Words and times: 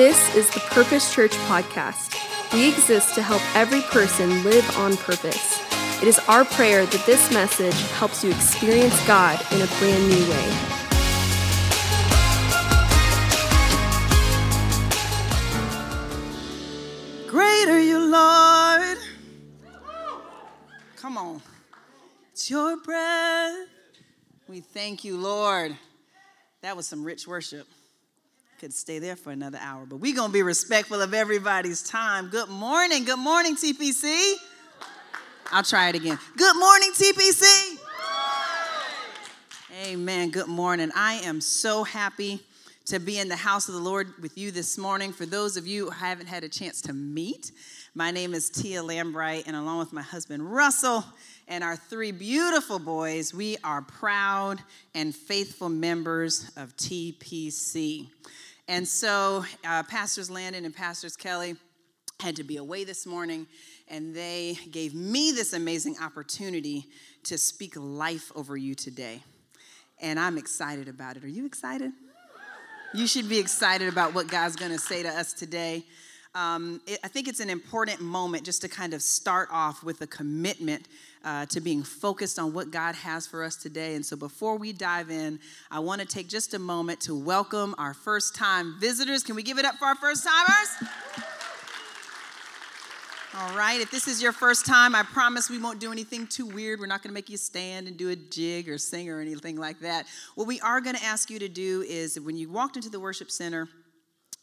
This 0.00 0.34
is 0.34 0.48
the 0.48 0.60
Purpose 0.60 1.12
Church 1.14 1.32
podcast. 1.44 2.16
We 2.54 2.70
exist 2.70 3.14
to 3.16 3.22
help 3.22 3.42
every 3.54 3.82
person 3.82 4.42
live 4.44 4.64
on 4.78 4.96
purpose. 4.96 5.60
It 6.00 6.08
is 6.08 6.18
our 6.20 6.46
prayer 6.46 6.86
that 6.86 7.04
this 7.04 7.30
message 7.30 7.78
helps 7.98 8.24
you 8.24 8.30
experience 8.30 8.98
God 9.06 9.38
in 9.52 9.60
a 9.60 9.66
brand 9.66 10.08
new 10.08 10.30
way. 10.30 10.52
Great 17.28 17.68
are 17.68 17.78
you, 17.78 17.98
Lord. 17.98 18.96
Come 20.96 21.18
on. 21.18 21.42
It's 22.32 22.48
your 22.48 22.78
breath. 22.78 23.68
We 24.48 24.60
thank 24.60 25.04
you, 25.04 25.18
Lord. 25.18 25.76
That 26.62 26.74
was 26.74 26.88
some 26.88 27.04
rich 27.04 27.28
worship. 27.28 27.66
Could 28.60 28.74
stay 28.74 28.98
there 28.98 29.16
for 29.16 29.30
another 29.30 29.58
hour, 29.58 29.86
but 29.86 29.96
we're 29.96 30.14
going 30.14 30.28
to 30.28 30.32
be 30.34 30.42
respectful 30.42 31.00
of 31.00 31.14
everybody's 31.14 31.82
time. 31.82 32.28
Good 32.28 32.50
morning. 32.50 33.04
Good 33.04 33.18
morning, 33.18 33.56
TPC. 33.56 34.34
I'll 35.50 35.62
try 35.62 35.88
it 35.88 35.94
again. 35.94 36.18
Good 36.36 36.56
morning, 36.58 36.90
TPC. 36.92 37.78
Amen. 39.86 40.28
Good 40.28 40.48
morning. 40.48 40.90
I 40.94 41.14
am 41.24 41.40
so 41.40 41.84
happy 41.84 42.40
to 42.84 42.98
be 42.98 43.18
in 43.18 43.30
the 43.30 43.36
house 43.36 43.68
of 43.68 43.74
the 43.76 43.80
Lord 43.80 44.12
with 44.20 44.36
you 44.36 44.50
this 44.50 44.76
morning. 44.76 45.14
For 45.14 45.24
those 45.24 45.56
of 45.56 45.66
you 45.66 45.86
who 45.86 45.90
haven't 45.92 46.26
had 46.26 46.44
a 46.44 46.48
chance 46.50 46.82
to 46.82 46.92
meet, 46.92 47.52
my 47.94 48.10
name 48.10 48.34
is 48.34 48.50
Teah 48.50 48.82
Lambright, 48.82 49.44
and 49.46 49.56
along 49.56 49.78
with 49.78 49.94
my 49.94 50.02
husband 50.02 50.52
Russell 50.52 51.02
and 51.48 51.64
our 51.64 51.76
three 51.76 52.12
beautiful 52.12 52.78
boys, 52.78 53.32
we 53.32 53.56
are 53.64 53.80
proud 53.80 54.58
and 54.94 55.16
faithful 55.16 55.70
members 55.70 56.50
of 56.58 56.76
TPC. 56.76 58.08
And 58.70 58.86
so, 58.86 59.44
uh, 59.66 59.82
Pastors 59.82 60.30
Landon 60.30 60.64
and 60.64 60.72
Pastors 60.72 61.16
Kelly 61.16 61.56
had 62.20 62.36
to 62.36 62.44
be 62.44 62.56
away 62.56 62.84
this 62.84 63.04
morning, 63.04 63.48
and 63.88 64.14
they 64.14 64.60
gave 64.70 64.94
me 64.94 65.32
this 65.32 65.52
amazing 65.52 65.96
opportunity 66.00 66.86
to 67.24 67.36
speak 67.36 67.74
life 67.76 68.30
over 68.36 68.56
you 68.56 68.76
today. 68.76 69.24
And 70.00 70.20
I'm 70.20 70.38
excited 70.38 70.86
about 70.86 71.16
it. 71.16 71.24
Are 71.24 71.28
you 71.28 71.46
excited? 71.46 71.90
You 72.94 73.08
should 73.08 73.28
be 73.28 73.40
excited 73.40 73.88
about 73.88 74.14
what 74.14 74.28
God's 74.28 74.54
going 74.54 74.70
to 74.70 74.78
say 74.78 75.02
to 75.02 75.08
us 75.08 75.32
today. 75.32 75.84
Um, 76.34 76.80
it, 76.86 77.00
I 77.02 77.08
think 77.08 77.26
it's 77.26 77.40
an 77.40 77.50
important 77.50 78.00
moment 78.00 78.44
just 78.44 78.62
to 78.62 78.68
kind 78.68 78.94
of 78.94 79.02
start 79.02 79.48
off 79.50 79.82
with 79.82 80.00
a 80.00 80.06
commitment 80.06 80.86
uh, 81.24 81.46
to 81.46 81.60
being 81.60 81.82
focused 81.82 82.38
on 82.38 82.52
what 82.52 82.70
God 82.70 82.94
has 82.94 83.26
for 83.26 83.42
us 83.42 83.56
today. 83.56 83.96
And 83.96 84.06
so 84.06 84.16
before 84.16 84.56
we 84.56 84.72
dive 84.72 85.10
in, 85.10 85.40
I 85.72 85.80
want 85.80 86.00
to 86.00 86.06
take 86.06 86.28
just 86.28 86.54
a 86.54 86.58
moment 86.58 87.00
to 87.02 87.14
welcome 87.16 87.74
our 87.78 87.94
first 87.94 88.36
time 88.36 88.76
visitors. 88.78 89.24
Can 89.24 89.34
we 89.34 89.42
give 89.42 89.58
it 89.58 89.64
up 89.64 89.74
for 89.76 89.86
our 89.86 89.96
first 89.96 90.24
timers? 90.24 90.90
All 93.32 93.56
right, 93.56 93.80
if 93.80 93.90
this 93.90 94.06
is 94.06 94.22
your 94.22 94.32
first 94.32 94.66
time, 94.66 94.94
I 94.94 95.02
promise 95.02 95.48
we 95.50 95.58
won't 95.58 95.80
do 95.80 95.92
anything 95.92 96.26
too 96.26 96.46
weird. 96.46 96.78
We're 96.78 96.86
not 96.86 97.02
going 97.02 97.10
to 97.10 97.14
make 97.14 97.30
you 97.30 97.36
stand 97.36 97.88
and 97.88 97.96
do 97.96 98.10
a 98.10 98.16
jig 98.16 98.68
or 98.68 98.76
sing 98.76 99.08
or 99.08 99.20
anything 99.20 99.56
like 99.56 99.80
that. 99.80 100.06
What 100.34 100.46
we 100.46 100.60
are 100.60 100.80
going 100.80 100.96
to 100.96 101.04
ask 101.04 101.30
you 101.30 101.38
to 101.38 101.48
do 101.48 101.82
is 101.88 102.18
when 102.20 102.36
you 102.36 102.48
walked 102.48 102.76
into 102.76 102.90
the 102.90 102.98
worship 103.00 103.30
center, 103.30 103.68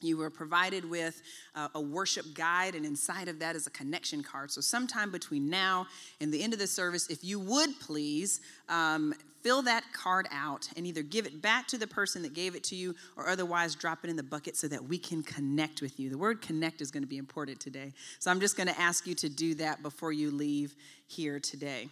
you 0.02 0.18
were 0.18 0.30
provided 0.30 0.88
with 0.88 1.22
uh, 1.56 1.70
a 1.74 1.82
worship 1.82 2.26
guide, 2.36 2.76
and 2.76 2.86
inside 2.86 3.28
of 3.28 3.40
that 3.40 3.56
is 3.56 3.66
a 3.66 3.72
connection 3.72 4.22
card. 4.22 4.52
So, 4.52 4.62
sometime 4.62 5.12
between 5.12 5.50
now 5.50 5.88
and 6.22 6.32
the 6.32 6.44
end 6.44 6.54
of 6.54 6.60
the 6.60 6.68
service, 6.68 7.08
if 7.08 7.24
you 7.24 7.40
would 7.40 7.80
please 7.80 8.40
um, 8.70 9.14
fill 9.42 9.64
that 9.64 9.84
card 9.94 10.28
out 10.32 10.70
and 10.78 10.86
either 10.86 11.02
give 11.02 11.26
it 11.26 11.42
back 11.42 11.68
to 11.70 11.78
the 11.78 11.88
person 11.88 12.22
that 12.22 12.34
gave 12.34 12.54
it 12.54 12.64
to 12.66 12.76
you 12.76 12.94
or 13.16 13.28
otherwise 13.28 13.74
drop 13.74 14.04
it 14.04 14.10
in 14.10 14.16
the 14.16 14.24
bucket 14.24 14.56
so 14.56 14.68
that 14.68 14.84
we 14.84 14.98
can 14.98 15.24
connect 15.24 15.82
with 15.82 16.00
you. 16.00 16.10
The 16.10 16.18
word 16.18 16.42
connect 16.42 16.82
is 16.82 16.92
going 16.92 17.04
to 17.04 17.10
be 17.10 17.18
important 17.18 17.60
today. 17.60 17.94
So, 18.20 18.30
I'm 18.30 18.40
just 18.40 18.56
going 18.56 18.68
to 18.68 18.80
ask 18.80 19.08
you 19.08 19.16
to 19.16 19.30
do 19.30 19.56
that 19.56 19.82
before 19.82 20.12
you 20.12 20.30
leave 20.30 20.76
here 21.08 21.40
today. 21.40 21.90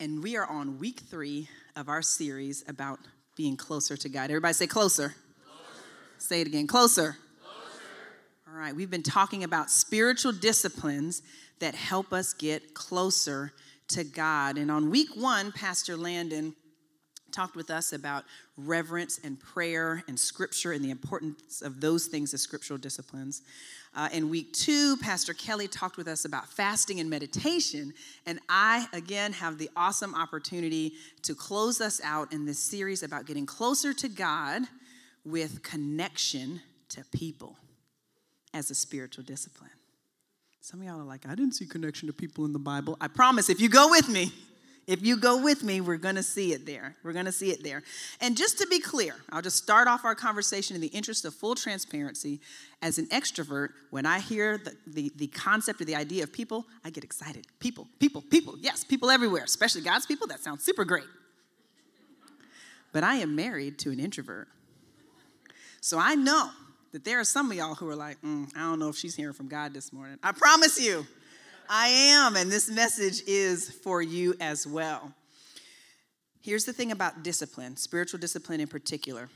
And 0.00 0.22
we 0.22 0.36
are 0.36 0.46
on 0.46 0.78
week 0.78 1.00
three 1.00 1.48
of 1.76 1.88
our 1.88 2.02
series 2.02 2.62
about 2.68 3.00
being 3.36 3.56
closer 3.56 3.96
to 3.96 4.08
God. 4.08 4.24
Everybody 4.24 4.52
say 4.52 4.66
closer. 4.66 5.14
Say 6.18 6.40
it 6.40 6.48
again 6.48 6.66
closer. 6.66 7.16
closer. 7.40 7.84
All 8.48 8.58
right, 8.58 8.74
we've 8.74 8.90
been 8.90 9.04
talking 9.04 9.44
about 9.44 9.70
spiritual 9.70 10.32
disciplines 10.32 11.22
that 11.60 11.76
help 11.76 12.12
us 12.12 12.34
get 12.34 12.74
closer 12.74 13.52
to 13.88 14.02
God. 14.02 14.58
And 14.58 14.68
on 14.68 14.90
week 14.90 15.10
one, 15.14 15.52
Pastor 15.52 15.96
Landon 15.96 16.54
talked 17.30 17.54
with 17.54 17.70
us 17.70 17.92
about 17.92 18.24
reverence 18.56 19.20
and 19.22 19.38
prayer 19.38 20.02
and 20.08 20.18
scripture 20.18 20.72
and 20.72 20.84
the 20.84 20.90
importance 20.90 21.62
of 21.62 21.80
those 21.80 22.06
things 22.06 22.34
as 22.34 22.42
scriptural 22.42 22.78
disciplines. 22.78 23.42
Uh, 23.94 24.08
in 24.12 24.28
week 24.28 24.52
two, 24.52 24.96
Pastor 24.96 25.34
Kelly 25.34 25.68
talked 25.68 25.96
with 25.96 26.08
us 26.08 26.24
about 26.24 26.48
fasting 26.48 26.98
and 26.98 27.08
meditation. 27.08 27.92
And 28.26 28.40
I, 28.48 28.86
again, 28.92 29.32
have 29.34 29.58
the 29.58 29.70
awesome 29.76 30.16
opportunity 30.16 30.94
to 31.22 31.36
close 31.36 31.80
us 31.80 32.00
out 32.02 32.32
in 32.32 32.44
this 32.44 32.58
series 32.58 33.04
about 33.04 33.26
getting 33.26 33.46
closer 33.46 33.94
to 33.94 34.08
God 34.08 34.62
with 35.30 35.62
connection 35.62 36.60
to 36.90 37.04
people 37.12 37.56
as 38.54 38.70
a 38.70 38.74
spiritual 38.74 39.24
discipline. 39.24 39.70
Some 40.60 40.80
of 40.80 40.86
y'all 40.86 41.00
are 41.00 41.04
like, 41.04 41.26
I 41.26 41.34
didn't 41.34 41.52
see 41.52 41.66
connection 41.66 42.08
to 42.08 42.12
people 42.12 42.44
in 42.44 42.52
the 42.52 42.58
Bible. 42.58 42.96
I 43.00 43.08
promise, 43.08 43.48
if 43.48 43.60
you 43.60 43.68
go 43.68 43.88
with 43.90 44.08
me, 44.08 44.32
if 44.86 45.04
you 45.04 45.18
go 45.18 45.42
with 45.42 45.62
me, 45.62 45.82
we're 45.82 45.98
going 45.98 46.14
to 46.14 46.22
see 46.22 46.54
it 46.54 46.64
there. 46.64 46.96
We're 47.02 47.12
going 47.12 47.26
to 47.26 47.32
see 47.32 47.50
it 47.50 47.62
there. 47.62 47.82
And 48.22 48.36
just 48.36 48.58
to 48.58 48.66
be 48.66 48.80
clear, 48.80 49.14
I'll 49.30 49.42
just 49.42 49.58
start 49.58 49.86
off 49.86 50.04
our 50.04 50.14
conversation 50.14 50.74
in 50.74 50.80
the 50.80 50.88
interest 50.88 51.26
of 51.26 51.34
full 51.34 51.54
transparency. 51.54 52.40
As 52.80 52.96
an 52.96 53.06
extrovert, 53.08 53.70
when 53.90 54.06
I 54.06 54.18
hear 54.18 54.56
the, 54.56 54.74
the, 54.86 55.12
the 55.16 55.26
concept 55.26 55.82
or 55.82 55.84
the 55.84 55.94
idea 55.94 56.22
of 56.22 56.32
people, 56.32 56.64
I 56.84 56.90
get 56.90 57.04
excited. 57.04 57.46
People, 57.60 57.86
people, 57.98 58.22
people. 58.22 58.56
Yes, 58.58 58.82
people 58.82 59.10
everywhere, 59.10 59.44
especially 59.44 59.82
God's 59.82 60.06
people. 60.06 60.26
That 60.26 60.40
sounds 60.40 60.64
super 60.64 60.86
great. 60.86 61.04
But 62.92 63.04
I 63.04 63.16
am 63.16 63.36
married 63.36 63.78
to 63.80 63.90
an 63.90 64.00
introvert. 64.00 64.48
So 65.88 65.98
I 65.98 66.16
know 66.16 66.50
that 66.92 67.02
there 67.02 67.18
are 67.18 67.24
some 67.24 67.50
of 67.50 67.56
y'all 67.56 67.74
who 67.74 67.88
are 67.88 67.96
like, 67.96 68.20
mm, 68.20 68.46
I 68.54 68.58
don't 68.58 68.78
know 68.78 68.90
if 68.90 68.96
she's 68.96 69.14
hearing 69.14 69.32
from 69.32 69.48
God 69.48 69.72
this 69.72 69.90
morning. 69.90 70.18
I 70.22 70.32
promise 70.32 70.78
you, 70.78 71.06
I 71.66 71.88
am, 71.88 72.36
and 72.36 72.52
this 72.52 72.68
message 72.68 73.22
is 73.26 73.70
for 73.70 74.02
you 74.02 74.34
as 74.38 74.66
well. 74.66 75.14
Here's 76.42 76.66
the 76.66 76.74
thing 76.74 76.92
about 76.92 77.22
discipline, 77.22 77.78
spiritual 77.78 78.20
discipline 78.20 78.60
in 78.60 78.68
particular. 78.68 79.30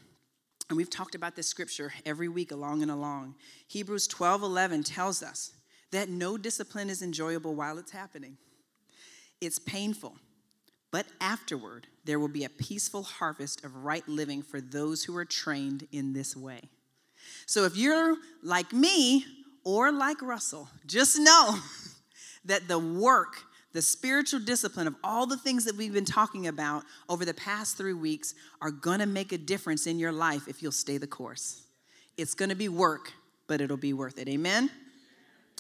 And 0.69 0.77
we've 0.77 0.91
talked 0.91 1.15
about 1.15 1.37
this 1.37 1.47
scripture 1.47 1.91
every 2.05 2.29
week 2.29 2.53
along 2.53 2.83
and 2.83 2.91
along. 2.91 3.35
Hebrews 3.69 4.07
12 4.07 4.43
11 4.43 4.83
tells 4.83 5.23
us 5.23 5.53
that 5.91 6.11
no 6.11 6.37
discipline 6.37 6.91
is 6.91 7.01
enjoyable 7.01 7.55
while 7.55 7.79
it's 7.79 7.93
happening. 7.93 8.37
It's 9.41 9.59
painful, 9.59 10.19
but 10.93 11.07
afterward, 11.21 11.89
there 12.05 12.21
will 12.21 12.29
be 12.29 12.45
a 12.45 12.51
peaceful 12.51 13.03
harvest 13.03 13.65
of 13.65 13.75
right 13.85 14.07
living 14.07 14.43
for 14.43 14.61
those 14.61 15.03
who 15.03 15.17
are 15.17 15.25
trained 15.25 15.89
in 15.91 16.13
this 16.13 16.37
way. 16.37 16.61
So 17.47 17.65
if 17.65 17.77
you're 17.77 18.17
like 18.43 18.73
me 18.73 19.25
or 19.65 19.91
like 19.91 20.21
Russell, 20.21 20.69
just 20.87 21.19
know 21.19 21.59
that 22.45 22.69
the 22.69 22.79
work, 22.79 23.37
the 23.73 23.81
spiritual 23.81 24.41
discipline 24.41 24.87
of 24.87 24.95
all 25.03 25.27
the 25.27 25.39
things 25.39 25.65
that 25.65 25.77
we've 25.77 25.95
been 25.95 26.05
talking 26.05 26.47
about 26.47 26.85
over 27.09 27.25
the 27.25 27.35
past 27.35 27.79
three 27.79 27.95
weeks 27.95 28.35
are 28.61 28.71
gonna 28.71 29.07
make 29.07 29.33
a 29.33 29.39
difference 29.39 29.87
in 29.87 29.99
your 29.99 30.13
life 30.13 30.47
if 30.47 30.63
you'll 30.63 30.73
stay 30.73 30.99
the 30.99 31.07
course. 31.07 31.63
It's 32.19 32.35
gonna 32.35 32.55
be 32.55 32.69
work, 32.69 33.13
but 33.47 33.63
it'll 33.63 33.79
be 33.79 33.95
worth 33.95 34.19
it. 34.19 34.29
Amen? 34.29 34.71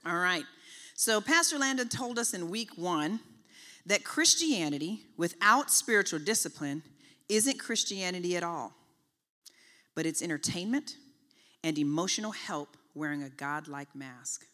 All 0.04 0.18
right. 0.18 0.44
So, 0.94 1.22
Pastor 1.22 1.58
Landon 1.58 1.88
told 1.88 2.18
us 2.18 2.34
in 2.34 2.50
week 2.50 2.76
one 2.76 3.20
that 3.86 4.04
Christianity 4.04 5.02
without 5.16 5.70
spiritual 5.70 6.18
discipline 6.18 6.82
isn't 7.28 7.58
Christianity 7.58 8.36
at 8.36 8.42
all, 8.42 8.72
but 9.94 10.06
it's 10.06 10.22
entertainment 10.22 10.96
and 11.64 11.78
emotional 11.78 12.32
help 12.32 12.76
wearing 12.94 13.22
a 13.22 13.30
godlike 13.30 13.94
mask. 13.94 14.46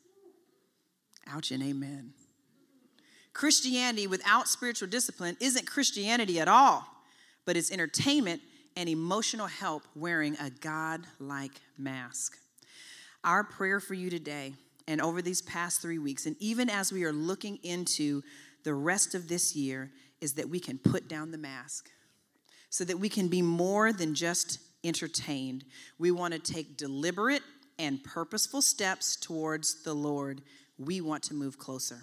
Ouch 1.26 1.50
and 1.50 1.62
amen. 1.62 2.12
Christianity 3.32 4.06
without 4.06 4.48
spiritual 4.48 4.88
discipline 4.88 5.36
isn't 5.40 5.66
Christianity 5.66 6.40
at 6.40 6.48
all, 6.48 6.86
but 7.44 7.56
it's 7.56 7.70
entertainment 7.70 8.40
and 8.76 8.88
emotional 8.88 9.46
help 9.46 9.82
wearing 9.94 10.36
a 10.40 10.50
God-like 10.50 11.60
mask. 11.76 12.36
Our 13.24 13.44
prayer 13.44 13.80
for 13.80 13.94
you 13.94 14.08
today 14.08 14.54
and 14.86 15.00
over 15.00 15.20
these 15.20 15.42
past 15.42 15.82
three 15.82 15.98
weeks, 15.98 16.26
and 16.26 16.36
even 16.40 16.70
as 16.70 16.92
we 16.92 17.04
are 17.04 17.12
looking 17.12 17.58
into 17.62 18.22
the 18.68 18.74
rest 18.74 19.14
of 19.14 19.28
this 19.28 19.56
year 19.56 19.90
is 20.20 20.34
that 20.34 20.50
we 20.50 20.60
can 20.60 20.76
put 20.76 21.08
down 21.08 21.30
the 21.30 21.38
mask 21.38 21.88
so 22.68 22.84
that 22.84 22.98
we 22.98 23.08
can 23.08 23.28
be 23.28 23.40
more 23.40 23.94
than 23.94 24.14
just 24.14 24.58
entertained. 24.84 25.64
We 25.98 26.10
want 26.10 26.34
to 26.34 26.38
take 26.38 26.76
deliberate 26.76 27.40
and 27.78 28.04
purposeful 28.04 28.60
steps 28.60 29.16
towards 29.16 29.84
the 29.84 29.94
Lord. 29.94 30.42
We 30.76 31.00
want 31.00 31.22
to 31.22 31.34
move 31.34 31.58
closer. 31.58 32.02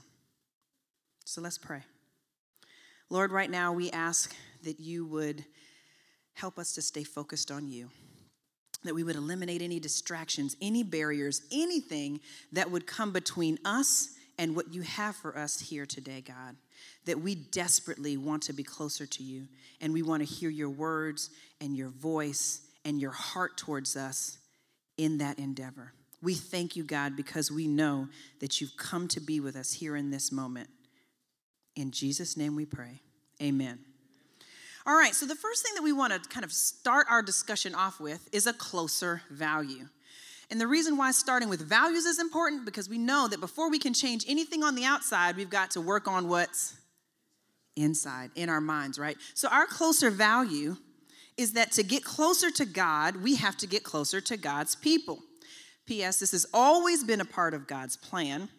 So 1.23 1.39
let's 1.39 1.59
pray. 1.59 1.83
Lord, 3.11 3.31
right 3.31 3.51
now 3.51 3.71
we 3.71 3.91
ask 3.91 4.35
that 4.63 4.79
you 4.79 5.05
would 5.05 5.45
help 6.33 6.57
us 6.57 6.73
to 6.73 6.81
stay 6.81 7.03
focused 7.03 7.51
on 7.51 7.67
you. 7.67 7.91
that 8.85 8.95
we 8.95 9.03
would 9.03 9.15
eliminate 9.15 9.61
any 9.61 9.79
distractions, 9.79 10.55
any 10.61 10.83
barriers, 10.83 11.41
anything 11.51 12.19
that 12.51 12.71
would 12.71 12.87
come 12.87 13.11
between 13.11 13.59
us 13.65 14.14
and 14.37 14.55
what 14.55 14.73
you 14.73 14.81
have 14.81 15.15
for 15.15 15.37
us 15.37 15.59
here 15.59 15.85
today, 15.85 16.21
God. 16.21 16.55
That 17.05 17.21
we 17.21 17.35
desperately 17.35 18.17
want 18.17 18.43
to 18.43 18.53
be 18.53 18.63
closer 18.63 19.05
to 19.05 19.23
you 19.23 19.47
and 19.81 19.93
we 19.93 20.01
want 20.01 20.27
to 20.27 20.33
hear 20.33 20.49
your 20.49 20.69
words 20.69 21.29
and 21.61 21.75
your 21.75 21.89
voice 21.89 22.61
and 22.83 22.99
your 22.99 23.11
heart 23.11 23.57
towards 23.57 23.95
us 23.95 24.37
in 24.97 25.17
that 25.19 25.39
endeavor. 25.39 25.93
We 26.21 26.33
thank 26.33 26.75
you, 26.75 26.83
God, 26.83 27.15
because 27.15 27.51
we 27.51 27.67
know 27.67 28.07
that 28.39 28.59
you've 28.59 28.77
come 28.77 29.07
to 29.09 29.19
be 29.19 29.39
with 29.39 29.55
us 29.55 29.73
here 29.73 29.95
in 29.95 30.11
this 30.11 30.31
moment. 30.31 30.69
In 31.75 31.91
Jesus' 31.91 32.37
name 32.37 32.55
we 32.55 32.65
pray. 32.65 33.01
Amen. 33.41 33.79
All 34.87 34.95
right, 34.95 35.15
so 35.15 35.25
the 35.25 35.35
first 35.35 35.63
thing 35.63 35.73
that 35.75 35.81
we 35.81 35.91
want 35.91 36.13
to 36.13 36.29
kind 36.29 36.43
of 36.43 36.51
start 36.51 37.07
our 37.09 37.21
discussion 37.21 37.73
off 37.73 37.99
with 37.99 38.29
is 38.31 38.47
a 38.47 38.53
closer 38.53 39.23
value. 39.31 39.87
And 40.51 40.61
the 40.61 40.67
reason 40.67 40.97
why 40.97 41.11
starting 41.11 41.49
with 41.49 41.61
values 41.61 42.05
is 42.05 42.19
important 42.19 42.65
because 42.65 42.87
we 42.87 42.97
know 42.97 43.27
that 43.27 43.39
before 43.39 43.69
we 43.69 43.79
can 43.79 43.93
change 43.93 44.25
anything 44.27 44.63
on 44.63 44.75
the 44.75 44.85
outside, 44.85 45.35
we've 45.35 45.49
got 45.49 45.71
to 45.71 45.81
work 45.81 46.07
on 46.07 46.29
what's 46.29 46.75
inside, 47.75 48.31
in 48.35 48.49
our 48.49 48.61
minds, 48.61 48.99
right? 48.99 49.17
So 49.33 49.47
our 49.49 49.65
closer 49.65 50.09
value 50.09 50.77
is 51.37 51.53
that 51.53 51.71
to 51.73 51.83
get 51.83 52.03
closer 52.03 52.49
to 52.51 52.65
God, 52.65 53.17
we 53.17 53.35
have 53.35 53.57
to 53.57 53.67
get 53.67 53.83
closer 53.83 54.21
to 54.21 54.37
God's 54.37 54.75
people. 54.75 55.19
P.S., 55.85 56.19
this 56.19 56.31
has 56.31 56.45
always 56.53 57.03
been 57.03 57.21
a 57.21 57.25
part 57.25 57.53
of 57.53 57.67
God's 57.67 57.97
plan 57.97 58.49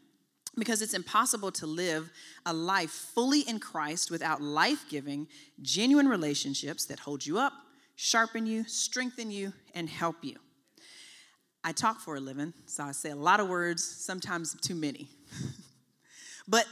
because 0.57 0.83
it's 0.83 0.95
impossible 0.95 1.51
to 1.53 1.67
live 1.67 2.11
a 2.45 2.53
life 2.53 2.91
fully 2.91 3.41
in 3.41 3.59
Christ 3.59 4.11
without 4.11 4.41
life 4.41 4.85
giving, 4.89 5.27
genuine 5.63 6.09
relationships 6.09 6.85
that 6.87 7.01
hold 7.01 7.25
you 7.25 7.39
up, 7.39 7.53
sharpen 7.95 8.47
you, 8.47 8.65
strengthen 8.65 9.31
you, 9.31 9.53
and 9.75 9.89
help 9.89 10.17
you. 10.23 10.37
I 11.67 11.73
talk 11.73 11.99
for 11.99 12.15
a 12.15 12.21
living, 12.21 12.55
so 12.67 12.85
I 12.85 12.93
say 12.93 13.11
a 13.11 13.17
lot 13.17 13.41
of 13.41 13.49
words, 13.49 13.83
sometimes 13.83 14.55
too 14.61 14.77
many. 14.77 15.09
but 16.49 16.65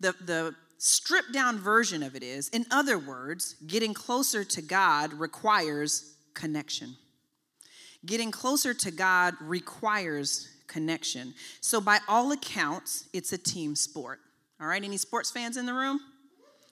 the, 0.00 0.14
the 0.24 0.54
stripped 0.78 1.34
down 1.34 1.58
version 1.58 2.02
of 2.02 2.16
it 2.16 2.22
is, 2.22 2.48
in 2.48 2.64
other 2.70 2.98
words, 2.98 3.56
getting 3.66 3.92
closer 3.92 4.44
to 4.44 4.62
God 4.62 5.12
requires 5.12 6.14
connection. 6.32 6.96
Getting 8.06 8.30
closer 8.30 8.72
to 8.72 8.90
God 8.90 9.34
requires 9.38 10.48
connection. 10.66 11.34
So, 11.60 11.78
by 11.78 11.98
all 12.08 12.32
accounts, 12.32 13.06
it's 13.12 13.34
a 13.34 13.38
team 13.38 13.76
sport. 13.76 14.18
All 14.62 14.66
right, 14.66 14.82
any 14.82 14.96
sports 14.96 15.30
fans 15.30 15.58
in 15.58 15.66
the 15.66 15.74
room? 15.74 16.00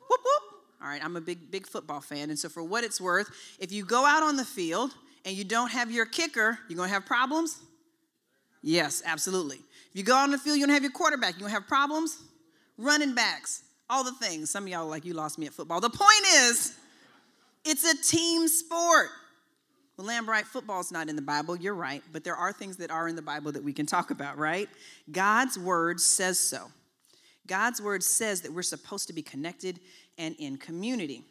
Whoop, 0.09 0.21
whoop. 0.25 0.43
All 0.81 0.89
right, 0.89 1.05
I'm 1.05 1.17
a 1.17 1.21
big, 1.21 1.51
big 1.51 1.67
football 1.67 2.01
fan. 2.01 2.31
And 2.31 2.39
so, 2.39 2.49
for 2.49 2.63
what 2.63 2.85
it's 2.85 3.03
worth, 3.03 3.29
if 3.59 3.71
you 3.71 3.85
go 3.85 4.07
out 4.07 4.23
on 4.23 4.37
the 4.37 4.47
field 4.47 4.93
and 5.27 5.37
you 5.37 5.45
don't 5.45 5.71
have 5.73 5.91
your 5.91 6.07
kicker, 6.07 6.59
you're 6.69 6.77
gonna 6.77 6.89
have 6.89 7.05
problems? 7.05 7.59
Yes, 8.63 9.03
absolutely. 9.05 9.57
If 9.57 9.91
you 9.95 10.05
go 10.05 10.17
on 10.17 10.31
the 10.31 10.39
field, 10.39 10.57
you 10.57 10.65
don't 10.65 10.73
have 10.73 10.83
your 10.83 10.93
quarterback, 10.93 11.35
you're 11.35 11.49
gonna 11.49 11.53
have 11.53 11.67
problems? 11.67 12.23
Running 12.79 13.15
backs, 13.15 13.65
all 13.91 14.05
the 14.05 14.13
things. 14.13 14.51
Some 14.51 14.65
of 14.65 14.69
y'all 14.69 14.87
like, 14.87 15.05
you 15.05 15.13
lost 15.13 15.39
me 15.39 15.47
at 15.47 15.53
football. 15.53 15.81
The 15.81 15.91
point 15.91 16.27
is, 16.35 16.75
it's 17.65 17.85
a 17.85 17.97
team 18.03 18.47
sport. 18.49 19.09
Well, 19.97 20.07
Lambright, 20.07 20.45
football's 20.45 20.93
not 20.93 21.09
in 21.09 21.17
the 21.17 21.23
Bible. 21.23 21.57
You're 21.57 21.75
right, 21.75 22.03
but 22.13 22.23
there 22.23 22.37
are 22.37 22.53
things 22.53 22.77
that 22.77 22.91
are 22.91 23.09
in 23.09 23.17
the 23.17 23.23
Bible 23.23 23.51
that 23.53 23.65
we 23.65 23.73
can 23.73 23.87
talk 23.87 24.11
about, 24.11 24.39
right? 24.39 24.69
God's 25.11 25.59
word 25.59 26.01
says 26.01 26.39
so. 26.39 26.71
God's 27.47 27.81
word 27.81 28.03
says 28.03 28.43
that 28.43 28.53
we're 28.53 28.63
supposed 28.63 29.07
to 29.09 29.13
be 29.13 29.23
connected 29.23 29.81
and 30.19 30.37
in 30.39 30.59
community. 30.59 31.25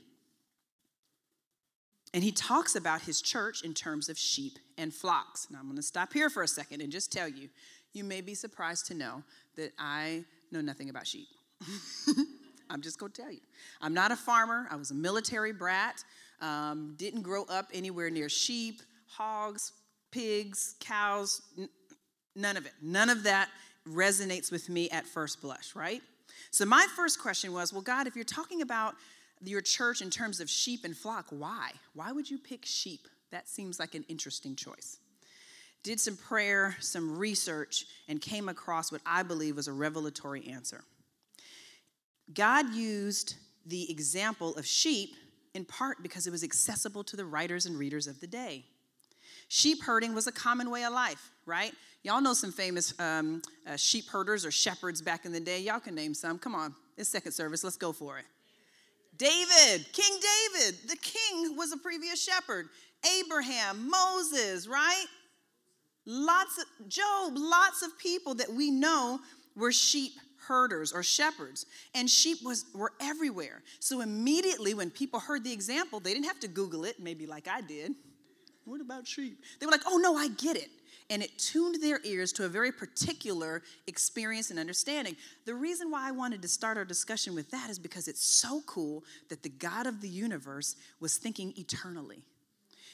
And 2.15 2.23
he 2.23 2.31
talks 2.31 2.77
about 2.77 3.01
his 3.01 3.21
church 3.21 3.61
in 3.61 3.73
terms 3.73 4.07
of 4.07 4.17
sheep 4.17 4.57
and 4.77 4.93
flocks. 4.93 5.47
Now, 5.51 5.59
I'm 5.59 5.65
going 5.65 5.75
to 5.75 5.83
stop 5.83 6.13
here 6.13 6.29
for 6.29 6.43
a 6.43 6.47
second 6.47 6.79
and 6.79 6.89
just 6.89 7.11
tell 7.11 7.27
you 7.27 7.49
you 7.91 8.05
may 8.05 8.21
be 8.21 8.33
surprised 8.33 8.85
to 8.87 8.93
know 8.93 9.21
that 9.57 9.73
I 9.77 10.23
know 10.49 10.61
nothing 10.61 10.89
about 10.89 11.05
sheep. 11.05 11.27
I'm 12.69 12.81
just 12.81 12.99
going 12.99 13.11
to 13.11 13.21
tell 13.21 13.31
you. 13.31 13.41
I'm 13.81 13.93
not 13.93 14.13
a 14.13 14.15
farmer, 14.15 14.65
I 14.71 14.77
was 14.77 14.91
a 14.91 14.95
military 14.95 15.51
brat. 15.51 16.05
Um, 16.39 16.95
didn't 16.97 17.21
grow 17.21 17.43
up 17.49 17.69
anywhere 17.73 18.09
near 18.09 18.29
sheep, 18.29 18.81
hogs, 19.07 19.73
pigs, 20.11 20.75
cows, 20.79 21.41
n- 21.57 21.69
none 22.33 22.55
of 22.55 22.65
it. 22.65 22.73
None 22.81 23.09
of 23.09 23.23
that 23.23 23.49
resonates 23.87 24.53
with 24.53 24.69
me 24.69 24.89
at 24.89 25.05
first 25.05 25.41
blush, 25.41 25.75
right? 25.75 26.01
So, 26.51 26.65
my 26.65 26.87
first 26.95 27.21
question 27.21 27.51
was 27.51 27.73
well, 27.73 27.81
God, 27.81 28.07
if 28.07 28.15
you're 28.15 28.25
talking 28.25 28.61
about 28.61 28.95
your 29.43 29.61
church 29.61 30.01
in 30.01 30.09
terms 30.09 30.39
of 30.39 30.49
sheep 30.49 30.83
and 30.83 30.95
flock, 30.95 31.27
why? 31.29 31.71
Why 31.93 32.11
would 32.11 32.29
you 32.29 32.37
pick 32.37 32.65
sheep? 32.65 33.07
That 33.31 33.47
seems 33.47 33.79
like 33.79 33.95
an 33.95 34.05
interesting 34.07 34.55
choice. 34.55 34.97
Did 35.83 35.99
some 35.99 36.17
prayer, 36.17 36.75
some 36.79 37.17
research, 37.17 37.85
and 38.07 38.19
came 38.19 38.49
across 38.49 38.91
what 38.91 39.01
I 39.05 39.23
believe 39.23 39.55
was 39.55 39.67
a 39.67 39.73
revelatory 39.73 40.47
answer. 40.47 40.83
God 42.33 42.73
used 42.73 43.35
the 43.65 43.89
example 43.91 44.55
of 44.55 44.65
sheep 44.65 45.15
in 45.53 45.63
part 45.63 46.01
because 46.01 46.27
it 46.27 46.31
was 46.31 46.43
accessible 46.43 47.03
to 47.03 47.15
the 47.15 47.25
writers 47.25 47.65
and 47.65 47.77
readers 47.77 48.07
of 48.07 48.19
the 48.19 48.27
day. 48.27 48.65
Sheep 49.47 49.83
herding 49.83 50.15
was 50.15 50.27
a 50.27 50.31
common 50.31 50.69
way 50.71 50.83
of 50.83 50.93
life, 50.93 51.31
right? 51.45 51.71
Y'all 52.03 52.21
know 52.21 52.33
some 52.33 52.51
famous 52.51 52.93
um, 52.99 53.41
uh, 53.67 53.75
sheep 53.75 54.07
herders 54.07 54.45
or 54.45 54.51
shepherds 54.51 55.01
back 55.01 55.25
in 55.25 55.31
the 55.31 55.39
day. 55.39 55.59
Y'all 55.59 55.79
can 55.79 55.95
name 55.95 56.13
some. 56.13 56.37
Come 56.39 56.55
on, 56.55 56.73
it's 56.97 57.09
second 57.09 57.31
service. 57.31 57.63
Let's 57.63 57.77
go 57.77 57.91
for 57.91 58.17
it. 58.17 58.25
David, 59.17 59.85
King 59.93 60.19
David, 60.19 60.89
the 60.89 60.97
king 60.97 61.55
was 61.55 61.71
a 61.71 61.77
previous 61.77 62.23
shepherd. 62.23 62.67
Abraham, 63.19 63.89
Moses, 63.89 64.67
right? 64.67 65.05
Lots 66.05 66.57
of 66.57 66.89
Job, 66.89 67.33
lots 67.35 67.81
of 67.81 67.97
people 67.97 68.35
that 68.35 68.51
we 68.51 68.71
know 68.71 69.19
were 69.55 69.71
sheep 69.71 70.13
herders 70.47 70.93
or 70.93 71.01
shepherds 71.01 71.65
and 71.95 72.09
sheep 72.09 72.37
was 72.43 72.65
were 72.75 72.91
everywhere 73.01 73.63
so 73.79 74.01
immediately 74.01 74.73
when 74.73 74.91
people 74.91 75.19
heard 75.19 75.43
the 75.43 75.51
example 75.51 75.99
they 75.99 76.13
didn't 76.13 76.25
have 76.25 76.39
to 76.39 76.47
google 76.47 76.85
it 76.85 76.99
maybe 76.99 77.25
like 77.25 77.47
i 77.47 77.61
did 77.61 77.93
what 78.65 78.79
about 78.79 79.07
sheep 79.07 79.39
they 79.59 79.65
were 79.65 79.71
like 79.71 79.81
oh 79.87 79.97
no 79.97 80.15
i 80.15 80.27
get 80.27 80.55
it 80.55 80.69
and 81.09 81.21
it 81.21 81.37
tuned 81.37 81.81
their 81.81 81.99
ears 82.03 82.31
to 82.33 82.45
a 82.45 82.49
very 82.49 82.71
particular 82.71 83.61
experience 83.87 84.49
and 84.49 84.59
understanding 84.59 85.15
the 85.45 85.53
reason 85.53 85.91
why 85.91 86.07
i 86.07 86.11
wanted 86.11 86.41
to 86.41 86.47
start 86.47 86.77
our 86.77 86.85
discussion 86.85 87.35
with 87.35 87.49
that 87.51 87.69
is 87.69 87.79
because 87.79 88.07
it's 88.07 88.25
so 88.25 88.61
cool 88.65 89.03
that 89.29 89.43
the 89.43 89.49
god 89.49 89.87
of 89.87 90.01
the 90.01 90.09
universe 90.09 90.75
was 90.99 91.17
thinking 91.17 91.53
eternally 91.57 92.23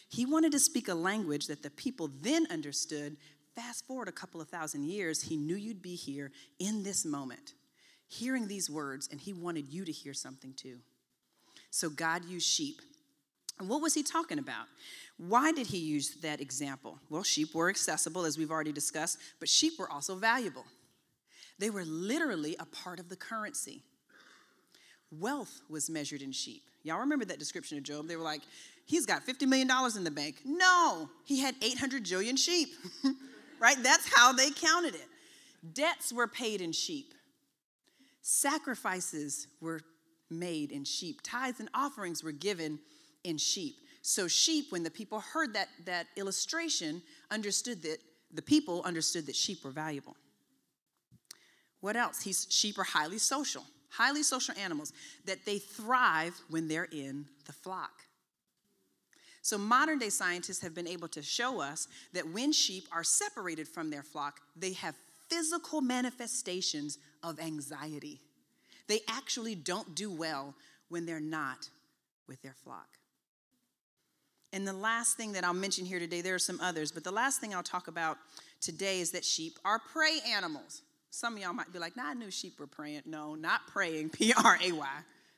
he 0.09 0.25
wanted 0.25 0.51
to 0.51 0.59
speak 0.59 0.89
a 0.89 0.93
language 0.93 1.47
that 1.47 1.63
the 1.63 1.69
people 1.69 2.09
then 2.21 2.45
understood 2.51 3.15
Fast 3.55 3.85
forward 3.85 4.07
a 4.07 4.13
couple 4.13 4.39
of 4.39 4.47
thousand 4.47 4.85
years, 4.85 5.21
he 5.21 5.35
knew 5.35 5.55
you'd 5.55 5.81
be 5.81 5.95
here 5.95 6.31
in 6.59 6.83
this 6.83 7.03
moment, 7.03 7.53
hearing 8.07 8.47
these 8.47 8.69
words, 8.69 9.09
and 9.11 9.19
he 9.19 9.33
wanted 9.33 9.67
you 9.67 9.83
to 9.83 9.91
hear 9.91 10.13
something 10.13 10.53
too. 10.53 10.77
So 11.69 11.89
God 11.89 12.23
used 12.25 12.47
sheep. 12.47 12.81
And 13.59 13.69
what 13.69 13.81
was 13.81 13.93
he 13.93 14.03
talking 14.03 14.39
about? 14.39 14.65
Why 15.17 15.51
did 15.51 15.67
he 15.67 15.77
use 15.77 16.15
that 16.21 16.41
example? 16.41 16.99
Well, 17.09 17.23
sheep 17.23 17.53
were 17.53 17.69
accessible, 17.69 18.25
as 18.25 18.37
we've 18.37 18.51
already 18.51 18.71
discussed, 18.71 19.17
but 19.39 19.49
sheep 19.49 19.73
were 19.77 19.89
also 19.91 20.15
valuable. 20.15 20.65
They 21.59 21.69
were 21.69 21.85
literally 21.85 22.55
a 22.59 22.65
part 22.65 22.99
of 22.99 23.09
the 23.09 23.15
currency. 23.15 23.83
Wealth 25.11 25.61
was 25.69 25.89
measured 25.89 26.21
in 26.21 26.31
sheep. 26.31 26.63
Y'all 26.83 26.99
remember 26.99 27.25
that 27.25 27.37
description 27.37 27.77
of 27.77 27.83
Job? 27.83 28.07
They 28.07 28.15
were 28.15 28.23
like, 28.23 28.41
he's 28.85 29.05
got 29.05 29.25
$50 29.25 29.47
million 29.47 29.69
in 29.95 30.03
the 30.03 30.11
bank. 30.11 30.37
No, 30.43 31.09
he 31.25 31.39
had 31.39 31.53
800 31.61 32.03
jillion 32.03 32.37
sheep. 32.37 32.69
right? 33.61 33.77
That's 33.81 34.11
how 34.13 34.33
they 34.33 34.49
counted 34.49 34.95
it. 34.95 35.07
Debts 35.73 36.11
were 36.11 36.27
paid 36.27 36.59
in 36.59 36.71
sheep, 36.71 37.13
sacrifices 38.23 39.47
were 39.61 39.81
made 40.29 40.71
in 40.71 40.83
sheep, 40.83 41.21
tithes 41.23 41.59
and 41.59 41.69
offerings 41.73 42.23
were 42.23 42.31
given 42.31 42.79
in 43.23 43.37
sheep. 43.37 43.75
So, 44.01 44.27
sheep, 44.27 44.71
when 44.71 44.83
the 44.83 44.89
people 44.89 45.19
heard 45.19 45.53
that, 45.53 45.69
that 45.85 46.07
illustration, 46.15 47.01
understood 47.29 47.83
that 47.83 47.97
the 48.33 48.41
people 48.41 48.81
understood 48.83 49.27
that 49.27 49.35
sheep 49.35 49.63
were 49.63 49.71
valuable. 49.71 50.15
What 51.81 51.95
else? 51.95 52.21
He's, 52.21 52.47
sheep 52.49 52.79
are 52.79 52.83
highly 52.83 53.17
social, 53.17 53.63
highly 53.89 54.23
social 54.23 54.55
animals, 54.57 54.93
that 55.25 55.45
they 55.45 55.59
thrive 55.59 56.39
when 56.49 56.67
they're 56.67 56.87
in 56.91 57.25
the 57.45 57.53
flock. 57.53 57.91
So, 59.43 59.57
modern 59.57 59.99
day 59.99 60.09
scientists 60.09 60.61
have 60.61 60.75
been 60.75 60.87
able 60.87 61.07
to 61.09 61.21
show 61.21 61.61
us 61.61 61.87
that 62.13 62.27
when 62.27 62.51
sheep 62.51 62.87
are 62.91 63.03
separated 63.03 63.67
from 63.67 63.89
their 63.89 64.03
flock, 64.03 64.39
they 64.55 64.73
have 64.73 64.95
physical 65.29 65.81
manifestations 65.81 66.99
of 67.23 67.39
anxiety. 67.39 68.21
They 68.87 68.99
actually 69.07 69.55
don't 69.55 69.95
do 69.95 70.11
well 70.11 70.53
when 70.89 71.05
they're 71.05 71.19
not 71.19 71.69
with 72.27 72.41
their 72.41 72.55
flock. 72.63 72.87
And 74.53 74.67
the 74.67 74.73
last 74.73 75.15
thing 75.15 75.31
that 75.33 75.43
I'll 75.43 75.53
mention 75.53 75.85
here 75.85 75.99
today, 75.99 76.21
there 76.21 76.35
are 76.35 76.39
some 76.39 76.59
others, 76.59 76.91
but 76.91 77.03
the 77.03 77.11
last 77.11 77.39
thing 77.39 77.55
I'll 77.55 77.63
talk 77.63 77.87
about 77.87 78.17
today 78.59 78.99
is 78.99 79.11
that 79.11 79.23
sheep 79.23 79.57
are 79.63 79.79
prey 79.79 80.19
animals. 80.27 80.81
Some 81.09 81.35
of 81.35 81.41
y'all 81.41 81.53
might 81.53 81.71
be 81.71 81.79
like, 81.79 81.95
nah, 81.95 82.07
I 82.07 82.13
knew 82.13 82.31
sheep 82.31 82.59
were 82.59 82.67
praying. 82.67 83.03
No, 83.05 83.35
not 83.35 83.67
praying, 83.67 84.09
P 84.11 84.33
R 84.33 84.57
A 84.61 84.71
Y. 84.71 84.87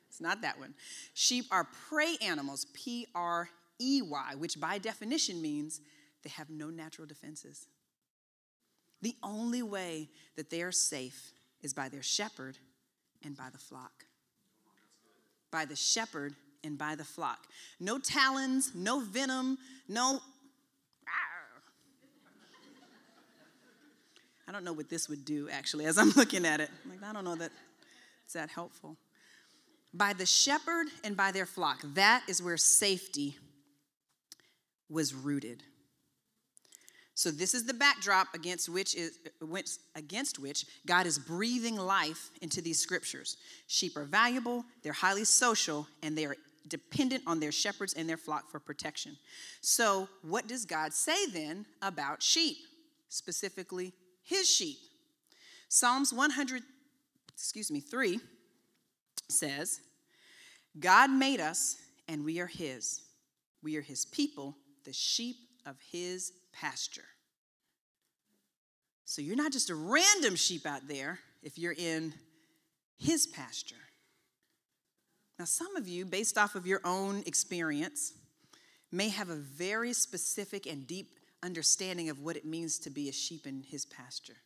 It's 0.08 0.20
not 0.20 0.42
that 0.42 0.58
one. 0.58 0.74
Sheep 1.14 1.46
are 1.50 1.66
prey 1.88 2.16
animals, 2.22 2.66
P 2.74 3.06
R 3.14 3.48
E 3.80 4.02
Y, 4.02 4.34
which 4.38 4.60
by 4.60 4.78
definition 4.78 5.40
means 5.42 5.80
they 6.22 6.30
have 6.30 6.50
no 6.50 6.70
natural 6.70 7.06
defenses. 7.06 7.66
The 9.02 9.16
only 9.22 9.62
way 9.62 10.08
that 10.36 10.50
they 10.50 10.62
are 10.62 10.72
safe 10.72 11.32
is 11.62 11.74
by 11.74 11.88
their 11.88 12.02
shepherd 12.02 12.58
and 13.24 13.36
by 13.36 13.48
the 13.52 13.58
flock. 13.58 14.04
By 15.50 15.64
the 15.64 15.76
shepherd 15.76 16.34
and 16.64 16.78
by 16.78 16.94
the 16.94 17.04
flock. 17.04 17.46
No 17.78 17.98
talons, 17.98 18.72
no 18.74 19.00
venom, 19.00 19.58
no. 19.88 20.20
I 24.46 24.52
don't 24.52 24.64
know 24.64 24.72
what 24.72 24.90
this 24.90 25.08
would 25.08 25.24
do 25.24 25.48
actually 25.50 25.86
as 25.86 25.96
I'm 25.98 26.10
looking 26.10 26.44
at 26.44 26.60
it. 26.60 26.70
I'm 26.84 26.90
like, 26.90 27.08
I 27.08 27.12
don't 27.12 27.24
know 27.24 27.36
that 27.36 27.50
it's 28.24 28.34
that 28.34 28.50
helpful. 28.50 28.96
By 29.92 30.12
the 30.12 30.26
shepherd 30.26 30.88
and 31.02 31.16
by 31.16 31.32
their 31.32 31.46
flock, 31.46 31.80
that 31.94 32.24
is 32.28 32.42
where 32.42 32.56
safety 32.56 33.36
was 34.90 35.14
rooted. 35.14 35.62
So 37.16 37.30
this 37.30 37.54
is 37.54 37.64
the 37.64 37.74
backdrop 37.74 38.34
against 38.34 38.68
which 38.68 38.96
is 38.96 39.18
against 39.94 40.40
which 40.40 40.66
God 40.84 41.06
is 41.06 41.16
breathing 41.16 41.76
life 41.76 42.30
into 42.42 42.60
these 42.60 42.80
scriptures. 42.80 43.36
Sheep 43.68 43.96
are 43.96 44.04
valuable, 44.04 44.64
they're 44.82 44.92
highly 44.92 45.24
social, 45.24 45.86
and 46.02 46.18
they 46.18 46.26
are 46.26 46.36
dependent 46.68 47.22
on 47.26 47.40
their 47.40 47.52
shepherds 47.52 47.94
and 47.94 48.08
their 48.08 48.16
flock 48.16 48.50
for 48.50 48.58
protection. 48.58 49.16
So, 49.60 50.08
what 50.22 50.46
does 50.46 50.64
God 50.64 50.92
say 50.92 51.26
then 51.26 51.66
about 51.82 52.22
sheep, 52.22 52.56
specifically 53.08 53.92
his 54.22 54.48
sheep? 54.48 54.78
Psalms 55.68 56.12
100 56.12 56.62
excuse 57.34 57.70
me, 57.70 57.80
3 57.80 58.20
says, 59.28 59.80
God 60.78 61.10
made 61.10 61.40
us 61.40 61.76
and 62.08 62.24
we 62.24 62.40
are 62.40 62.46
his. 62.46 63.02
We 63.62 63.76
are 63.76 63.82
his 63.82 64.04
people, 64.04 64.56
the 64.84 64.92
sheep 64.92 65.36
of 65.66 65.76
his 65.90 66.32
pasture. 66.52 67.04
So 69.04 69.22
you're 69.22 69.36
not 69.36 69.52
just 69.52 69.70
a 69.70 69.74
random 69.74 70.36
sheep 70.36 70.66
out 70.66 70.88
there 70.88 71.18
if 71.42 71.58
you're 71.58 71.74
in 71.76 72.14
his 72.96 73.26
pasture. 73.26 73.76
Now, 75.38 75.44
some 75.46 75.76
of 75.76 75.88
you, 75.88 76.04
based 76.04 76.38
off 76.38 76.54
of 76.54 76.66
your 76.66 76.80
own 76.84 77.22
experience, 77.26 78.12
may 78.92 79.08
have 79.08 79.30
a 79.30 79.34
very 79.34 79.92
specific 79.92 80.66
and 80.66 80.86
deep 80.86 81.16
understanding 81.42 82.08
of 82.08 82.20
what 82.20 82.36
it 82.36 82.44
means 82.44 82.78
to 82.80 82.90
be 82.90 83.08
a 83.08 83.12
sheep 83.12 83.46
in 83.46 83.62
his 83.62 83.84
pasture. 83.84 84.36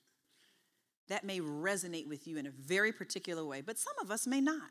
That 1.08 1.24
may 1.24 1.40
resonate 1.40 2.08
with 2.08 2.26
you 2.26 2.38
in 2.38 2.46
a 2.46 2.50
very 2.50 2.92
particular 2.92 3.44
way, 3.44 3.60
but 3.60 3.78
some 3.78 3.94
of 4.00 4.10
us 4.10 4.26
may 4.26 4.40
not. 4.40 4.70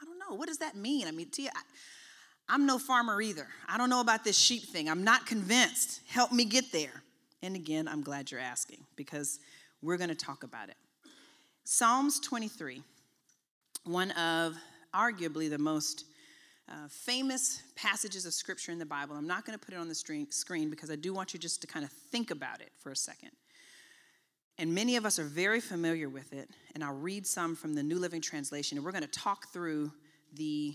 I 0.00 0.04
don't 0.04 0.18
know. 0.18 0.36
What 0.36 0.48
does 0.48 0.58
that 0.58 0.76
mean? 0.76 1.08
I 1.08 1.10
mean, 1.10 1.30
Teah, 1.30 1.50
I, 1.54 1.60
I'm 2.48 2.66
no 2.66 2.78
farmer 2.78 3.20
either. 3.20 3.48
I 3.68 3.78
don't 3.78 3.90
know 3.90 4.00
about 4.00 4.24
this 4.24 4.38
sheep 4.38 4.64
thing. 4.64 4.88
I'm 4.88 5.04
not 5.04 5.26
convinced. 5.26 6.00
Help 6.08 6.32
me 6.32 6.44
get 6.44 6.70
there. 6.72 7.02
And 7.42 7.56
again, 7.56 7.88
I'm 7.88 8.02
glad 8.02 8.30
you're 8.30 8.40
asking 8.40 8.78
because 8.96 9.40
we're 9.82 9.96
going 9.96 10.10
to 10.10 10.14
talk 10.14 10.42
about 10.42 10.68
it. 10.68 10.76
Psalms 11.64 12.20
23, 12.20 12.82
one 13.84 14.12
of 14.12 14.54
arguably 14.96 15.50
the 15.50 15.58
most 15.58 16.04
uh, 16.68 16.88
famous 16.88 17.62
passages 17.76 18.26
of 18.26 18.32
scripture 18.32 18.72
in 18.72 18.78
the 18.78 18.86
Bible. 18.86 19.14
I'm 19.14 19.26
not 19.26 19.44
going 19.44 19.58
to 19.58 19.64
put 19.64 19.74
it 19.74 19.78
on 19.78 19.88
the 19.88 19.94
screen 19.94 20.70
because 20.70 20.90
I 20.90 20.96
do 20.96 21.12
want 21.12 21.34
you 21.34 21.38
just 21.38 21.60
to 21.60 21.66
kind 21.66 21.84
of 21.84 21.90
think 21.90 22.30
about 22.30 22.60
it 22.60 22.70
for 22.78 22.90
a 22.90 22.96
second. 22.96 23.30
And 24.58 24.74
many 24.74 24.96
of 24.96 25.04
us 25.04 25.18
are 25.18 25.24
very 25.24 25.60
familiar 25.60 26.08
with 26.08 26.32
it, 26.32 26.48
and 26.74 26.82
I'll 26.82 26.94
read 26.94 27.26
some 27.26 27.54
from 27.54 27.74
the 27.74 27.82
New 27.82 27.98
Living 27.98 28.22
Translation, 28.22 28.78
and 28.78 28.84
we're 28.84 28.92
going 28.92 29.04
to 29.04 29.08
talk 29.08 29.52
through 29.52 29.92
the 30.32 30.74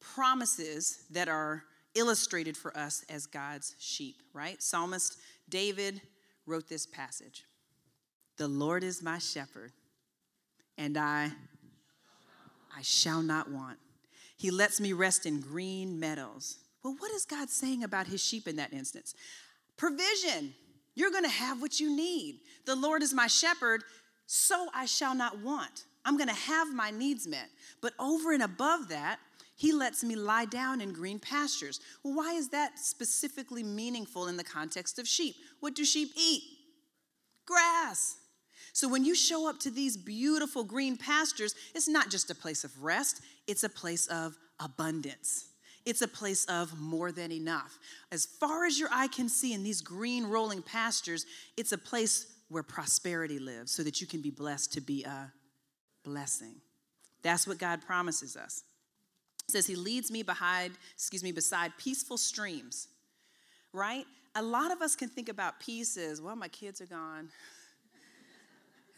promises 0.00 1.04
that 1.10 1.28
are 1.28 1.64
illustrated 1.94 2.56
for 2.56 2.74
us 2.76 3.04
as 3.10 3.26
God's 3.26 3.74
sheep, 3.78 4.22
right? 4.32 4.62
Psalmist 4.62 5.18
David 5.50 6.00
wrote 6.46 6.68
this 6.68 6.86
passage 6.86 7.44
The 8.38 8.48
Lord 8.48 8.82
is 8.82 9.02
my 9.02 9.18
shepherd, 9.18 9.72
and 10.78 10.96
I, 10.96 11.30
I 12.78 12.82
shall 12.82 13.22
not 13.22 13.50
want. 13.50 13.76
He 14.36 14.52
lets 14.52 14.80
me 14.80 14.92
rest 14.92 15.26
in 15.26 15.40
green 15.40 15.98
meadows. 15.98 16.58
Well, 16.84 16.94
what 17.00 17.10
is 17.10 17.24
God 17.24 17.50
saying 17.50 17.82
about 17.82 18.06
his 18.06 18.22
sheep 18.22 18.46
in 18.46 18.54
that 18.56 18.72
instance? 18.72 19.14
Provision. 19.76 20.54
You're 20.94 21.10
going 21.10 21.24
to 21.24 21.28
have 21.28 21.60
what 21.60 21.80
you 21.80 21.94
need. 21.94 22.38
The 22.66 22.76
Lord 22.76 23.02
is 23.02 23.12
my 23.12 23.26
shepherd, 23.26 23.82
so 24.26 24.68
I 24.72 24.86
shall 24.86 25.14
not 25.14 25.40
want. 25.40 25.86
I'm 26.04 26.16
going 26.16 26.28
to 26.28 26.34
have 26.34 26.72
my 26.72 26.92
needs 26.92 27.26
met. 27.26 27.48
But 27.80 27.94
over 27.98 28.32
and 28.32 28.44
above 28.44 28.88
that, 28.90 29.18
he 29.56 29.72
lets 29.72 30.04
me 30.04 30.14
lie 30.14 30.44
down 30.44 30.80
in 30.80 30.92
green 30.92 31.18
pastures. 31.18 31.80
Well, 32.04 32.14
why 32.14 32.34
is 32.34 32.48
that 32.50 32.78
specifically 32.78 33.64
meaningful 33.64 34.28
in 34.28 34.36
the 34.36 34.44
context 34.44 35.00
of 35.00 35.08
sheep? 35.08 35.34
What 35.58 35.74
do 35.74 35.84
sheep 35.84 36.10
eat? 36.16 36.44
Grass. 37.44 38.18
So 38.78 38.86
when 38.86 39.04
you 39.04 39.16
show 39.16 39.48
up 39.48 39.58
to 39.62 39.72
these 39.72 39.96
beautiful 39.96 40.62
green 40.62 40.96
pastures, 40.96 41.52
it's 41.74 41.88
not 41.88 42.10
just 42.10 42.30
a 42.30 42.34
place 42.36 42.62
of 42.62 42.80
rest, 42.80 43.20
it's 43.48 43.64
a 43.64 43.68
place 43.68 44.06
of 44.06 44.36
abundance. 44.60 45.46
It's 45.84 46.00
a 46.00 46.06
place 46.06 46.44
of 46.44 46.78
more 46.78 47.10
than 47.10 47.32
enough. 47.32 47.76
As 48.12 48.24
far 48.24 48.66
as 48.66 48.78
your 48.78 48.88
eye 48.92 49.08
can 49.08 49.28
see 49.28 49.52
in 49.52 49.64
these 49.64 49.80
green 49.80 50.26
rolling 50.26 50.62
pastures, 50.62 51.26
it's 51.56 51.72
a 51.72 51.76
place 51.76 52.32
where 52.50 52.62
prosperity 52.62 53.40
lives 53.40 53.72
so 53.72 53.82
that 53.82 54.00
you 54.00 54.06
can 54.06 54.22
be 54.22 54.30
blessed 54.30 54.72
to 54.74 54.80
be 54.80 55.02
a 55.02 55.32
blessing. 56.04 56.54
That's 57.22 57.48
what 57.48 57.58
God 57.58 57.80
promises 57.84 58.36
us. 58.36 58.62
It 59.48 59.50
says 59.50 59.66
he 59.66 59.74
leads 59.74 60.12
me 60.12 60.22
behind, 60.22 60.74
excuse 60.94 61.24
me, 61.24 61.32
beside 61.32 61.72
peaceful 61.78 62.16
streams. 62.16 62.86
Right? 63.72 64.04
A 64.36 64.42
lot 64.42 64.70
of 64.70 64.82
us 64.82 64.94
can 64.94 65.08
think 65.08 65.28
about 65.28 65.58
peace 65.58 65.96
as, 65.96 66.22
well, 66.22 66.36
my 66.36 66.46
kids 66.46 66.80
are 66.80 66.86
gone 66.86 67.30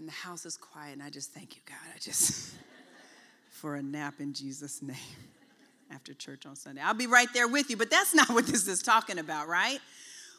and 0.01 0.09
the 0.09 0.13
house 0.13 0.47
is 0.47 0.57
quiet, 0.57 0.95
and 0.95 1.03
I 1.03 1.11
just 1.11 1.33
thank 1.33 1.55
you, 1.55 1.61
God. 1.67 1.77
I 1.95 1.99
just 1.99 2.55
for 3.51 3.77
a 3.77 3.83
nap 3.83 4.15
in 4.19 4.33
Jesus' 4.33 4.81
name 4.81 4.97
after 5.93 6.15
church 6.15 6.47
on 6.47 6.57
Sunday. 6.57 6.81
I'll 6.81 6.95
be 6.95 7.07
right 7.07 7.29
there 7.35 7.47
with 7.47 7.69
you, 7.69 7.77
but 7.77 7.91
that's 7.91 8.15
not 8.15 8.31
what 8.31 8.47
this 8.47 8.67
is 8.67 8.83
talking 8.83 9.19
about, 9.19 9.47
right? 9.47 9.79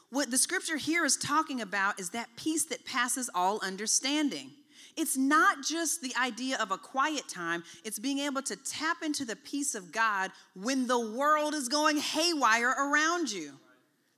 What 0.10 0.32
the 0.32 0.38
scripture 0.40 0.78
here 0.78 1.06
is 1.06 1.16
talking 1.16 1.62
about 1.62 2.00
is 2.00 2.10
that 2.10 2.28
peace 2.36 2.66
that 2.66 2.86
passes 2.86 3.30
all 3.36 3.60
understanding. 3.62 4.50
It's 4.98 5.16
not 5.16 5.64
just 5.64 6.02
the 6.02 6.14
idea 6.20 6.58
of 6.58 6.72
a 6.72 6.78
quiet 6.78 7.30
time, 7.30 7.64
it's 7.86 8.00
being 8.00 8.18
able 8.18 8.42
to 8.42 8.56
tap 8.56 9.04
into 9.04 9.26
the 9.26 9.36
peace 9.36 9.76
of 9.76 9.92
God 9.92 10.32
when 10.56 10.88
the 10.88 11.00
world 11.00 11.54
is 11.54 11.70
going 11.70 11.98
haywire 11.98 12.72
around 12.72 13.32
you. 13.32 13.54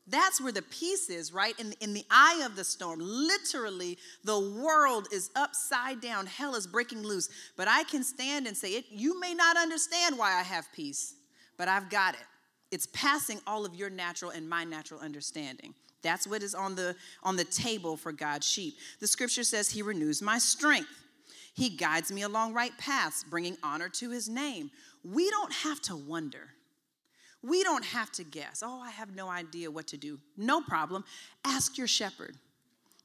That's 0.05 0.41
where 0.41 0.51
the 0.51 0.61
peace 0.61 1.09
is, 1.09 1.31
right? 1.31 1.57
In, 1.59 1.73
in 1.79 1.93
the 1.93 2.05
eye 2.11 2.43
of 2.45 2.57
the 2.57 2.63
storm. 2.63 2.99
Literally, 3.01 3.97
the 4.23 4.39
world 4.39 5.07
is 5.13 5.31
upside 5.35 6.01
down. 6.01 6.25
Hell 6.25 6.55
is 6.55 6.67
breaking 6.67 7.03
loose. 7.03 7.29
But 7.55 7.69
I 7.69 7.83
can 7.83 8.03
stand 8.03 8.45
and 8.45 8.55
say, 8.55 8.73
it, 8.73 8.85
You 8.89 9.19
may 9.19 9.33
not 9.33 9.55
understand 9.55 10.17
why 10.17 10.33
I 10.33 10.43
have 10.43 10.67
peace, 10.73 11.15
but 11.57 11.69
I've 11.69 11.89
got 11.89 12.15
it. 12.15 12.25
It's 12.69 12.87
passing 12.87 13.39
all 13.47 13.65
of 13.65 13.75
your 13.75 13.89
natural 13.89 14.31
and 14.31 14.49
my 14.49 14.65
natural 14.65 14.99
understanding. 14.99 15.73
That's 16.01 16.27
what 16.27 16.43
is 16.43 16.53
on 16.53 16.75
the, 16.75 16.95
on 17.23 17.37
the 17.37 17.45
table 17.45 17.95
for 17.95 18.11
God's 18.11 18.49
sheep. 18.49 18.75
The 18.99 19.07
scripture 19.07 19.43
says, 19.43 19.69
He 19.69 19.81
renews 19.81 20.21
my 20.21 20.37
strength. 20.37 20.89
He 21.53 21.69
guides 21.69 22.11
me 22.11 22.23
along 22.23 22.53
right 22.53 22.77
paths, 22.77 23.23
bringing 23.23 23.57
honor 23.63 23.87
to 23.89 24.09
His 24.09 24.27
name. 24.27 24.69
We 25.03 25.29
don't 25.29 25.53
have 25.53 25.81
to 25.83 25.95
wonder. 25.95 26.49
We 27.43 27.63
don't 27.63 27.83
have 27.83 28.11
to 28.13 28.23
guess. 28.23 28.63
Oh, 28.65 28.81
I 28.81 28.89
have 28.91 29.15
no 29.15 29.29
idea 29.29 29.69
what 29.69 29.87
to 29.87 29.97
do. 29.97 30.19
No 30.37 30.61
problem. 30.61 31.03
Ask 31.43 31.77
your 31.77 31.87
shepherd. 31.87 32.37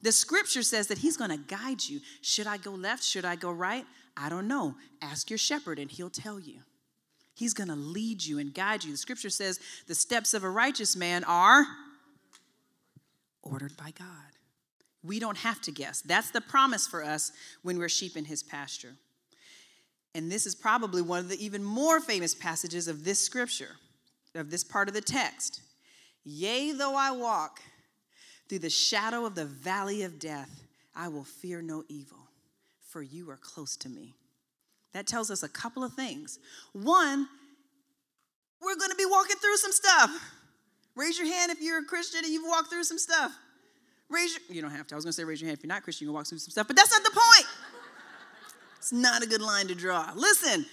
The 0.01 0.13
scripture 0.13 0.63
says 0.63 0.87
that 0.87 0.99
he's 0.99 1.17
going 1.17 1.31
to 1.31 1.37
guide 1.37 1.83
you. 1.83 1.99
Should 2.21 2.47
I 2.47 2.57
go 2.57 2.71
left? 2.71 3.03
Should 3.03 3.25
I 3.25 3.35
go 3.35 3.51
right? 3.51 3.85
I 4.15 4.29
don't 4.29 4.47
know. 4.47 4.75
Ask 5.01 5.29
your 5.29 5.37
shepherd 5.37 5.77
and 5.77 5.91
he'll 5.91 6.09
tell 6.09 6.39
you. 6.39 6.61
He's 7.35 7.53
going 7.53 7.69
to 7.69 7.75
lead 7.75 8.23
you 8.23 8.39
and 8.39 8.53
guide 8.53 8.83
you. 8.83 8.91
The 8.91 8.97
scripture 8.97 9.29
says 9.29 9.59
the 9.87 9.95
steps 9.95 10.33
of 10.33 10.43
a 10.43 10.49
righteous 10.49 10.95
man 10.95 11.23
are 11.25 11.65
ordered 13.41 13.75
by 13.77 13.91
God. 13.91 14.07
We 15.03 15.19
don't 15.19 15.37
have 15.37 15.61
to 15.61 15.71
guess. 15.71 16.01
That's 16.01 16.31
the 16.31 16.41
promise 16.41 16.87
for 16.87 17.03
us 17.03 17.31
when 17.61 17.77
we're 17.77 17.89
sheep 17.89 18.17
in 18.17 18.25
his 18.25 18.43
pasture. 18.43 18.95
And 20.13 20.31
this 20.31 20.45
is 20.45 20.55
probably 20.55 21.01
one 21.01 21.19
of 21.19 21.29
the 21.29 21.43
even 21.43 21.63
more 21.63 22.01
famous 22.01 22.35
passages 22.35 22.87
of 22.87 23.03
this 23.03 23.19
scripture, 23.19 23.77
of 24.35 24.51
this 24.51 24.63
part 24.63 24.87
of 24.87 24.93
the 24.93 25.01
text. 25.01 25.61
Yea, 26.23 26.71
though 26.71 26.95
I 26.95 27.11
walk 27.11 27.61
through 28.47 28.59
the 28.59 28.69
shadow 28.69 29.25
of 29.25 29.35
the 29.35 29.45
valley 29.45 30.03
of 30.03 30.19
death, 30.19 30.63
I 30.95 31.07
will 31.07 31.23
fear 31.23 31.61
no 31.61 31.83
evil, 31.87 32.17
for 32.89 33.01
you 33.01 33.29
are 33.29 33.37
close 33.37 33.77
to 33.77 33.89
me. 33.89 34.15
That 34.93 35.07
tells 35.07 35.29
us 35.29 35.43
a 35.43 35.49
couple 35.49 35.83
of 35.83 35.93
things. 35.93 36.39
One, 36.73 37.27
we're 38.61 38.75
going 38.75 38.89
to 38.89 38.95
be 38.95 39.05
walking 39.05 39.37
through 39.37 39.57
some 39.57 39.71
stuff. 39.71 40.11
Raise 40.95 41.17
your 41.17 41.27
hand 41.27 41.51
if 41.51 41.61
you're 41.61 41.79
a 41.79 41.85
Christian 41.85 42.21
and 42.23 42.33
you've 42.33 42.47
walked 42.47 42.69
through 42.69 42.83
some 42.83 42.97
stuff. 42.97 43.31
Raise 44.09 44.33
your, 44.33 44.55
you 44.55 44.61
don't 44.61 44.71
have 44.71 44.87
to. 44.87 44.95
I 44.95 44.97
was 44.97 45.05
going 45.05 45.11
to 45.11 45.15
say 45.15 45.23
raise 45.23 45.39
your 45.39 45.47
hand 45.47 45.59
if 45.59 45.63
you're 45.63 45.69
not 45.69 45.83
Christian, 45.83 46.05
you 46.05 46.09
can 46.09 46.15
walk 46.15 46.27
through 46.27 46.39
some 46.39 46.51
stuff, 46.51 46.67
but 46.67 46.75
that's 46.75 46.91
not 46.91 47.03
the 47.03 47.11
point. 47.11 47.47
It's 48.77 48.91
not 48.91 49.21
a 49.23 49.27
good 49.27 49.41
line 49.41 49.67
to 49.67 49.75
draw. 49.75 50.11
Listen, 50.15 50.65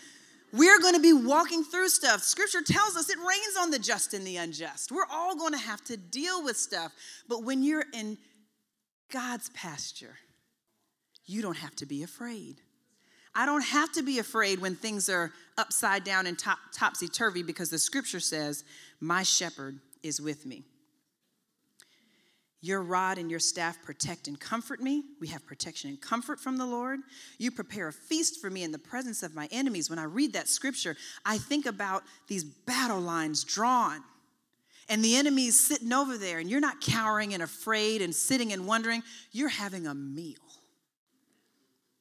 We're 0.53 0.81
going 0.81 0.95
to 0.95 1.01
be 1.01 1.13
walking 1.13 1.65
through 1.65 1.89
stuff. 1.89 2.23
Scripture 2.23 2.63
tells 2.63 2.97
us 2.97 3.11
it 3.11 3.19
rains 3.19 3.57
on 3.61 3.71
the 3.71 3.79
just 3.79 4.15
and 4.15 4.27
the 4.27 4.37
unjust. 4.37 4.93
We're 4.93 5.07
all 5.11 5.37
going 5.37 5.53
to 5.53 5.59
have 5.59 5.85
to 5.85 5.97
deal 5.97 6.43
with 6.43 6.57
stuff. 6.57 6.93
But 7.29 7.43
when 7.43 7.63
you're 7.63 7.85
in 7.93 8.19
God's 9.11 9.51
pasture, 9.51 10.17
you 11.27 11.43
don't 11.43 11.57
have 11.57 11.75
to 11.77 11.87
be 11.87 12.03
afraid. 12.03 12.61
I 13.35 13.45
don't 13.45 13.65
have 13.65 13.93
to 13.93 14.03
be 14.03 14.19
afraid 14.19 14.61
when 14.61 14.77
things 14.77 15.11
are 15.11 15.31
upside 15.59 16.05
down 16.05 16.27
and 16.27 16.39
top, 16.39 16.59
topsy 16.73 17.09
turvy 17.09 17.43
because 17.43 17.69
the 17.69 17.79
scripture 17.79 18.21
says, 18.21 18.65
My 19.01 19.25
shepherd 19.25 19.79
is 20.03 20.21
with 20.21 20.47
me. 20.47 20.65
Your 22.67 22.83
rod 22.83 23.17
and 23.17 23.31
your 23.31 23.39
staff 23.39 23.81
protect 23.85 24.27
and 24.27 24.41
comfort 24.41 24.81
me. 24.83 25.05
We 25.21 25.29
have 25.29 25.47
protection 25.47 25.89
and 25.89 26.01
comfort 26.01 26.41
from 26.41 26.57
the 26.57 26.67
Lord. 26.67 26.99
You 27.39 27.53
prepare 27.53 27.87
a 27.87 27.93
feast 27.93 28.41
for 28.41 28.51
me 28.51 28.65
in 28.65 28.73
the 28.73 28.79
presence 28.79 29.23
of 29.23 29.37
my 29.37 29.49
enemies. 29.53 29.89
When 29.89 30.01
I 30.01 30.05
read 30.05 30.33
that 30.33 30.49
scripture, 30.49 30.97
I 31.25 31.39
think 31.39 31.67
about 31.67 32.03
these 32.27 32.43
battle 32.43 32.99
lines 32.99 33.45
drawn 33.45 34.03
and 34.89 35.05
the 35.05 35.15
enemy's 35.15 35.61
sitting 35.61 35.93
over 35.93 36.19
there, 36.19 36.41
and 36.41 36.51
you're 36.51 36.59
not 36.59 36.81
cowering 36.81 37.35
and 37.35 37.43
afraid 37.43 38.03
and 38.03 38.13
sitting 38.13 38.53
and 38.53 38.67
wondering. 38.67 39.05
You're 39.31 39.49
having 39.49 39.87
a 39.87 39.95
meal. 39.95 40.35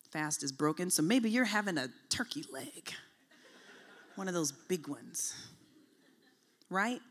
Fast 0.09 0.41
is 0.41 0.51
broken, 0.51 0.89
so 0.89 1.03
maybe 1.03 1.29
you're 1.29 1.45
having 1.45 1.77
a 1.77 1.89
turkey 2.09 2.43
leg, 2.51 2.91
one 4.15 4.27
of 4.27 4.33
those 4.33 4.51
big 4.51 4.87
ones, 4.87 5.35
right? 6.71 7.01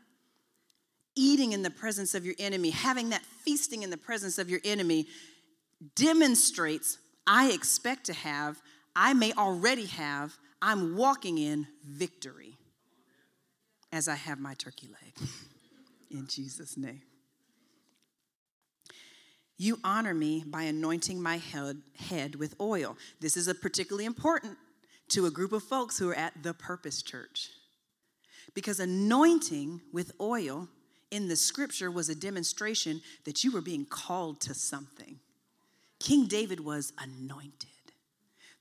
Eating 1.15 1.53
in 1.53 1.61
the 1.61 1.69
presence 1.69 2.13
of 2.13 2.25
your 2.25 2.35
enemy, 2.39 2.69
having 2.69 3.09
that 3.09 3.23
feasting 3.43 3.83
in 3.83 3.89
the 3.89 3.97
presence 3.97 4.37
of 4.37 4.49
your 4.49 4.59
enemy 4.63 5.07
demonstrates 5.95 6.97
I 7.27 7.51
expect 7.51 8.05
to 8.05 8.13
have, 8.13 8.61
I 8.95 9.13
may 9.13 9.33
already 9.33 9.85
have, 9.85 10.37
I'm 10.61 10.95
walking 10.95 11.37
in 11.37 11.67
victory 11.83 12.57
as 13.91 14.07
I 14.07 14.15
have 14.15 14.39
my 14.39 14.53
turkey 14.53 14.87
leg. 14.87 15.29
in 16.11 16.27
Jesus' 16.27 16.77
name. 16.77 17.01
You 19.57 19.79
honor 19.83 20.13
me 20.13 20.43
by 20.45 20.63
anointing 20.63 21.21
my 21.21 21.37
head, 21.37 21.81
head 21.97 22.35
with 22.35 22.55
oil. 22.59 22.97
This 23.21 23.37
is 23.37 23.47
a 23.47 23.55
particularly 23.55 24.05
important 24.05 24.57
to 25.09 25.25
a 25.25 25.31
group 25.31 25.53
of 25.53 25.63
folks 25.63 25.97
who 25.97 26.09
are 26.09 26.15
at 26.15 26.43
the 26.43 26.53
Purpose 26.53 27.01
Church. 27.01 27.49
Because 28.53 28.79
anointing 28.79 29.81
with 29.93 30.11
oil 30.19 30.67
in 31.15 31.29
the 31.29 31.35
scripture 31.37 31.89
was 31.89 32.09
a 32.09 32.15
demonstration 32.15 33.01
that 33.23 33.41
you 33.43 33.51
were 33.51 33.61
being 33.61 33.85
called 33.85 34.41
to 34.41 34.53
something. 34.53 35.17
King 35.97 36.27
David 36.27 36.59
was 36.59 36.91
anointed, 36.99 37.69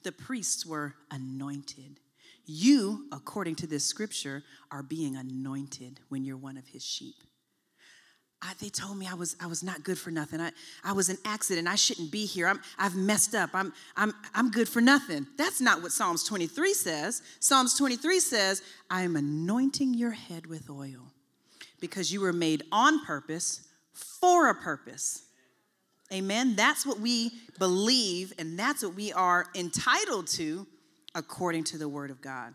the 0.04 0.12
priests 0.12 0.64
were 0.64 0.94
anointed. 1.10 1.98
You, 2.46 3.06
according 3.10 3.54
to 3.56 3.66
this 3.66 3.86
scripture, 3.86 4.42
are 4.70 4.82
being 4.82 5.16
anointed 5.16 5.98
when 6.10 6.24
you're 6.24 6.36
one 6.36 6.58
of 6.58 6.68
his 6.68 6.84
sheep. 6.84 7.14
I, 8.42 8.52
they 8.60 8.68
told 8.68 8.98
me 8.98 9.08
I 9.08 9.14
was, 9.14 9.34
I 9.40 9.46
was 9.46 9.62
not 9.62 9.82
good 9.82 9.98
for 9.98 10.10
nothing. 10.10 10.42
I, 10.42 10.50
I 10.84 10.92
was 10.92 11.08
an 11.08 11.16
accident. 11.24 11.66
I 11.66 11.76
shouldn't 11.76 12.12
be 12.12 12.26
here. 12.26 12.46
I'm, 12.46 12.60
I've 12.78 12.94
messed 12.94 13.34
up. 13.34 13.48
I'm, 13.54 13.72
I'm, 13.96 14.12
I'm 14.34 14.50
good 14.50 14.68
for 14.68 14.82
nothing. 14.82 15.26
That's 15.38 15.62
not 15.62 15.80
what 15.80 15.90
Psalms 15.92 16.22
23 16.24 16.74
says. 16.74 17.22
Psalms 17.40 17.78
23 17.78 18.20
says, 18.20 18.62
I 18.90 19.04
am 19.04 19.16
anointing 19.16 19.94
your 19.94 20.10
head 20.10 20.46
with 20.46 20.68
oil 20.68 21.14
because 21.84 22.10
you 22.10 22.22
were 22.22 22.32
made 22.32 22.62
on 22.72 23.04
purpose 23.04 23.68
for 23.92 24.48
a 24.48 24.54
purpose. 24.54 25.24
Amen. 26.10 26.56
That's 26.56 26.86
what 26.86 26.98
we 26.98 27.30
believe, 27.58 28.32
and 28.38 28.58
that's 28.58 28.82
what 28.82 28.94
we 28.94 29.12
are 29.12 29.48
entitled 29.54 30.28
to 30.28 30.66
according 31.14 31.64
to 31.64 31.76
the 31.76 31.86
Word 31.86 32.10
of 32.10 32.22
God. 32.22 32.54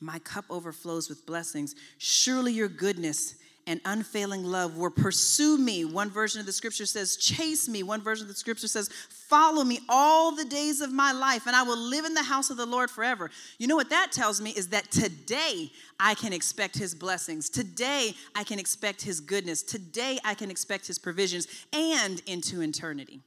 My 0.00 0.18
cup 0.20 0.46
overflows 0.48 1.10
with 1.10 1.26
blessings. 1.26 1.74
Surely 1.98 2.52
your 2.54 2.68
goodness 2.68 3.34
and 3.68 3.80
unfailing 3.84 4.42
love 4.44 4.78
will 4.78 4.90
pursue 4.90 5.58
me. 5.58 5.84
One 5.84 6.10
version 6.10 6.40
of 6.40 6.46
the 6.46 6.52
scripture 6.52 6.86
says, 6.86 7.16
chase 7.16 7.68
me. 7.68 7.82
One 7.82 8.00
version 8.00 8.24
of 8.24 8.28
the 8.28 8.38
scripture 8.38 8.66
says, 8.66 8.88
follow 8.88 9.62
me 9.62 9.80
all 9.90 10.34
the 10.34 10.46
days 10.46 10.80
of 10.80 10.90
my 10.90 11.12
life, 11.12 11.46
and 11.46 11.54
I 11.54 11.62
will 11.62 11.76
live 11.76 12.06
in 12.06 12.14
the 12.14 12.22
house 12.22 12.48
of 12.48 12.56
the 12.56 12.66
Lord 12.66 12.90
forever. 12.90 13.30
You 13.58 13.66
know 13.66 13.76
what 13.76 13.90
that 13.90 14.10
tells 14.10 14.40
me 14.40 14.50
is 14.50 14.68
that 14.68 14.90
today 14.90 15.70
I 16.00 16.14
can 16.14 16.32
expect 16.32 16.78
his 16.78 16.94
blessings. 16.94 17.50
Today 17.50 18.14
I 18.34 18.42
can 18.42 18.58
expect 18.58 19.02
his 19.02 19.20
goodness. 19.20 19.62
Today 19.62 20.18
I 20.24 20.32
can 20.32 20.50
expect 20.50 20.86
his 20.86 20.98
provisions 20.98 21.46
and 21.72 22.22
into 22.26 22.62
eternity. 22.62 23.20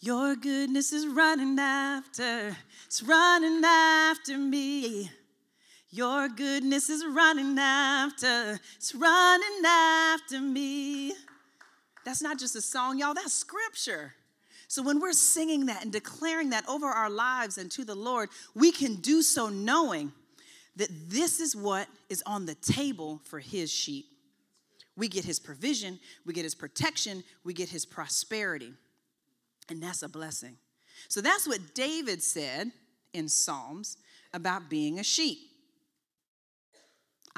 Your 0.00 0.36
goodness 0.36 0.92
is 0.92 1.06
running 1.06 1.58
after, 1.58 2.56
it's 2.86 3.02
running 3.02 3.62
after 3.64 4.38
me. 4.38 5.10
Your 5.90 6.28
goodness 6.28 6.90
is 6.90 7.04
running 7.06 7.58
after, 7.58 8.60
it's 8.76 8.94
running 8.94 9.64
after 9.64 10.40
me. 10.40 11.14
That's 12.04 12.20
not 12.22 12.38
just 12.38 12.56
a 12.56 12.60
song, 12.60 12.98
y'all, 12.98 13.14
that's 13.14 13.32
scripture. 13.32 14.14
So 14.66 14.82
when 14.82 15.00
we're 15.00 15.14
singing 15.14 15.66
that 15.66 15.82
and 15.82 15.90
declaring 15.90 16.50
that 16.50 16.68
over 16.68 16.86
our 16.86 17.08
lives 17.08 17.56
and 17.56 17.70
to 17.72 17.84
the 17.84 17.94
Lord, 17.94 18.28
we 18.54 18.70
can 18.70 18.96
do 18.96 19.22
so 19.22 19.48
knowing 19.48 20.12
that 20.76 20.90
this 21.08 21.40
is 21.40 21.56
what 21.56 21.88
is 22.10 22.22
on 22.26 22.44
the 22.44 22.54
table 22.54 23.20
for 23.24 23.40
his 23.40 23.72
sheep. 23.72 24.06
We 24.94 25.08
get 25.08 25.24
his 25.24 25.40
provision, 25.40 25.98
we 26.26 26.34
get 26.34 26.44
his 26.44 26.54
protection, 26.54 27.24
we 27.44 27.54
get 27.54 27.70
his 27.70 27.86
prosperity. 27.86 28.74
And 29.70 29.82
that's 29.82 30.02
a 30.02 30.08
blessing. 30.08 30.56
So 31.08 31.20
that's 31.22 31.48
what 31.48 31.74
David 31.74 32.22
said 32.22 32.72
in 33.14 33.28
Psalms 33.28 33.96
about 34.34 34.68
being 34.68 34.98
a 34.98 35.04
sheep. 35.04 35.47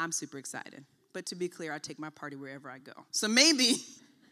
I'm 0.01 0.13
super 0.13 0.39
excited. 0.39 0.85
But 1.13 1.27
to 1.27 1.35
be 1.35 1.49
clear, 1.49 1.73
I 1.73 1.79
take 1.79 1.99
my 1.99 2.11
party 2.11 2.37
wherever 2.37 2.71
I 2.71 2.79
go. 2.79 2.93
So 3.11 3.29
maybe, 3.29 3.77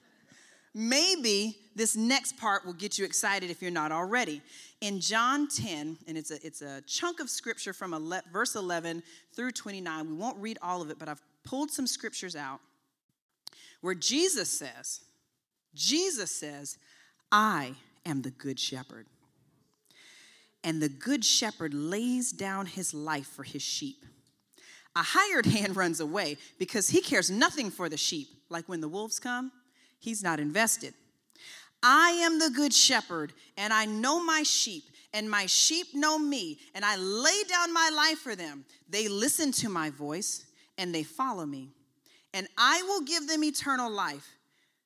maybe 0.75 1.59
this 1.77 1.95
next 1.95 2.39
part 2.39 2.65
will 2.65 2.73
get 2.73 2.99
you 2.99 3.05
excited 3.05 3.51
if 3.51 3.61
you're 3.61 3.71
not 3.71 3.93
already. 3.93 4.41
In 4.81 5.01
John 5.01 5.49
10, 5.49 5.99
and 6.07 6.17
it's 6.17 6.31
a, 6.31 6.45
it's 6.47 6.63
a 6.63 6.81
chunk 6.87 7.21
of 7.21 7.29
scripture 7.29 7.73
from 7.73 7.93
11, 7.93 8.31
verse 8.33 8.55
11 8.55 9.03
through 9.35 9.51
29. 9.51 10.09
We 10.09 10.15
won't 10.15 10.39
read 10.39 10.59
all 10.63 10.81
of 10.81 10.91
it, 10.91 10.99
but 10.99 11.09
I've 11.09 11.21
pulled 11.45 11.71
some 11.71 11.87
scriptures 11.87 12.35
out 12.35 12.61
where 13.81 13.95
Jesus 13.95 14.49
says, 14.49 15.01
Jesus 15.75 16.31
says, 16.31 16.79
I 17.31 17.75
am 18.07 18.23
the 18.23 18.31
good 18.31 18.59
shepherd. 18.59 19.07
And 20.65 20.83
the 20.83 20.89
good 20.89 21.25
shepherd 21.25 21.75
lays 21.75 22.33
down 22.33 22.67
his 22.67 22.95
life 22.95 23.27
for 23.27 23.43
his 23.43 23.63
sheep. 23.63 24.05
A 24.97 25.03
hired 25.03 25.47
hand 25.57 25.77
runs 25.77 26.01
away 26.01 26.37
because 26.59 26.89
he 26.89 27.01
cares 27.01 27.31
nothing 27.31 27.71
for 27.71 27.89
the 27.89 27.97
sheep. 27.97 28.29
Like 28.49 28.69
when 28.69 28.81
the 28.81 28.89
wolves 28.89 29.19
come, 29.19 29.53
he's 29.99 30.23
not 30.23 30.41
invested. 30.41 30.95
I 31.83 32.11
am 32.11 32.39
the 32.39 32.51
good 32.51 32.75
shepherd, 32.75 33.33
and 33.57 33.73
I 33.73 33.85
know 33.85 34.25
my 34.25 34.43
sheep, 34.43 34.85
and 35.13 35.31
my 35.31 35.47
sheep 35.47 35.89
know 35.95 36.19
me, 36.19 36.59
and 36.75 36.85
I 36.85 36.97
lay 36.97 37.43
down 37.49 37.73
my 37.73 37.91
life 37.95 38.19
for 38.19 38.35
them. 38.35 38.65
They 38.89 39.07
listen 39.07 39.53
to 39.53 39.69
my 39.69 39.91
voice, 39.91 40.45
and 40.77 40.93
they 40.93 41.05
follow 41.05 41.47
me. 41.47 41.71
And 42.35 42.49
I 42.59 42.83
will 42.83 43.03
give 43.03 43.29
them 43.29 43.45
eternal 43.45 43.91
life, 43.91 44.27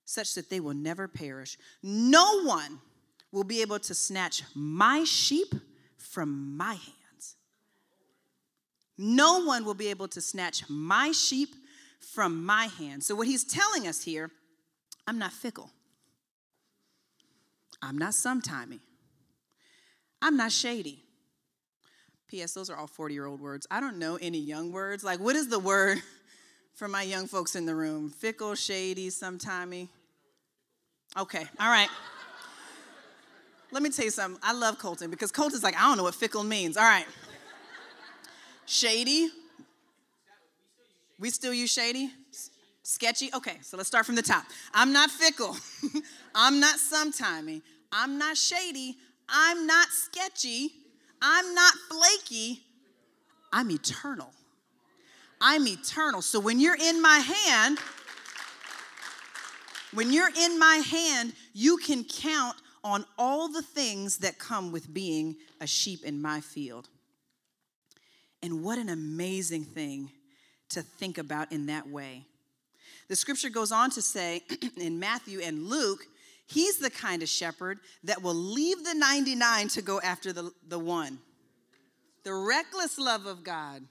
such 0.04 0.34
that 0.34 0.50
they 0.50 0.60
will 0.60 0.74
never 0.74 1.08
perish. 1.08 1.56
No 1.82 2.42
one 2.42 2.78
will 3.30 3.44
be 3.44 3.62
able 3.62 3.78
to 3.78 3.94
snatch 3.94 4.42
my 4.54 5.04
sheep 5.04 5.54
from 5.96 6.56
my 6.56 6.74
hand. 6.74 7.01
No 8.98 9.44
one 9.44 9.64
will 9.64 9.74
be 9.74 9.88
able 9.88 10.08
to 10.08 10.20
snatch 10.20 10.68
my 10.68 11.12
sheep 11.12 11.54
from 12.00 12.44
my 12.44 12.66
hand. 12.66 13.02
So, 13.02 13.14
what 13.14 13.26
he's 13.26 13.44
telling 13.44 13.86
us 13.86 14.02
here, 14.02 14.30
I'm 15.06 15.18
not 15.18 15.32
fickle. 15.32 15.70
I'm 17.80 17.98
not 17.98 18.12
sometimey. 18.12 18.80
I'm 20.20 20.36
not 20.36 20.52
shady. 20.52 21.02
P.S., 22.28 22.52
those 22.54 22.70
are 22.70 22.76
all 22.76 22.86
40 22.86 23.12
year 23.12 23.26
old 23.26 23.40
words. 23.40 23.66
I 23.70 23.80
don't 23.80 23.98
know 23.98 24.16
any 24.20 24.38
young 24.38 24.72
words. 24.72 25.04
Like, 25.04 25.20
what 25.20 25.36
is 25.36 25.48
the 25.48 25.58
word 25.58 26.00
for 26.74 26.88
my 26.88 27.02
young 27.02 27.26
folks 27.26 27.56
in 27.56 27.66
the 27.66 27.74
room? 27.74 28.08
Fickle, 28.08 28.54
shady, 28.54 29.08
sometimey? 29.08 29.88
Okay, 31.18 31.44
all 31.60 31.70
right. 31.70 31.88
Let 33.70 33.82
me 33.82 33.90
tell 33.90 34.04
you 34.04 34.10
something. 34.10 34.40
I 34.42 34.52
love 34.52 34.78
Colton 34.78 35.10
because 35.10 35.32
Colton's 35.32 35.62
like, 35.62 35.76
I 35.76 35.82
don't 35.82 35.96
know 35.96 36.04
what 36.04 36.14
fickle 36.14 36.44
means. 36.44 36.76
All 36.76 36.84
right. 36.84 37.06
Shady? 38.66 39.28
We 41.18 41.30
still 41.30 41.54
use 41.54 41.70
shady? 41.70 42.10
Sketchy? 42.82 43.30
Okay, 43.32 43.58
so 43.62 43.76
let's 43.76 43.88
start 43.88 44.06
from 44.06 44.16
the 44.16 44.22
top. 44.22 44.44
I'm 44.74 44.92
not 44.92 45.10
fickle. 45.10 45.56
I'm 46.34 46.58
not 46.58 46.76
sometimey. 46.78 47.62
I'm 47.92 48.18
not 48.18 48.36
shady. 48.36 48.96
I'm 49.28 49.66
not 49.66 49.88
sketchy. 49.88 50.72
I'm 51.20 51.54
not 51.54 51.74
flaky. 51.88 52.62
I'm 53.52 53.70
eternal. 53.70 54.32
I'm 55.40 55.66
eternal. 55.66 56.22
So 56.22 56.40
when 56.40 56.58
you're 56.58 56.76
in 56.76 57.00
my 57.00 57.18
hand, 57.18 57.78
when 59.92 60.12
you're 60.12 60.30
in 60.36 60.58
my 60.58 60.76
hand, 60.76 61.34
you 61.52 61.76
can 61.76 62.04
count 62.04 62.56
on 62.82 63.04
all 63.18 63.48
the 63.48 63.62
things 63.62 64.18
that 64.18 64.38
come 64.38 64.72
with 64.72 64.92
being 64.92 65.36
a 65.60 65.66
sheep 65.66 66.04
in 66.04 66.20
my 66.20 66.40
field. 66.40 66.88
And 68.42 68.62
what 68.62 68.78
an 68.78 68.88
amazing 68.88 69.64
thing 69.64 70.10
to 70.70 70.82
think 70.82 71.18
about 71.18 71.52
in 71.52 71.66
that 71.66 71.88
way. 71.88 72.24
The 73.08 73.16
scripture 73.16 73.50
goes 73.50 73.72
on 73.72 73.90
to 73.90 74.02
say 74.02 74.42
in 74.76 74.98
Matthew 74.98 75.40
and 75.40 75.66
Luke, 75.66 76.06
he's 76.46 76.78
the 76.78 76.90
kind 76.90 77.22
of 77.22 77.28
shepherd 77.28 77.78
that 78.04 78.22
will 78.22 78.34
leave 78.34 78.84
the 78.84 78.94
99 78.94 79.68
to 79.68 79.82
go 79.82 80.00
after 80.00 80.32
the, 80.32 80.50
the 80.66 80.78
one. 80.78 81.18
The 82.24 82.34
reckless 82.34 82.98
love 82.98 83.26
of 83.26 83.44
God. 83.44 83.82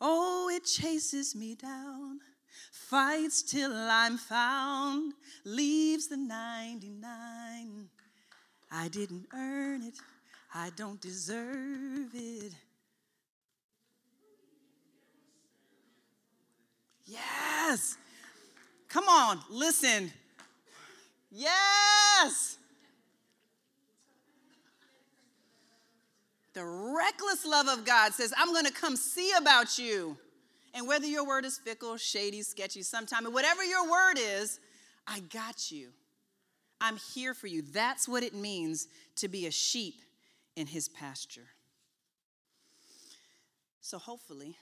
Oh, 0.00 0.50
it 0.52 0.64
chases 0.64 1.34
me 1.34 1.54
down, 1.56 2.20
fights 2.70 3.42
till 3.42 3.72
I'm 3.72 4.16
found, 4.16 5.12
leaves 5.44 6.06
the 6.06 6.16
99. 6.16 7.88
I 8.70 8.88
didn't 8.88 9.26
earn 9.34 9.82
it, 9.82 9.94
I 10.54 10.70
don't 10.76 11.00
deserve 11.00 12.14
it. 12.14 12.52
Yes. 17.08 17.96
Come 18.88 19.08
on, 19.08 19.40
listen. 19.50 20.12
Yes. 21.30 22.58
The 26.52 26.64
reckless 26.64 27.46
love 27.46 27.68
of 27.68 27.84
God 27.84 28.12
says, 28.12 28.34
I'm 28.36 28.52
going 28.52 28.66
to 28.66 28.72
come 28.72 28.96
see 28.96 29.32
about 29.38 29.78
you. 29.78 30.16
And 30.74 30.86
whether 30.86 31.06
your 31.06 31.26
word 31.26 31.44
is 31.44 31.58
fickle, 31.58 31.96
shady, 31.96 32.42
sketchy, 32.42 32.82
sometime, 32.82 33.24
whatever 33.32 33.64
your 33.64 33.90
word 33.90 34.18
is, 34.18 34.60
I 35.06 35.20
got 35.20 35.70
you. 35.70 35.88
I'm 36.80 36.96
here 37.14 37.34
for 37.34 37.46
you. 37.46 37.62
That's 37.62 38.08
what 38.08 38.22
it 38.22 38.34
means 38.34 38.88
to 39.16 39.28
be 39.28 39.46
a 39.46 39.50
sheep 39.50 39.96
in 40.56 40.66
his 40.66 40.88
pasture. 40.88 41.48
So 43.80 43.98
hopefully, 43.98 44.56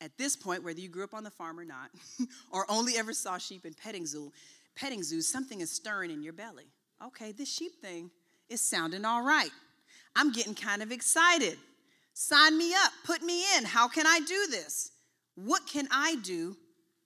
at 0.00 0.16
this 0.16 0.36
point, 0.36 0.62
whether 0.62 0.80
you 0.80 0.88
grew 0.88 1.04
up 1.04 1.14
on 1.14 1.24
the 1.24 1.30
farm 1.30 1.58
or 1.58 1.64
not, 1.64 1.90
or 2.50 2.66
only 2.70 2.96
ever 2.96 3.12
saw 3.12 3.38
sheep 3.38 3.64
in 3.64 3.74
petting 3.74 4.06
zoo, 4.06 4.32
petting 4.76 5.02
zoos, 5.02 5.26
something 5.26 5.60
is 5.60 5.70
stirring 5.70 6.10
in 6.10 6.22
your 6.22 6.32
belly. 6.32 6.66
Okay, 7.04 7.32
this 7.32 7.52
sheep 7.52 7.80
thing 7.80 8.10
is 8.48 8.60
sounding 8.60 9.04
all 9.04 9.22
right. 9.22 9.50
I'm 10.16 10.32
getting 10.32 10.54
kind 10.54 10.82
of 10.82 10.92
excited. 10.92 11.58
Sign 12.14 12.58
me 12.58 12.74
up, 12.74 12.92
put 13.04 13.22
me 13.22 13.44
in. 13.56 13.64
How 13.64 13.88
can 13.88 14.06
I 14.06 14.20
do 14.20 14.46
this? 14.50 14.90
What 15.34 15.66
can 15.66 15.86
I 15.92 16.16
do 16.22 16.56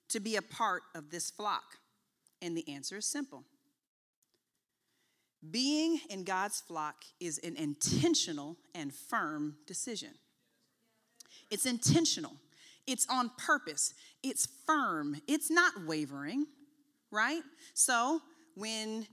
to 0.09 0.19
be 0.19 0.35
a 0.37 0.41
part 0.41 0.81
of 0.95 1.11
this 1.11 1.29
flock? 1.29 1.63
And 2.41 2.57
the 2.57 2.67
answer 2.67 2.97
is 2.97 3.05
simple. 3.05 3.43
Being 5.51 5.99
in 6.09 6.23
God's 6.23 6.61
flock 6.61 6.95
is 7.19 7.37
an 7.39 7.55
intentional 7.57 8.57
and 8.73 8.93
firm 8.93 9.57
decision. 9.67 10.11
It's 11.51 11.65
intentional. 11.65 12.33
It's 12.85 13.07
on 13.09 13.31
purpose, 13.37 13.93
it's 14.23 14.47
firm, 14.65 15.15
it's 15.27 15.49
not 15.49 15.73
wavering, 15.85 16.45
right? 17.11 17.41
So 17.73 18.21
when 18.55 19.07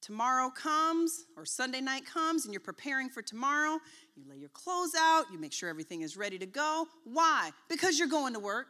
tomorrow 0.00 0.50
comes 0.50 1.24
or 1.36 1.44
Sunday 1.46 1.80
night 1.80 2.04
comes 2.06 2.44
and 2.44 2.52
you're 2.52 2.60
preparing 2.60 3.08
for 3.08 3.22
tomorrow, 3.22 3.78
you 4.16 4.22
lay 4.28 4.36
your 4.36 4.50
clothes 4.50 4.94
out, 4.98 5.24
you 5.32 5.38
make 5.38 5.52
sure 5.52 5.68
everything 5.68 6.02
is 6.02 6.16
ready 6.16 6.38
to 6.38 6.46
go. 6.46 6.86
Why? 7.04 7.50
Because 7.68 7.98
you're 7.98 8.08
going 8.08 8.34
to 8.34 8.40
work. 8.40 8.66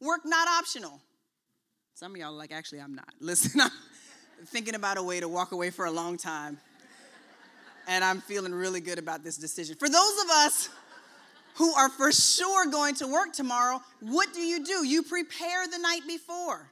Work 0.00 0.20
not 0.24 0.48
optional. 0.48 1.00
Some 1.94 2.12
of 2.12 2.18
y'all 2.18 2.32
like, 2.32 2.52
actually, 2.52 2.80
I'm 2.80 2.94
not. 2.94 3.12
Listen, 3.20 3.60
I'm 3.60 3.70
thinking 4.46 4.74
about 4.74 4.98
a 4.98 5.02
way 5.02 5.18
to 5.18 5.28
walk 5.28 5.52
away 5.52 5.70
for 5.70 5.86
a 5.86 5.90
long 5.90 6.16
time. 6.16 6.58
And 7.88 8.04
I'm 8.04 8.20
feeling 8.20 8.52
really 8.52 8.80
good 8.80 8.98
about 8.98 9.24
this 9.24 9.36
decision. 9.36 9.76
For 9.76 9.88
those 9.88 10.22
of 10.24 10.30
us 10.30 10.68
who 11.58 11.74
are 11.74 11.88
for 11.88 12.12
sure 12.12 12.70
going 12.70 12.94
to 12.94 13.06
work 13.06 13.32
tomorrow, 13.32 13.80
what 14.00 14.32
do 14.32 14.40
you 14.40 14.64
do? 14.64 14.86
You 14.86 15.02
prepare 15.02 15.66
the 15.66 15.78
night 15.78 16.02
before 16.06 16.70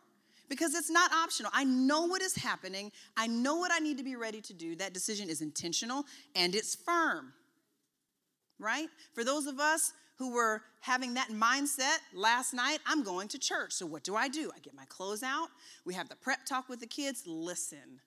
because 0.49 0.77
it's 0.77 0.91
not 0.91 1.13
optional. 1.13 1.51
I 1.53 1.65
know 1.65 2.07
what 2.07 2.23
is 2.23 2.37
happening, 2.37 2.93
I 3.17 3.27
know 3.27 3.57
what 3.57 3.73
I 3.73 3.81
need 3.81 3.99
to 3.99 4.05
be 4.05 4.15
ready 4.15 4.41
to 4.43 4.55
do. 4.55 4.77
That 4.77 4.95
decision 4.95 5.29
is 5.29 5.43
intentional 5.43 6.05
and 6.37 6.55
it's 6.55 6.77
firm, 6.77 7.33
right? 8.61 8.87
For 9.13 9.25
those 9.25 9.47
of 9.47 9.59
us 9.59 9.93
who 10.19 10.33
were 10.33 10.63
having 10.81 11.15
that 11.15 11.31
mindset 11.31 11.99
last 12.15 12.55
night, 12.55 12.79
I'm 12.87 13.03
going 13.03 13.27
to 13.29 13.41
church. 13.41 13.73
So 13.73 13.87
what 13.87 14.05
do 14.05 14.15
I 14.15 14.29
do? 14.29 14.53
I 14.55 14.61
get 14.61 14.73
my 14.73 14.85
clothes 14.85 15.25
out. 15.25 15.49
We 15.85 15.95
have 15.95 16.09
the 16.09 16.17
prep 16.17 16.47
talk 16.47 16.69
with 16.69 16.79
the 16.79 16.87
kids. 16.87 17.25
Listen, 17.27 18.01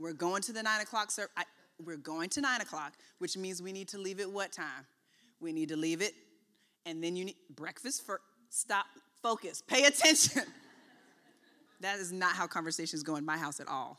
we're 0.00 0.14
going 0.14 0.42
to 0.42 0.52
the 0.52 0.64
nine 0.64 0.80
o'clock 0.80 1.12
service 1.12 1.30
we're 1.84 1.96
going 1.96 2.28
to 2.30 2.40
nine 2.40 2.60
o'clock, 2.60 2.94
which 3.18 3.36
means 3.36 3.62
we 3.62 3.72
need 3.72 3.88
to 3.88 3.98
leave 3.98 4.20
at 4.20 4.30
what 4.30 4.52
time? 4.52 4.86
We 5.40 5.52
need 5.52 5.68
to 5.70 5.76
leave 5.76 6.02
it, 6.02 6.14
and 6.86 7.02
then 7.02 7.16
you 7.16 7.24
need 7.24 7.36
breakfast 7.54 8.04
for 8.04 8.20
stop, 8.50 8.86
focus, 9.22 9.62
pay 9.66 9.84
attention. 9.86 10.42
that 11.80 11.98
is 11.98 12.12
not 12.12 12.34
how 12.34 12.46
conversations 12.46 13.02
go 13.02 13.16
in 13.16 13.24
my 13.24 13.36
house 13.36 13.60
at 13.60 13.68
all. 13.68 13.98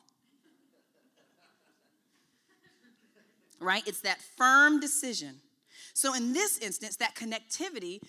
Right? 3.60 3.84
It's 3.88 4.02
that 4.02 4.20
firm 4.38 4.80
decision. 4.80 5.36
So, 5.94 6.16
in 6.16 6.34
this 6.34 6.58
instance, 6.58 6.96
that 6.98 7.16
connectivity 7.16 8.00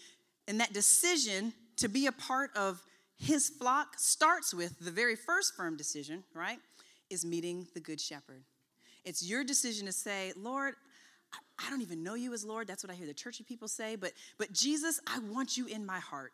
and 0.48 0.60
that 0.60 0.72
decision 0.72 1.52
to 1.76 1.88
be 1.88 2.06
a 2.06 2.12
part 2.12 2.50
of 2.56 2.82
his 3.18 3.48
flock 3.48 3.98
starts 3.98 4.52
with 4.52 4.78
the 4.80 4.90
very 4.90 5.16
first 5.16 5.54
firm 5.54 5.76
decision, 5.76 6.24
right? 6.34 6.58
Is 7.10 7.24
meeting 7.24 7.66
the 7.74 7.80
good 7.80 8.00
shepherd. 8.00 8.42
It's 9.04 9.24
your 9.24 9.44
decision 9.44 9.86
to 9.86 9.92
say, 9.92 10.32
Lord, 10.36 10.74
I 11.58 11.70
don't 11.70 11.82
even 11.82 12.02
know 12.02 12.14
you 12.14 12.32
as 12.32 12.44
Lord. 12.44 12.66
That's 12.66 12.84
what 12.84 12.90
I 12.90 12.94
hear 12.94 13.06
the 13.06 13.14
churchy 13.14 13.44
people 13.44 13.68
say. 13.68 13.96
But, 13.96 14.12
but 14.38 14.52
Jesus, 14.52 15.00
I 15.06 15.18
want 15.20 15.56
you 15.56 15.66
in 15.66 15.84
my 15.86 15.98
heart. 15.98 16.32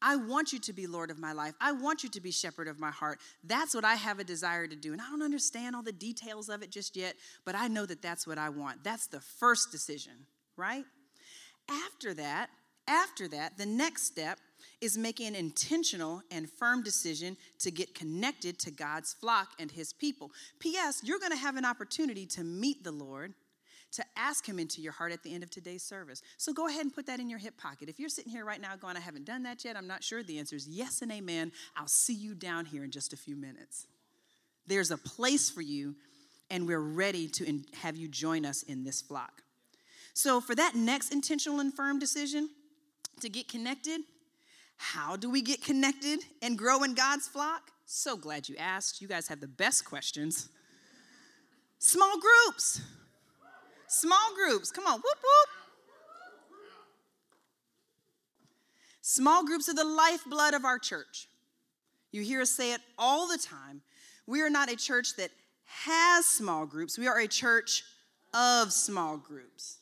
I 0.00 0.16
want 0.16 0.52
you 0.52 0.60
to 0.60 0.72
be 0.72 0.86
Lord 0.86 1.10
of 1.10 1.18
my 1.18 1.32
life. 1.32 1.54
I 1.60 1.72
want 1.72 2.04
you 2.04 2.08
to 2.10 2.20
be 2.20 2.30
shepherd 2.30 2.68
of 2.68 2.78
my 2.78 2.90
heart. 2.90 3.18
That's 3.42 3.74
what 3.74 3.84
I 3.84 3.96
have 3.96 4.20
a 4.20 4.24
desire 4.24 4.66
to 4.66 4.76
do. 4.76 4.92
And 4.92 5.00
I 5.00 5.10
don't 5.10 5.22
understand 5.22 5.74
all 5.74 5.82
the 5.82 5.92
details 5.92 6.48
of 6.48 6.62
it 6.62 6.70
just 6.70 6.96
yet, 6.96 7.16
but 7.44 7.56
I 7.56 7.66
know 7.66 7.84
that 7.84 8.00
that's 8.00 8.26
what 8.26 8.38
I 8.38 8.48
want. 8.48 8.84
That's 8.84 9.08
the 9.08 9.20
first 9.20 9.72
decision, 9.72 10.12
right? 10.56 10.84
After 11.68 12.14
that, 12.14 12.50
after 12.86 13.26
that, 13.28 13.58
the 13.58 13.66
next 13.66 14.04
step 14.04 14.38
is 14.80 14.96
making 14.96 15.28
an 15.28 15.34
intentional 15.34 16.22
and 16.30 16.48
firm 16.48 16.82
decision 16.82 17.36
to 17.58 17.70
get 17.70 17.94
connected 17.94 18.58
to 18.60 18.70
God's 18.70 19.12
flock 19.12 19.48
and 19.58 19.70
his 19.70 19.92
people. 19.92 20.30
P.S., 20.60 21.02
you're 21.02 21.18
going 21.18 21.32
to 21.32 21.38
have 21.38 21.56
an 21.56 21.64
opportunity 21.64 22.26
to 22.26 22.44
meet 22.44 22.84
the 22.84 22.92
Lord, 22.92 23.34
to 23.92 24.04
ask 24.16 24.46
him 24.46 24.58
into 24.58 24.80
your 24.80 24.92
heart 24.92 25.12
at 25.12 25.22
the 25.22 25.34
end 25.34 25.42
of 25.42 25.50
today's 25.50 25.82
service. 25.82 26.22
So 26.36 26.52
go 26.52 26.68
ahead 26.68 26.82
and 26.82 26.94
put 26.94 27.06
that 27.06 27.20
in 27.20 27.28
your 27.28 27.38
hip 27.38 27.56
pocket. 27.56 27.88
If 27.88 27.98
you're 27.98 28.08
sitting 28.08 28.30
here 28.30 28.44
right 28.44 28.60
now 28.60 28.76
going, 28.76 28.96
I 28.96 29.00
haven't 29.00 29.24
done 29.24 29.42
that 29.44 29.64
yet, 29.64 29.76
I'm 29.76 29.86
not 29.86 30.04
sure, 30.04 30.22
the 30.22 30.38
answer 30.38 30.56
is 30.56 30.68
yes 30.68 31.02
and 31.02 31.10
amen. 31.10 31.52
I'll 31.76 31.88
see 31.88 32.14
you 32.14 32.34
down 32.34 32.66
here 32.66 32.84
in 32.84 32.90
just 32.90 33.12
a 33.12 33.16
few 33.16 33.34
minutes. 33.34 33.86
There's 34.66 34.90
a 34.90 34.98
place 34.98 35.48
for 35.48 35.62
you, 35.62 35.96
and 36.50 36.66
we're 36.68 36.78
ready 36.78 37.26
to 37.28 37.60
have 37.80 37.96
you 37.96 38.06
join 38.06 38.44
us 38.44 38.62
in 38.62 38.84
this 38.84 39.00
flock. 39.00 39.42
So, 40.12 40.40
for 40.40 40.54
that 40.54 40.74
next 40.74 41.12
intentional 41.12 41.60
and 41.60 41.72
firm 41.72 41.98
decision 41.98 42.50
to 43.20 43.28
get 43.28 43.48
connected, 43.48 44.02
how 44.78 45.16
do 45.16 45.28
we 45.28 45.42
get 45.42 45.62
connected 45.62 46.20
and 46.40 46.56
grow 46.56 46.82
in 46.84 46.94
God's 46.94 47.28
flock? 47.28 47.70
So 47.84 48.16
glad 48.16 48.48
you 48.48 48.56
asked. 48.56 49.02
You 49.02 49.08
guys 49.08 49.28
have 49.28 49.40
the 49.40 49.48
best 49.48 49.84
questions. 49.84 50.48
Small 51.78 52.14
groups. 52.18 52.80
Small 53.88 54.34
groups. 54.34 54.70
Come 54.70 54.86
on, 54.86 54.94
whoop, 54.94 55.04
whoop. 55.04 55.58
Small 59.02 59.44
groups 59.44 59.68
are 59.68 59.74
the 59.74 59.84
lifeblood 59.84 60.54
of 60.54 60.64
our 60.64 60.78
church. 60.78 61.28
You 62.12 62.22
hear 62.22 62.42
us 62.42 62.50
say 62.50 62.72
it 62.72 62.80
all 62.98 63.26
the 63.26 63.38
time. 63.38 63.82
We 64.26 64.42
are 64.42 64.50
not 64.50 64.70
a 64.70 64.76
church 64.76 65.16
that 65.16 65.30
has 65.64 66.26
small 66.26 66.66
groups, 66.66 66.98
we 66.98 67.08
are 67.08 67.18
a 67.18 67.28
church 67.28 67.84
of 68.34 68.72
small 68.72 69.16
groups. 69.16 69.78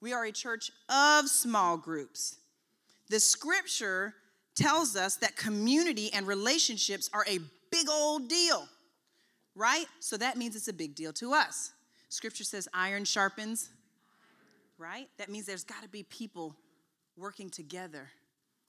We 0.00 0.12
are 0.12 0.24
a 0.24 0.32
church 0.32 0.70
of 0.88 1.28
small 1.28 1.76
groups. 1.76 2.38
The 3.10 3.20
scripture 3.20 4.14
tells 4.60 4.94
us 4.94 5.16
that 5.16 5.36
community 5.36 6.12
and 6.12 6.26
relationships 6.26 7.08
are 7.14 7.24
a 7.26 7.38
big 7.70 7.88
old 7.88 8.28
deal, 8.28 8.68
right? 9.54 9.86
So 10.00 10.16
that 10.18 10.36
means 10.36 10.54
it's 10.54 10.68
a 10.68 10.72
big 10.72 10.94
deal 10.94 11.12
to 11.14 11.32
us. 11.32 11.72
Scripture 12.10 12.44
says 12.44 12.68
iron 12.74 13.04
sharpens, 13.04 13.70
right? 14.76 15.08
That 15.18 15.30
means 15.30 15.46
there's 15.46 15.64
got 15.64 15.82
to 15.82 15.88
be 15.88 16.02
people 16.02 16.56
working 17.16 17.48
together 17.48 18.10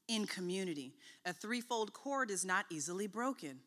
in 0.08 0.26
community. 0.26 0.94
A 1.26 1.34
threefold 1.34 1.94
cord 1.94 2.32
is 2.32 2.46
not 2.46 2.66
easily 2.70 3.08
broken, 3.08 3.60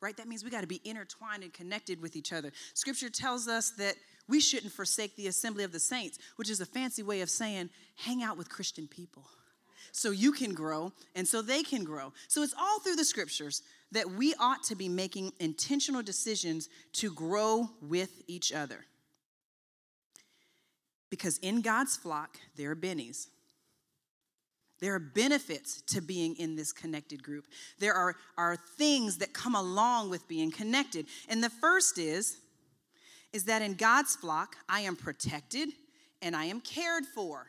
right? 0.00 0.16
That 0.16 0.28
means 0.28 0.44
we 0.44 0.50
got 0.50 0.60
to 0.60 0.66
be 0.66 0.80
intertwined 0.84 1.42
and 1.42 1.52
connected 1.52 2.00
with 2.00 2.14
each 2.14 2.32
other. 2.32 2.52
Scripture 2.74 3.10
tells 3.10 3.48
us 3.48 3.70
that 3.78 3.96
we 4.28 4.40
shouldn't 4.40 4.72
forsake 4.72 5.16
the 5.16 5.26
assembly 5.26 5.64
of 5.64 5.72
the 5.72 5.80
saints, 5.80 6.18
which 6.36 6.50
is 6.50 6.60
a 6.60 6.66
fancy 6.66 7.02
way 7.02 7.20
of 7.20 7.30
saying 7.30 7.70
hang 7.96 8.22
out 8.22 8.36
with 8.36 8.48
Christian 8.48 8.86
people 8.86 9.24
so 9.92 10.10
you 10.10 10.32
can 10.32 10.54
grow 10.54 10.92
and 11.14 11.26
so 11.26 11.42
they 11.42 11.62
can 11.62 11.84
grow. 11.84 12.12
So 12.28 12.42
it's 12.42 12.54
all 12.58 12.80
through 12.80 12.96
the 12.96 13.04
scriptures 13.04 13.62
that 13.92 14.10
we 14.10 14.34
ought 14.40 14.62
to 14.64 14.74
be 14.74 14.88
making 14.88 15.32
intentional 15.38 16.02
decisions 16.02 16.68
to 16.94 17.12
grow 17.12 17.70
with 17.80 18.22
each 18.26 18.52
other. 18.52 18.84
Because 21.10 21.38
in 21.38 21.60
God's 21.60 21.96
flock, 21.96 22.38
there 22.56 22.72
are 22.72 22.76
bennies. 22.76 23.28
There 24.80 24.94
are 24.94 25.00
benefits 25.00 25.80
to 25.82 26.00
being 26.00 26.34
in 26.36 26.56
this 26.56 26.72
connected 26.72 27.22
group. 27.22 27.46
There 27.78 27.94
are, 27.94 28.16
are 28.36 28.56
things 28.76 29.18
that 29.18 29.32
come 29.32 29.54
along 29.54 30.10
with 30.10 30.26
being 30.26 30.50
connected. 30.50 31.06
And 31.28 31.42
the 31.42 31.50
first 31.50 31.98
is, 31.98 32.36
is 33.32 33.44
that 33.44 33.62
in 33.62 33.74
God's 33.74 34.16
flock, 34.16 34.56
I 34.68 34.80
am 34.80 34.96
protected 34.96 35.68
and 36.20 36.34
I 36.34 36.46
am 36.46 36.60
cared 36.60 37.04
for. 37.06 37.46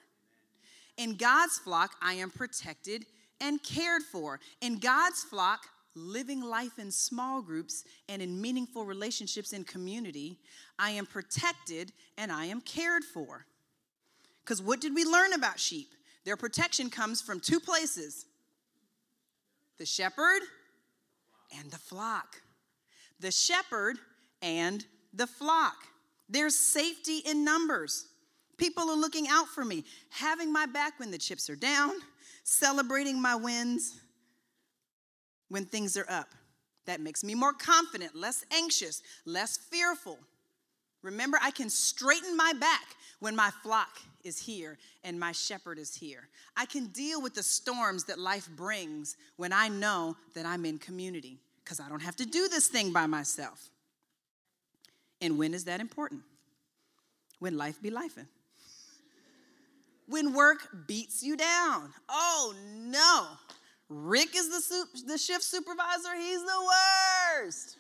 In 0.98 1.16
God's 1.16 1.58
flock, 1.58 1.96
I 2.02 2.14
am 2.14 2.30
protected 2.30 3.06
and 3.42 3.62
cared 3.62 4.04
for. 4.04 4.40
In 4.62 4.80
God's 4.80 5.24
flock, 5.24 5.68
living 5.96 6.42
life 6.42 6.78
in 6.78 6.92
small 6.92 7.42
groups 7.42 7.84
and 8.10 8.22
in 8.22 8.42
meaningful 8.42 8.86
relationships 8.86 9.54
in 9.54 9.64
community, 9.64 10.40
I 10.78 10.92
am 10.92 11.06
protected 11.06 11.92
and 12.18 12.32
I 12.32 12.46
am 12.46 12.62
cared 12.62 13.04
for. 13.04 13.46
Because 14.44 14.62
what 14.62 14.82
did 14.82 14.94
we 14.94 15.06
learn 15.06 15.34
about 15.34 15.60
sheep? 15.60 15.88
Their 16.24 16.38
protection 16.38 16.90
comes 16.90 17.22
from 17.22 17.40
two 17.40 17.60
places 17.60 18.26
the 19.78 19.86
shepherd 19.86 20.42
and 21.58 21.70
the 21.72 21.78
flock. 21.78 22.42
The 23.20 23.32
shepherd 23.32 23.98
and 24.42 24.86
the 25.14 25.28
flock. 25.28 25.76
There's 26.30 26.58
safety 26.58 27.20
in 27.26 27.44
numbers. 27.44 28.08
People 28.58 28.90
are 28.90 28.96
looking 28.96 29.28
out 29.30 29.48
for 29.48 29.66
me, 29.66 29.84
having 30.10 30.52
my 30.52 30.66
back 30.66 31.00
when 31.00 31.12
the 31.12 31.18
chips 31.18 31.50
are 31.50 31.56
down, 31.56 31.92
celebrating 32.44 33.22
my 33.22 33.36
wins 33.36 34.00
when 35.50 35.66
things 35.66 35.98
are 35.98 36.06
up. 36.10 36.30
That 36.86 37.02
makes 37.02 37.24
me 37.24 37.36
more 37.36 37.54
confident, 37.54 38.16
less 38.16 38.46
anxious, 38.52 39.02
less 39.26 39.58
fearful. 39.58 40.20
Remember, 41.02 41.38
I 41.42 41.52
can 41.52 41.70
straighten 41.70 42.36
my 42.36 42.54
back 42.54 42.84
when 43.20 43.36
my 43.36 43.52
flock 43.64 44.00
is 44.24 44.40
here 44.40 44.78
and 45.04 45.20
my 45.20 45.32
shepherd 45.32 45.78
is 45.78 45.96
here. 45.96 46.28
I 46.56 46.66
can 46.66 46.88
deal 46.88 47.22
with 47.22 47.34
the 47.36 47.44
storms 47.44 48.06
that 48.06 48.20
life 48.20 48.50
brings 48.56 49.16
when 49.38 49.54
I 49.54 49.68
know 49.68 50.16
that 50.34 50.46
I'm 50.46 50.66
in 50.66 50.80
community 50.80 51.40
because 51.64 51.80
I 51.80 51.90
don't 51.90 52.02
have 52.02 52.16
to 52.18 52.26
do 52.26 52.48
this 52.48 52.68
thing 52.68 52.92
by 52.92 53.08
myself. 53.08 53.70
And 55.22 55.38
when 55.38 55.54
is 55.54 55.66
that 55.66 55.80
important? 55.80 56.22
When 57.40 57.58
life 57.58 57.82
be 57.82 57.92
lifing. 57.92 58.28
When 60.08 60.34
work 60.34 60.68
beats 60.88 61.24
you 61.24 61.36
down. 61.36 61.92
Oh 62.10 62.54
no. 62.76 63.28
Rick 63.88 64.36
is 64.36 64.50
the, 64.50 65.04
the 65.08 65.18
shift 65.18 65.44
supervisor. 65.44 66.16
He's 66.18 66.42
the 66.42 66.72
worst. 67.44 67.78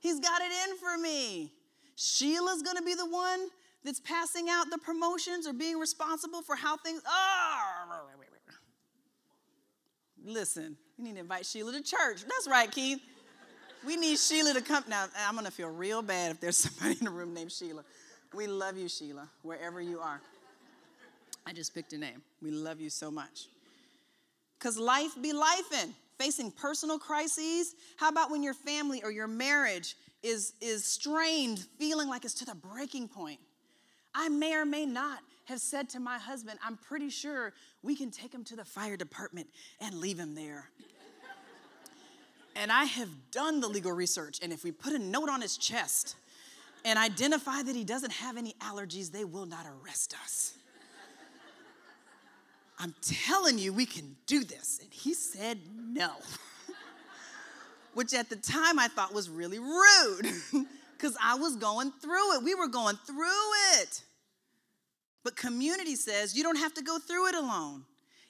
He's 0.00 0.18
got 0.18 0.40
it 0.40 0.50
in 0.68 0.76
for 0.78 0.98
me. 0.98 1.52
Sheila's 1.94 2.62
gonna 2.62 2.82
be 2.82 2.94
the 2.94 3.06
one 3.06 3.48
that's 3.84 4.00
passing 4.00 4.48
out 4.48 4.70
the 4.70 4.78
promotions 4.78 5.46
or 5.46 5.52
being 5.52 5.78
responsible 5.78 6.42
for 6.42 6.56
how 6.56 6.76
things 6.76 7.02
are. 7.06 7.88
Oh, 7.90 8.08
Listen, 10.24 10.76
we 10.96 11.04
need 11.04 11.14
to 11.14 11.20
invite 11.20 11.44
Sheila 11.44 11.72
to 11.72 11.82
church. 11.82 12.22
That's 12.22 12.48
right, 12.48 12.70
Keith. 12.70 13.00
We 13.84 13.96
need 13.96 14.18
Sheila 14.18 14.54
to 14.54 14.60
come. 14.60 14.84
Now, 14.88 15.06
I'm 15.26 15.34
going 15.34 15.46
to 15.46 15.50
feel 15.50 15.68
real 15.68 16.00
bad 16.02 16.30
if 16.30 16.40
there's 16.40 16.56
somebody 16.68 16.96
in 16.98 17.06
the 17.06 17.10
room 17.10 17.34
named 17.34 17.50
Sheila. 17.50 17.82
We 18.32 18.46
love 18.46 18.78
you, 18.78 18.88
Sheila, 18.88 19.28
wherever 19.42 19.80
you 19.80 19.98
are. 19.98 20.20
I 21.46 21.52
just 21.52 21.74
picked 21.74 21.92
a 21.92 21.98
name. 21.98 22.22
We 22.40 22.50
love 22.50 22.80
you 22.80 22.90
so 22.90 23.10
much. 23.10 23.48
Because 24.58 24.78
life 24.78 25.10
be 25.20 25.32
lifing, 25.32 25.90
facing 26.18 26.52
personal 26.52 26.98
crises. 26.98 27.74
How 27.96 28.08
about 28.08 28.30
when 28.30 28.42
your 28.42 28.54
family 28.54 29.02
or 29.02 29.10
your 29.10 29.26
marriage 29.26 29.96
is, 30.22 30.54
is 30.60 30.84
strained, 30.84 31.66
feeling 31.78 32.08
like 32.08 32.24
it's 32.24 32.34
to 32.34 32.44
the 32.44 32.54
breaking 32.54 33.08
point? 33.08 33.40
I 34.14 34.28
may 34.28 34.54
or 34.54 34.64
may 34.64 34.86
not 34.86 35.18
have 35.46 35.60
said 35.60 35.88
to 35.90 36.00
my 36.00 36.18
husband, 36.18 36.58
I'm 36.64 36.76
pretty 36.76 37.10
sure 37.10 37.52
we 37.82 37.96
can 37.96 38.10
take 38.10 38.32
him 38.32 38.44
to 38.44 38.56
the 38.56 38.64
fire 38.64 38.96
department 38.96 39.48
and 39.80 39.96
leave 39.96 40.18
him 40.18 40.34
there. 40.34 40.70
and 42.54 42.70
I 42.70 42.84
have 42.84 43.08
done 43.30 43.60
the 43.60 43.68
legal 43.68 43.92
research, 43.92 44.38
and 44.42 44.52
if 44.52 44.62
we 44.62 44.70
put 44.70 44.92
a 44.92 44.98
note 44.98 45.28
on 45.28 45.40
his 45.40 45.56
chest 45.56 46.14
and 46.84 46.98
identify 46.98 47.62
that 47.62 47.74
he 47.74 47.84
doesn't 47.84 48.12
have 48.12 48.36
any 48.36 48.54
allergies, 48.60 49.10
they 49.10 49.24
will 49.24 49.46
not 49.46 49.66
arrest 49.66 50.14
us. 50.22 50.54
I'm 52.78 52.94
telling 53.00 53.58
you, 53.58 53.72
we 53.72 53.86
can 53.86 54.16
do 54.26 54.44
this. 54.44 54.80
And 54.82 54.92
he 54.92 55.14
said 55.14 55.58
no, 55.76 56.10
which 57.94 58.14
at 58.14 58.28
the 58.28 58.36
time 58.36 58.78
I 58.78 58.88
thought 58.88 59.14
was 59.14 59.28
really 59.28 59.58
rude. 59.58 60.32
because 61.02 61.16
I 61.20 61.34
was 61.34 61.56
going 61.56 61.90
through 62.00 62.36
it. 62.36 62.44
We 62.44 62.54
were 62.54 62.68
going 62.68 62.96
through 63.06 63.26
it. 63.80 64.02
But 65.24 65.36
community 65.36 65.96
says 65.96 66.36
you 66.36 66.44
don't 66.44 66.58
have 66.58 66.74
to 66.74 66.82
go 66.82 66.98
through 66.98 67.28
it 67.28 67.34
alone. 67.34 67.84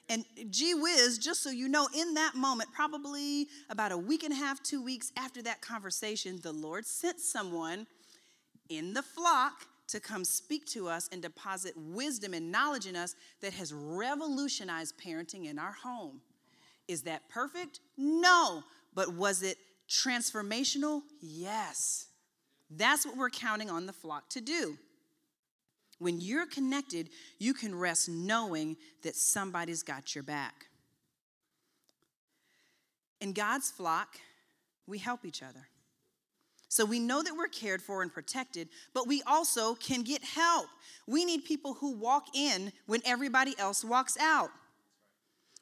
And 0.09 0.25
gee 0.49 0.73
whiz, 0.73 1.17
just 1.17 1.43
so 1.43 1.49
you 1.49 1.69
know, 1.69 1.87
in 1.95 2.15
that 2.15 2.35
moment, 2.35 2.71
probably 2.73 3.47
about 3.69 3.91
a 3.91 3.97
week 3.97 4.23
and 4.23 4.33
a 4.33 4.35
half, 4.35 4.61
two 4.61 4.83
weeks 4.83 5.11
after 5.17 5.41
that 5.43 5.61
conversation, 5.61 6.39
the 6.41 6.51
Lord 6.51 6.85
sent 6.85 7.19
someone 7.19 7.85
in 8.69 8.93
the 8.93 9.03
flock 9.03 9.67
to 9.93 9.99
come 9.99 10.25
speak 10.25 10.65
to 10.65 10.89
us 10.89 11.07
and 11.11 11.21
deposit 11.21 11.75
wisdom 11.77 12.33
and 12.33 12.51
knowledge 12.51 12.87
in 12.87 12.95
us 12.95 13.15
that 13.41 13.53
has 13.53 13.71
revolutionized 13.71 14.95
parenting 14.97 15.45
in 15.45 15.59
our 15.59 15.71
home. 15.71 16.19
Is 16.87 17.03
that 17.03 17.29
perfect? 17.29 17.79
No. 17.95 18.63
But 18.95 19.13
was 19.13 19.43
it 19.43 19.55
transformational? 19.87 21.03
Yes. 21.21 22.07
That's 22.71 23.05
what 23.05 23.15
we're 23.15 23.29
counting 23.29 23.69
on 23.69 23.85
the 23.85 23.93
flock 23.93 24.29
to 24.31 24.41
do. 24.41 24.79
When 25.99 26.19
you're 26.19 26.47
connected, 26.47 27.09
you 27.37 27.53
can 27.53 27.75
rest 27.75 28.09
knowing 28.09 28.77
that 29.03 29.15
somebody's 29.15 29.83
got 29.83 30.15
your 30.15 30.23
back. 30.23 30.65
In 33.21 33.31
God's 33.31 33.69
flock, 33.69 34.17
we 34.87 34.97
help 34.97 35.23
each 35.23 35.43
other. 35.43 35.67
So 36.73 36.85
we 36.85 36.97
know 36.97 37.21
that 37.21 37.37
we're 37.37 37.49
cared 37.49 37.83
for 37.83 38.01
and 38.01 38.11
protected, 38.11 38.67
but 38.95 39.07
we 39.07 39.21
also 39.27 39.75
can 39.75 40.01
get 40.01 40.23
help. 40.23 40.65
We 41.05 41.23
need 41.23 41.45
people 41.45 41.75
who 41.75 41.91
walk 41.95 42.35
in 42.35 42.73
when 42.87 42.99
everybody 43.05 43.53
else 43.59 43.85
walks 43.85 44.17
out. 44.19 44.49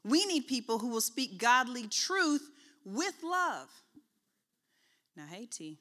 We 0.06 0.26
need 0.26 0.48
people 0.48 0.80
who 0.80 0.88
will 0.88 1.02
speak 1.02 1.38
godly 1.38 1.88
truth 1.90 2.50
with 2.86 3.14
love. 3.26 3.68
Now, 5.18 5.26
hey, 5.30 5.48
T, 5.48 5.80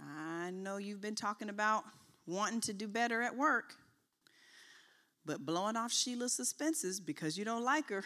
I 0.00 0.50
know 0.50 0.78
you've 0.78 1.00
been 1.00 1.14
talking 1.14 1.48
about 1.48 1.84
wanting 2.26 2.60
to 2.62 2.72
do 2.72 2.88
better 2.88 3.22
at 3.22 3.36
work, 3.36 3.74
but 5.24 5.46
blowing 5.46 5.76
off 5.76 5.92
Sheila's 5.92 6.32
suspenses 6.32 6.98
because 6.98 7.38
you 7.38 7.44
don't 7.44 7.62
like 7.62 7.88
her, 7.90 8.02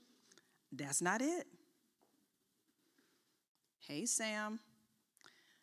that's 0.70 1.00
not 1.00 1.22
it. 1.22 1.46
Hey, 3.86 4.06
Sam, 4.06 4.60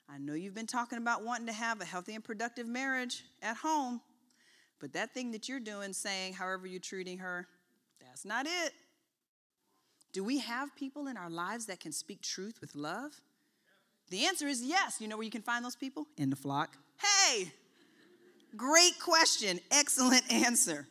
I 0.07 0.19
know 0.19 0.35
you've 0.35 0.53
been 0.53 0.67
talking 0.67 0.99
about 0.99 1.23
wanting 1.23 1.47
to 1.47 1.53
have 1.53 1.81
a 1.81 1.85
healthy 1.85 2.13
and 2.13 2.23
productive 2.23 2.67
marriage 2.67 3.23
at 3.41 3.57
home, 3.57 3.99
but 4.79 4.93
that 4.93 5.11
thing 5.15 5.31
that 5.31 5.49
you're 5.49 5.59
doing, 5.59 5.91
saying 5.91 6.33
however 6.33 6.67
you're 6.67 6.79
treating 6.79 7.17
her, 7.17 7.47
that's 7.99 8.23
not 8.23 8.45
it. 8.45 8.73
Do 10.13 10.23
we 10.23 10.37
have 10.37 10.75
people 10.75 11.07
in 11.07 11.17
our 11.17 11.31
lives 11.31 11.65
that 11.65 11.79
can 11.79 11.91
speak 11.91 12.21
truth 12.21 12.61
with 12.61 12.75
love? 12.75 13.19
The 14.11 14.25
answer 14.25 14.45
is 14.47 14.63
yes. 14.63 15.01
You 15.01 15.07
know 15.07 15.17
where 15.17 15.25
you 15.25 15.31
can 15.31 15.41
find 15.41 15.65
those 15.65 15.75
people? 15.75 16.05
In 16.17 16.29
the 16.29 16.35
flock. 16.35 16.77
Hey, 17.01 17.51
great 18.55 18.99
question. 18.99 19.59
Excellent 19.71 20.31
answer. 20.31 20.85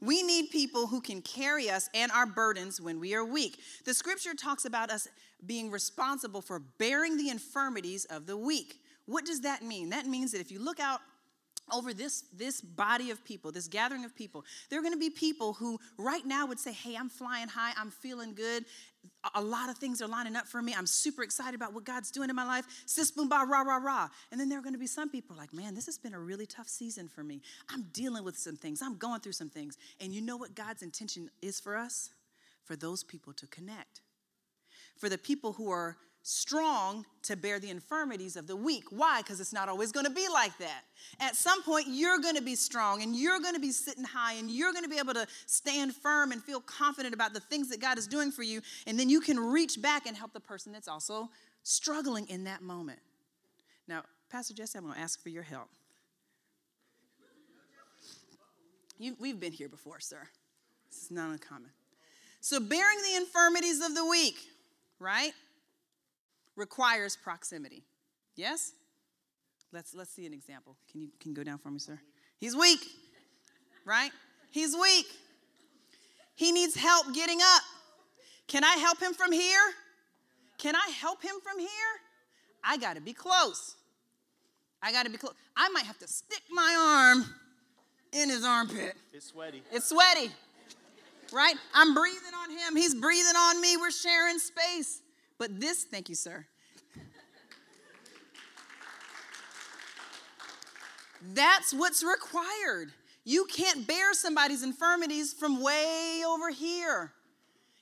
We 0.00 0.22
need 0.22 0.50
people 0.50 0.86
who 0.86 1.00
can 1.00 1.22
carry 1.22 1.70
us 1.70 1.88
and 1.94 2.12
our 2.12 2.26
burdens 2.26 2.80
when 2.80 3.00
we 3.00 3.14
are 3.14 3.24
weak. 3.24 3.60
The 3.84 3.94
scripture 3.94 4.34
talks 4.34 4.64
about 4.64 4.90
us 4.90 5.08
being 5.46 5.70
responsible 5.70 6.42
for 6.42 6.58
bearing 6.58 7.16
the 7.16 7.30
infirmities 7.30 8.04
of 8.06 8.26
the 8.26 8.36
weak. 8.36 8.80
What 9.06 9.24
does 9.24 9.42
that 9.42 9.62
mean? 9.62 9.90
That 9.90 10.06
means 10.06 10.32
that 10.32 10.40
if 10.40 10.50
you 10.50 10.58
look 10.58 10.80
out 10.80 11.00
over 11.72 11.92
this, 11.92 12.24
this 12.32 12.60
body 12.60 13.10
of 13.10 13.24
people, 13.24 13.50
this 13.50 13.68
gathering 13.68 14.04
of 14.04 14.14
people, 14.14 14.44
there 14.70 14.78
are 14.78 14.82
going 14.82 14.94
to 14.94 14.98
be 14.98 15.10
people 15.10 15.52
who 15.52 15.78
right 15.98 16.24
now 16.24 16.46
would 16.46 16.58
say, 16.58 16.72
Hey, 16.72 16.96
I'm 16.96 17.08
flying 17.08 17.48
high, 17.48 17.72
I'm 17.76 17.90
feeling 17.90 18.34
good. 18.34 18.64
A 19.34 19.40
lot 19.40 19.68
of 19.68 19.78
things 19.78 20.02
are 20.02 20.08
lining 20.08 20.34
up 20.34 20.48
for 20.48 20.60
me. 20.60 20.74
I'm 20.76 20.86
super 20.86 21.22
excited 21.22 21.54
about 21.54 21.72
what 21.72 21.84
God's 21.84 22.10
doing 22.10 22.28
in 22.28 22.34
my 22.34 22.44
life. 22.44 22.66
Sis 22.86 23.10
boom 23.10 23.28
ba 23.28 23.44
rah 23.48 23.62
rah 23.62 23.76
rah. 23.76 24.08
And 24.32 24.40
then 24.40 24.48
there 24.48 24.58
are 24.58 24.62
going 24.62 24.74
to 24.74 24.78
be 24.80 24.86
some 24.86 25.10
people 25.10 25.36
like, 25.36 25.52
Man, 25.52 25.74
this 25.74 25.86
has 25.86 25.98
been 25.98 26.14
a 26.14 26.20
really 26.20 26.46
tough 26.46 26.68
season 26.68 27.08
for 27.08 27.24
me. 27.24 27.42
I'm 27.68 27.86
dealing 27.92 28.24
with 28.24 28.36
some 28.36 28.56
things, 28.56 28.82
I'm 28.82 28.96
going 28.96 29.20
through 29.20 29.32
some 29.32 29.50
things. 29.50 29.76
And 30.00 30.12
you 30.12 30.20
know 30.20 30.36
what 30.36 30.54
God's 30.54 30.82
intention 30.82 31.30
is 31.42 31.60
for 31.60 31.76
us? 31.76 32.10
For 32.64 32.76
those 32.76 33.04
people 33.04 33.32
to 33.34 33.46
connect. 33.46 34.00
For 34.96 35.08
the 35.08 35.18
people 35.18 35.52
who 35.52 35.70
are 35.70 35.96
strong 36.28 37.06
to 37.22 37.36
bear 37.36 37.60
the 37.60 37.70
infirmities 37.70 38.34
of 38.34 38.48
the 38.48 38.56
weak. 38.56 38.82
Why? 38.90 39.22
Because 39.22 39.38
it's 39.38 39.52
not 39.52 39.68
always 39.68 39.92
going 39.92 40.06
to 40.06 40.12
be 40.12 40.26
like 40.28 40.58
that. 40.58 40.82
At 41.20 41.36
some 41.36 41.62
point, 41.62 41.86
you're 41.88 42.18
going 42.18 42.34
to 42.34 42.42
be 42.42 42.56
strong 42.56 43.00
and 43.00 43.14
you're 43.14 43.38
going 43.38 43.54
to 43.54 43.60
be 43.60 43.70
sitting 43.70 44.02
high 44.02 44.32
and 44.32 44.50
you're 44.50 44.72
going 44.72 44.82
to 44.82 44.90
be 44.90 44.98
able 44.98 45.14
to 45.14 45.28
stand 45.46 45.94
firm 45.94 46.32
and 46.32 46.42
feel 46.42 46.60
confident 46.60 47.14
about 47.14 47.32
the 47.32 47.38
things 47.38 47.68
that 47.68 47.80
God 47.80 47.96
is 47.96 48.08
doing 48.08 48.32
for 48.32 48.42
you. 48.42 48.60
And 48.88 48.98
then 48.98 49.08
you 49.08 49.20
can 49.20 49.38
reach 49.38 49.80
back 49.80 50.06
and 50.06 50.16
help 50.16 50.32
the 50.32 50.40
person 50.40 50.72
that's 50.72 50.88
also 50.88 51.30
struggling 51.62 52.28
in 52.28 52.42
that 52.42 52.60
moment. 52.60 52.98
Now, 53.86 54.02
Pastor 54.28 54.52
Jesse, 54.52 54.76
I'm 54.76 54.84
going 54.84 54.96
to 54.96 55.00
ask 55.00 55.22
for 55.22 55.28
your 55.28 55.44
help. 55.44 55.68
You, 58.98 59.14
we've 59.20 59.38
been 59.38 59.52
here 59.52 59.68
before, 59.68 60.00
sir. 60.00 60.26
This 60.90 61.04
is 61.04 61.10
not 61.12 61.30
uncommon. 61.30 61.70
So, 62.40 62.58
bearing 62.58 62.98
the 63.12 63.16
infirmities 63.16 63.80
of 63.80 63.94
the 63.94 64.04
weak, 64.04 64.36
right, 64.98 65.32
requires 66.56 67.16
proximity. 67.16 67.84
Yes? 68.34 68.72
Let's, 69.72 69.94
let's 69.94 70.10
see 70.10 70.26
an 70.26 70.32
example. 70.32 70.76
Can 70.90 71.02
you, 71.02 71.08
can 71.20 71.30
you 71.30 71.36
go 71.36 71.44
down 71.44 71.58
for 71.58 71.70
me, 71.70 71.78
sir? 71.78 71.98
He's 72.38 72.56
weak, 72.56 72.80
right? 73.84 74.10
He's 74.50 74.74
weak. 74.74 75.06
He 76.34 76.52
needs 76.52 76.74
help 76.76 77.14
getting 77.14 77.40
up. 77.40 77.62
Can 78.46 78.64
I 78.64 78.76
help 78.76 79.00
him 79.00 79.12
from 79.12 79.32
here? 79.32 79.60
Can 80.58 80.76
I 80.76 80.90
help 81.00 81.22
him 81.22 81.34
from 81.42 81.58
here? 81.58 81.68
I 82.64 82.76
got 82.78 82.96
to 82.96 83.02
be 83.02 83.12
close. 83.12 83.76
I 84.82 84.92
got 84.92 85.04
to 85.04 85.10
be 85.10 85.18
close. 85.18 85.34
I 85.56 85.68
might 85.70 85.84
have 85.84 85.98
to 85.98 86.08
stick 86.08 86.42
my 86.50 87.14
arm 87.14 87.24
in 88.12 88.28
his 88.28 88.44
armpit. 88.44 88.94
It's 89.12 89.26
sweaty. 89.26 89.62
It's 89.72 89.88
sweaty, 89.88 90.30
right? 91.32 91.54
I'm 91.74 91.94
breathing 91.94 92.34
on 92.42 92.50
him. 92.50 92.76
He's 92.76 92.94
breathing 92.94 93.36
on 93.36 93.60
me. 93.60 93.76
We're 93.76 93.90
sharing 93.90 94.38
space. 94.38 95.00
But 95.38 95.60
this, 95.60 95.84
thank 95.84 96.08
you, 96.08 96.14
sir. 96.14 96.46
That's 101.34 101.74
what's 101.74 102.02
required. 102.02 102.92
You 103.24 103.46
can't 103.46 103.86
bear 103.86 104.14
somebody's 104.14 104.62
infirmities 104.62 105.32
from 105.32 105.62
way 105.62 106.22
over 106.26 106.50
here. 106.50 107.12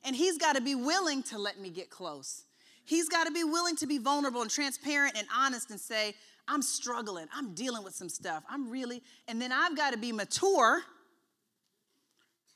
And 0.05 0.17
he's 0.17 0.39
got 0.39 0.57
to 0.57 0.63
be 0.63 0.75
willing 0.75 1.23
to 1.25 1.39
let 1.39 1.61
me 1.61 1.71
get 1.71 1.91
close. 1.91 2.45
He's 2.85 3.09
got 3.09 3.25
to 3.25 3.31
be 3.31 3.45
willing 3.45 3.77
to 3.77 3.87
be 3.87 3.99
vulnerable 3.99 4.43
and 4.43 4.51
transparent 4.51 5.17
and 5.17 5.27
honest 5.35 5.71
and 5.71 5.81
say, 5.81 6.15
I'm 6.47 6.63
struggling. 6.63 7.27
I'm 7.35 7.55
dealing 7.55 7.85
with 7.85 7.95
some 7.95 8.09
stuff. 8.09 8.45
I'm 8.49 8.71
really, 8.71 9.03
and 9.29 9.41
then 9.41 9.53
I've 9.53 9.77
got 9.77 9.93
to 9.93 9.99
be 9.99 10.13
mature, 10.13 10.83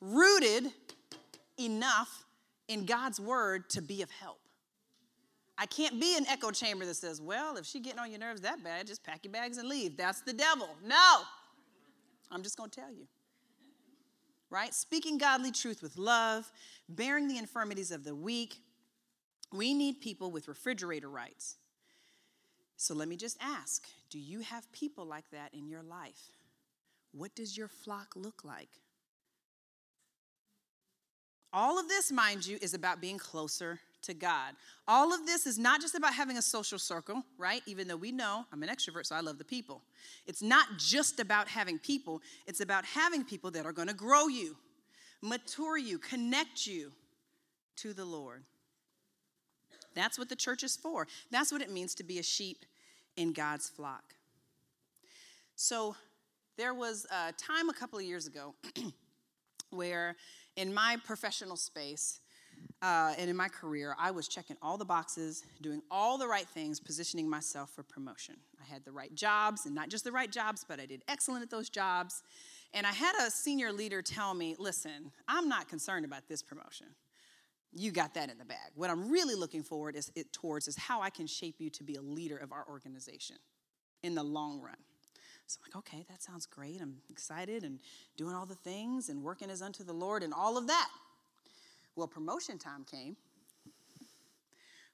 rooted 0.01 0.73
enough 1.59 2.25
in 2.69 2.85
God's 2.85 3.19
word 3.19 3.71
to 3.71 3.83
be 3.83 4.03
of 4.03 4.11
help. 4.11 4.41
I 5.61 5.67
can't 5.67 6.01
be 6.01 6.17
an 6.17 6.25
echo 6.29 6.53
chamber 6.53 6.87
that 6.87 6.95
says, 6.95 7.21
well, 7.21 7.57
if 7.57 7.67
she 7.67 7.81
getting 7.81 7.99
on 7.99 8.11
your 8.11 8.21
nerves 8.21 8.43
that 8.43 8.63
bad, 8.63 8.87
just 8.87 9.03
pack 9.03 9.25
your 9.25 9.33
bags 9.33 9.59
and 9.59 9.69
leave. 9.69 9.97
That's 9.97 10.21
the 10.21 10.33
devil. 10.33 10.69
No. 10.87 11.17
I'm 12.31 12.45
just 12.45 12.57
going 12.57 12.71
to 12.71 12.81
tell 12.81 12.93
you. 12.93 13.09
Right? 14.51 14.73
Speaking 14.73 15.19
godly 15.19 15.51
truth 15.51 15.83
with 15.83 15.99
love, 15.99 16.51
bearing 16.89 17.27
the 17.27 17.39
infirmities 17.39 17.91
of 17.91 18.05
the 18.05 18.15
weak. 18.15 18.59
We 19.53 19.75
need 19.75 20.01
people 20.01 20.31
with 20.31 20.47
refrigerator 20.47 21.11
rights. 21.11 21.57
So 22.77 22.95
let 22.95 23.09
me 23.09 23.17
just 23.17 23.37
ask 23.41 23.87
do 24.11 24.19
you 24.19 24.41
have 24.41 24.71
people 24.73 25.05
like 25.05 25.29
that 25.33 25.53
in 25.53 25.69
your 25.69 25.83
life? 25.83 26.31
What 27.13 27.35
does 27.35 27.59
your 27.59 27.69
flock 27.69 28.15
look 28.15 28.45
like? 28.45 28.69
All 31.53 31.79
of 31.79 31.89
this, 31.89 32.13
mind 32.13 32.47
you, 32.47 32.59
is 32.63 32.75
about 32.75 33.01
being 33.01 33.19
closer 33.19 33.81
to 34.03 34.15
God. 34.15 34.55
All 34.87 35.13
of 35.13 35.27
this 35.27 35.47
is 35.47 35.59
not 35.59 35.81
just 35.81 35.95
about 35.95 36.15
having 36.15 36.39
a 36.39 36.43
social 36.43 36.79
circle, 36.79 37.23
right? 37.37 37.63
Even 37.67 37.89
though 37.89 37.97
we 37.97 38.13
know 38.13 38.45
I'm 38.53 38.63
an 38.63 38.69
extrovert, 38.69 39.07
so 39.07 39.17
I 39.17 39.21
love 39.21 39.39
the 39.39 39.45
people. 39.45 39.83
It's 40.27 40.43
not 40.43 40.67
just 40.79 41.21
about 41.21 41.49
having 41.49 41.79
people, 41.79 42.23
it's 42.47 42.61
about 42.61 42.85
having 42.85 43.25
people 43.25 43.51
that 43.53 43.67
are 43.67 43.73
going 43.73 43.89
to 43.89 43.95
grow 43.95 44.29
you, 44.29 44.57
mature 45.23 45.77
you, 45.77 45.99
connect 45.99 46.67
you 46.67 46.93
to 47.77 47.93
the 47.93 48.05
Lord. 48.05 48.45
That's 49.95 50.19
what 50.19 50.29
the 50.29 50.37
church 50.37 50.63
is 50.63 50.77
for. 50.77 51.07
That's 51.31 51.51
what 51.51 51.61
it 51.61 51.73
means 51.73 51.95
to 51.97 52.05
be 52.05 52.19
a 52.19 52.23
sheep 52.23 52.65
in 53.17 53.33
God's 53.33 53.69
flock. 53.69 54.15
So, 55.57 55.97
there 56.57 56.75
was 56.75 57.07
a 57.11 57.33
time 57.33 57.69
a 57.69 57.73
couple 57.73 57.99
of 57.99 58.05
years 58.05 58.27
ago 58.27 58.55
where, 59.71 60.17
in 60.57 60.75
my 60.75 60.97
professional 61.05 61.57
space, 61.57 62.21
uh, 62.81 63.13
and 63.19 63.29
in 63.29 63.37
my 63.37 63.49
career, 63.49 63.97
I 63.99 64.13
was 64.13 64.29
checking 64.29 64.57
all 64.63 64.79
the 64.79 64.85
boxes, 64.85 65.45
doing 65.61 65.83
all 65.91 66.17
the 66.17 66.29
right 66.29 66.47
things, 66.47 66.79
positioning 66.79 67.29
myself 67.29 67.71
for 67.75 67.83
promotion. 67.83 68.37
I 68.61 68.73
had 68.73 68.85
the 68.85 68.93
right 68.93 69.13
jobs, 69.15 69.67
and 69.67 69.75
not 69.75 69.89
just 69.89 70.05
the 70.05 70.13
right 70.13 70.31
jobs, 70.31 70.65
but 70.69 70.79
I 70.79 70.87
did 70.87 71.03
excellent 71.09 71.43
at 71.43 71.51
those 71.51 71.69
jobs. 71.69 72.23
And 72.73 72.87
I 72.87 72.93
had 72.93 73.15
a 73.21 73.31
senior 73.31 73.73
leader 73.73 74.01
tell 74.01 74.33
me, 74.33 74.55
listen, 74.59 75.11
I'm 75.27 75.49
not 75.49 75.69
concerned 75.69 76.05
about 76.05 76.29
this 76.29 76.43
promotion. 76.43 76.87
You 77.73 77.91
got 77.91 78.15
that 78.15 78.31
in 78.31 78.39
the 78.39 78.45
bag. 78.45 78.71
What 78.75 78.91
I'm 78.91 79.11
really 79.11 79.35
looking 79.35 79.63
forward 79.63 79.97
is 79.97 80.13
it 80.15 80.33
towards 80.33 80.69
is 80.69 80.77
how 80.77 81.03
I 81.03 81.11
can 81.11 81.27
shape 81.27 81.57
you 81.59 81.71
to 81.71 81.83
be 81.83 81.97
a 81.97 82.03
leader 82.03 82.37
of 82.37 82.53
our 82.53 82.65
organization 82.69 83.37
in 84.03 84.15
the 84.15 84.23
long 84.23 84.61
run. 84.61 84.77
So 85.49 85.59
I'm 85.59 85.71
like, 85.71 85.77
okay, 85.79 86.07
that 86.11 86.23
sounds 86.23 86.47
great. 86.47 86.81
I'm 86.81 86.99
excited 87.11 87.65
and 87.65 87.81
doing 88.17 88.35
all 88.35 88.47
the 88.47 88.55
things 88.55 89.09
and 89.09 89.23
working 89.23 89.51
as 89.51 89.63
unto 89.63 89.83
the 89.83 89.93
Lord 89.93 90.23
and 90.23 90.33
all 90.33 90.59
of 90.59 90.67
that. 90.69 90.89
Well, 91.99 92.07
promotion 92.07 92.59
time 92.59 92.85
came, 92.89 93.17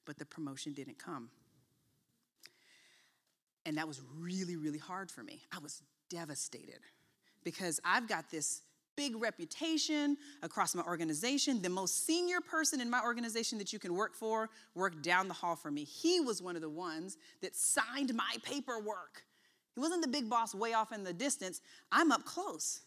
but 0.06 0.18
the 0.18 0.24
promotion 0.24 0.72
didn't 0.72 0.98
come. 0.98 1.28
And 3.66 3.76
that 3.76 3.86
was 3.86 4.00
really, 4.18 4.56
really 4.56 4.78
hard 4.78 5.10
for 5.10 5.22
me. 5.22 5.42
I 5.54 5.58
was 5.58 5.82
devastated 6.08 6.80
because 7.44 7.78
I've 7.84 8.08
got 8.08 8.30
this 8.30 8.62
big 8.96 9.20
reputation 9.20 10.16
across 10.42 10.74
my 10.74 10.82
organization. 10.84 11.60
The 11.60 11.68
most 11.68 12.06
senior 12.06 12.40
person 12.40 12.80
in 12.80 12.88
my 12.88 13.02
organization 13.02 13.58
that 13.58 13.70
you 13.70 13.78
can 13.78 13.94
work 13.94 14.14
for 14.14 14.48
worked 14.74 15.02
down 15.02 15.28
the 15.28 15.34
hall 15.34 15.56
from 15.56 15.74
me. 15.74 15.84
He 15.84 16.20
was 16.20 16.40
one 16.40 16.56
of 16.56 16.62
the 16.62 16.70
ones 16.70 17.18
that 17.42 17.54
signed 17.54 18.14
my 18.14 18.36
paperwork. 18.42 19.24
He 19.74 19.80
wasn't 19.80 20.00
the 20.00 20.08
big 20.08 20.30
boss 20.30 20.54
way 20.54 20.72
off 20.72 20.90
in 20.90 21.04
the 21.04 21.12
distance. 21.12 21.60
I'm 21.92 22.12
up 22.12 22.24
close. 22.24 22.80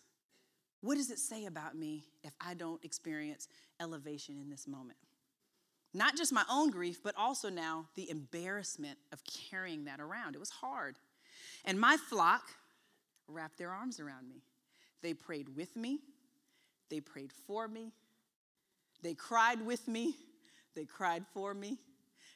What 0.82 0.96
does 0.96 1.12
it 1.12 1.20
say 1.20 1.46
about 1.46 1.76
me 1.76 2.06
if 2.24 2.34
I 2.40 2.54
don't 2.54 2.84
experience 2.84 3.48
elevation 3.80 4.38
in 4.38 4.50
this 4.50 4.68
moment? 4.68 4.98
Not 5.94 6.16
just 6.16 6.34
my 6.34 6.44
own 6.50 6.70
grief, 6.70 7.00
but 7.04 7.16
also 7.18 7.50
now 7.50 7.86
the 7.96 8.10
embarrassment 8.10 8.98
of 9.12 9.22
carrying 9.50 9.86
that 9.86 10.00
around. 10.00 10.36
It 10.36 10.40
was 10.40 10.50
hard. 10.50 10.96
And 11.66 11.80
my 11.80 11.98
flock 11.98 12.44
wrapped 13.28 13.58
their 13.58 13.72
arms 13.72 14.00
around 14.00 14.30
me. 14.30 14.44
They 15.02 15.14
prayed 15.14 15.56
with 15.56 15.76
me, 15.76 16.00
they 16.90 17.00
prayed 17.00 17.32
for 17.32 17.68
me, 17.68 17.92
they 19.04 19.14
cried 19.14 19.66
with 19.66 19.88
me, 19.88 20.16
they 20.76 20.86
cried 20.86 21.26
for 21.34 21.54
me. 21.54 21.78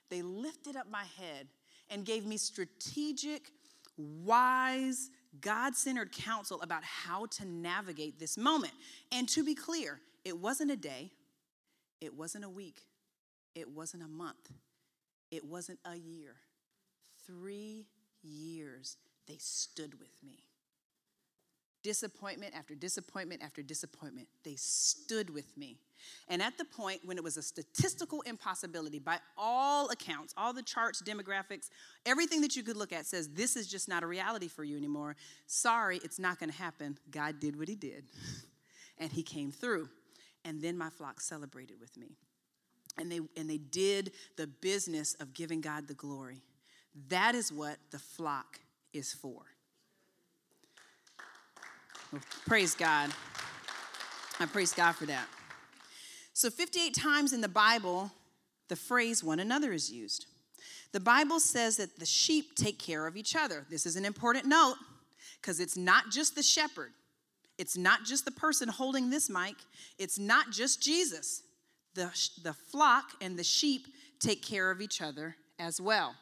They 0.09 0.21
lifted 0.21 0.75
up 0.75 0.89
my 0.89 1.05
head 1.17 1.47
and 1.89 2.05
gave 2.05 2.25
me 2.25 2.37
strategic, 2.37 3.51
wise, 3.97 5.09
God 5.39 5.75
centered 5.75 6.11
counsel 6.11 6.61
about 6.61 6.83
how 6.83 7.27
to 7.27 7.45
navigate 7.45 8.19
this 8.19 8.37
moment. 8.37 8.73
And 9.11 9.27
to 9.29 9.43
be 9.43 9.55
clear, 9.55 9.99
it 10.25 10.37
wasn't 10.37 10.71
a 10.71 10.75
day, 10.75 11.11
it 12.01 12.15
wasn't 12.15 12.43
a 12.43 12.49
week, 12.49 12.81
it 13.55 13.69
wasn't 13.69 14.03
a 14.03 14.07
month, 14.07 14.51
it 15.31 15.45
wasn't 15.45 15.79
a 15.85 15.95
year. 15.95 16.35
Three 17.25 17.85
years 18.23 18.97
they 19.27 19.37
stood 19.39 19.99
with 19.99 20.11
me. 20.23 20.43
Disappointment 21.83 22.53
after 22.55 22.75
disappointment 22.75 23.41
after 23.43 23.63
disappointment, 23.63 24.27
they 24.43 24.55
stood 24.55 25.31
with 25.31 25.57
me. 25.57 25.77
And 26.27 26.41
at 26.41 26.57
the 26.57 26.65
point 26.65 27.01
when 27.05 27.17
it 27.17 27.23
was 27.23 27.37
a 27.37 27.41
statistical 27.41 28.21
impossibility, 28.21 28.99
by 28.99 29.17
all 29.35 29.89
accounts, 29.89 30.33
all 30.37 30.53
the 30.53 30.61
charts, 30.61 31.01
demographics, 31.01 31.69
everything 32.05 32.41
that 32.41 32.55
you 32.55 32.61
could 32.61 32.77
look 32.77 32.93
at 32.93 33.07
says 33.07 33.29
this 33.29 33.55
is 33.55 33.67
just 33.67 33.89
not 33.89 34.03
a 34.03 34.07
reality 34.07 34.47
for 34.47 34.63
you 34.63 34.77
anymore. 34.77 35.15
Sorry, 35.47 35.99
it's 36.03 36.19
not 36.19 36.39
going 36.39 36.51
to 36.51 36.57
happen. 36.57 36.97
God 37.09 37.39
did 37.39 37.57
what 37.57 37.67
He 37.67 37.75
did, 37.75 38.05
and 38.99 39.11
He 39.11 39.23
came 39.23 39.51
through. 39.51 39.89
And 40.45 40.61
then 40.61 40.77
my 40.77 40.89
flock 40.89 41.21
celebrated 41.21 41.79
with 41.79 41.95
me. 41.97 42.17
And 42.97 43.11
they, 43.11 43.19
and 43.37 43.49
they 43.49 43.57
did 43.57 44.11
the 44.37 44.47
business 44.47 45.15
of 45.19 45.33
giving 45.33 45.61
God 45.61 45.87
the 45.87 45.93
glory. 45.93 46.41
That 47.07 47.35
is 47.35 47.51
what 47.51 47.77
the 47.91 47.99
flock 47.99 48.59
is 48.93 49.13
for. 49.13 49.43
Well, 52.11 52.21
praise 52.45 52.75
God. 52.75 53.11
I 54.39 54.45
praise 54.45 54.73
God 54.73 54.93
for 54.93 55.05
that. 55.05 55.27
So, 56.33 56.49
58 56.49 56.93
times 56.93 57.31
in 57.31 57.41
the 57.41 57.47
Bible, 57.47 58.11
the 58.67 58.75
phrase 58.75 59.23
one 59.23 59.39
another 59.39 59.71
is 59.71 59.91
used. 59.91 60.25
The 60.91 60.99
Bible 60.99 61.39
says 61.39 61.77
that 61.77 61.99
the 61.99 62.05
sheep 62.05 62.55
take 62.55 62.79
care 62.79 63.07
of 63.07 63.15
each 63.15 63.35
other. 63.35 63.65
This 63.69 63.85
is 63.85 63.95
an 63.95 64.03
important 64.03 64.45
note 64.45 64.75
because 65.39 65.59
it's 65.59 65.77
not 65.77 66.09
just 66.09 66.35
the 66.35 66.43
shepherd, 66.43 66.91
it's 67.61 67.77
not 67.77 68.05
just 68.05 68.25
the 68.25 68.31
person 68.31 68.67
holding 68.67 69.11
this 69.11 69.29
mic, 69.29 69.53
it's 69.99 70.17
not 70.17 70.49
just 70.49 70.81
Jesus. 70.81 71.43
The, 71.93 72.09
the 72.41 72.53
flock 72.53 73.11
and 73.21 73.37
the 73.37 73.43
sheep 73.43 73.85
take 74.19 74.41
care 74.41 74.71
of 74.71 74.81
each 74.81 74.99
other 74.99 75.35
as 75.59 75.79
well. 75.79 76.15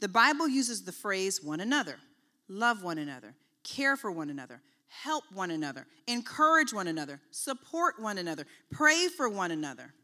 The 0.00 0.08
Bible 0.08 0.48
uses 0.48 0.82
the 0.82 0.90
phrase 0.90 1.40
one 1.40 1.60
another, 1.60 2.00
love 2.48 2.82
one 2.82 2.98
another, 2.98 3.36
care 3.62 3.96
for 3.96 4.10
one 4.10 4.28
another, 4.28 4.60
help 4.88 5.22
one 5.32 5.52
another, 5.52 5.86
encourage 6.08 6.72
one 6.72 6.88
another, 6.88 7.20
support 7.30 8.02
one 8.02 8.18
another, 8.18 8.44
pray 8.72 9.06
for 9.06 9.28
one 9.28 9.52
another. 9.52 9.94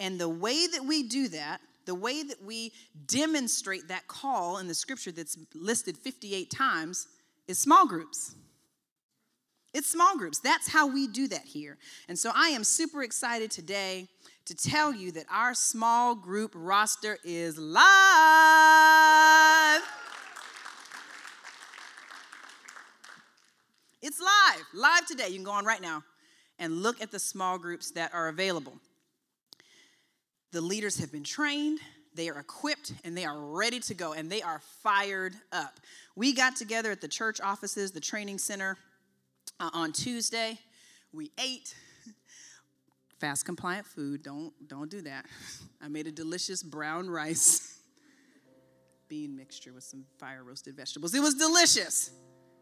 And 0.00 0.18
the 0.18 0.28
way 0.30 0.66
that 0.68 0.86
we 0.86 1.02
do 1.02 1.28
that, 1.28 1.60
the 1.84 1.94
way 1.94 2.22
that 2.22 2.42
we 2.42 2.72
demonstrate 3.04 3.88
that 3.88 4.08
call 4.08 4.56
in 4.56 4.68
the 4.68 4.74
scripture 4.74 5.12
that's 5.12 5.36
listed 5.54 5.98
58 5.98 6.50
times, 6.50 7.08
is 7.46 7.58
small 7.58 7.86
groups. 7.86 8.34
It's 9.76 9.90
small 9.90 10.16
groups. 10.16 10.38
That's 10.38 10.66
how 10.66 10.86
we 10.86 11.06
do 11.06 11.28
that 11.28 11.44
here. 11.44 11.76
And 12.08 12.18
so 12.18 12.30
I 12.34 12.48
am 12.48 12.64
super 12.64 13.02
excited 13.02 13.50
today 13.50 14.08
to 14.46 14.54
tell 14.54 14.90
you 14.90 15.12
that 15.12 15.26
our 15.30 15.52
small 15.52 16.14
group 16.14 16.52
roster 16.54 17.18
is 17.22 17.58
live. 17.58 17.76
It's 24.00 24.18
live, 24.18 24.64
live 24.72 25.06
today. 25.06 25.28
You 25.28 25.34
can 25.34 25.44
go 25.44 25.50
on 25.50 25.66
right 25.66 25.82
now 25.82 26.02
and 26.58 26.82
look 26.82 27.02
at 27.02 27.10
the 27.10 27.18
small 27.18 27.58
groups 27.58 27.90
that 27.90 28.14
are 28.14 28.28
available. 28.28 28.78
The 30.52 30.62
leaders 30.62 30.96
have 31.00 31.12
been 31.12 31.22
trained, 31.22 31.80
they 32.14 32.30
are 32.30 32.38
equipped, 32.38 32.94
and 33.04 33.14
they 33.14 33.26
are 33.26 33.38
ready 33.38 33.80
to 33.80 33.92
go, 33.92 34.14
and 34.14 34.32
they 34.32 34.40
are 34.40 34.62
fired 34.82 35.34
up. 35.52 35.80
We 36.14 36.32
got 36.32 36.56
together 36.56 36.90
at 36.90 37.02
the 37.02 37.08
church 37.08 37.42
offices, 37.42 37.92
the 37.92 38.00
training 38.00 38.38
center, 38.38 38.78
uh, 39.60 39.70
on 39.72 39.92
Tuesday. 39.92 40.58
We 41.12 41.30
ate 41.38 41.74
fast 43.18 43.44
compliant 43.44 43.86
food. 43.86 44.22
Don't 44.22 44.52
don't 44.68 44.90
do 44.90 45.02
that. 45.02 45.26
I 45.82 45.88
made 45.88 46.06
a 46.06 46.12
delicious 46.12 46.62
brown 46.62 47.08
rice 47.08 47.78
bean 49.08 49.36
mixture 49.36 49.72
with 49.72 49.84
some 49.84 50.04
fire 50.18 50.44
roasted 50.44 50.76
vegetables. 50.76 51.14
It 51.14 51.20
was 51.20 51.34
delicious. 51.34 52.10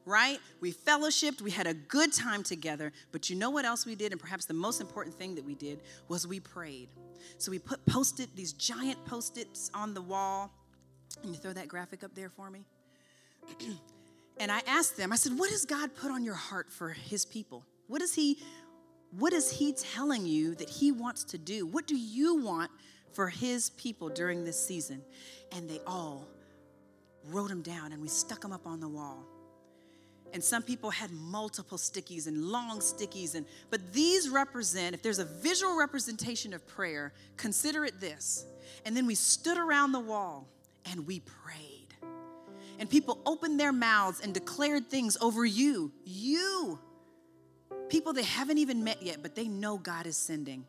Right? 0.06 0.38
We 0.60 0.70
fellowshipped, 0.70 1.40
we 1.40 1.50
had 1.50 1.66
a 1.66 1.72
good 1.72 2.12
time 2.12 2.42
together, 2.42 2.92
but 3.10 3.30
you 3.30 3.36
know 3.36 3.48
what 3.48 3.64
else 3.64 3.86
we 3.86 3.94
did? 3.94 4.12
And 4.12 4.20
perhaps 4.20 4.44
the 4.44 4.52
most 4.52 4.82
important 4.82 5.16
thing 5.16 5.34
that 5.36 5.44
we 5.46 5.54
did 5.54 5.80
was 6.08 6.26
we 6.26 6.40
prayed. 6.40 6.90
So 7.38 7.50
we 7.50 7.58
put 7.58 7.86
post-it, 7.86 8.28
these 8.36 8.52
giant 8.52 9.02
post-its 9.06 9.70
on 9.72 9.94
the 9.94 10.02
wall. 10.02 10.52
Can 11.22 11.32
you 11.32 11.40
throw 11.40 11.54
that 11.54 11.68
graphic 11.68 12.04
up 12.04 12.14
there 12.14 12.28
for 12.28 12.50
me? 12.50 12.66
and 14.38 14.50
I 14.50 14.62
asked 14.66 14.96
them, 14.96 15.12
I 15.12 15.16
said, 15.16 15.38
what 15.38 15.50
does 15.50 15.64
God 15.64 15.94
put 15.94 16.10
on 16.10 16.24
your 16.24 16.34
heart 16.34 16.70
for 16.70 16.90
his 16.90 17.24
people? 17.24 17.64
What 17.86 18.02
is 18.02 18.14
he 18.14 18.38
what 19.18 19.32
is 19.32 19.48
he 19.48 19.72
telling 19.72 20.26
you 20.26 20.56
that 20.56 20.68
he 20.68 20.90
wants 20.90 21.22
to 21.24 21.38
do? 21.38 21.66
What 21.66 21.86
do 21.86 21.96
you 21.96 22.42
want 22.42 22.70
for 23.12 23.28
his 23.28 23.70
people 23.70 24.08
during 24.08 24.44
this 24.44 24.60
season? 24.60 25.02
And 25.52 25.70
they 25.70 25.78
all 25.86 26.26
wrote 27.28 27.48
them 27.48 27.62
down 27.62 27.92
and 27.92 28.02
we 28.02 28.08
stuck 28.08 28.40
them 28.40 28.52
up 28.52 28.66
on 28.66 28.80
the 28.80 28.88
wall. 28.88 29.24
And 30.32 30.42
some 30.42 30.64
people 30.64 30.90
had 30.90 31.12
multiple 31.12 31.78
stickies 31.78 32.26
and 32.26 32.46
long 32.46 32.80
stickies 32.80 33.36
and 33.36 33.46
but 33.70 33.92
these 33.92 34.28
represent 34.28 34.94
if 34.96 35.02
there's 35.02 35.20
a 35.20 35.24
visual 35.24 35.76
representation 35.76 36.52
of 36.52 36.66
prayer, 36.66 37.12
consider 37.36 37.84
it 37.84 38.00
this. 38.00 38.44
And 38.84 38.96
then 38.96 39.06
we 39.06 39.14
stood 39.14 39.58
around 39.58 39.92
the 39.92 40.00
wall 40.00 40.48
and 40.90 41.06
we 41.06 41.20
prayed. 41.20 41.73
And 42.78 42.90
people 42.90 43.20
opened 43.24 43.58
their 43.58 43.72
mouths 43.72 44.20
and 44.20 44.34
declared 44.34 44.90
things 44.90 45.16
over 45.20 45.44
you. 45.44 45.92
You 46.04 46.78
people 47.88 48.12
they 48.12 48.22
haven't 48.22 48.58
even 48.58 48.82
met 48.82 49.02
yet, 49.02 49.22
but 49.22 49.34
they 49.34 49.46
know 49.46 49.78
God 49.78 50.06
is 50.06 50.16
sending. 50.16 50.64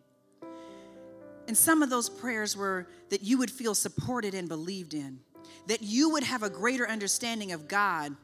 And 1.48 1.58
some 1.58 1.82
of 1.82 1.90
those 1.90 2.10
prayers 2.10 2.58
were 2.58 2.88
that 3.10 3.24
you 3.24 3.38
would 3.38 3.52
feel 3.52 3.76
supported 3.76 4.34
and 4.34 4.48
believed 4.48 4.94
in, 4.94 5.20
that 5.68 5.82
you 5.82 6.10
would 6.10 6.24
have 6.24 6.44
a 6.44 6.50
greater 6.50 6.88
understanding 6.88 7.52
of 7.52 7.68
God 7.68 8.16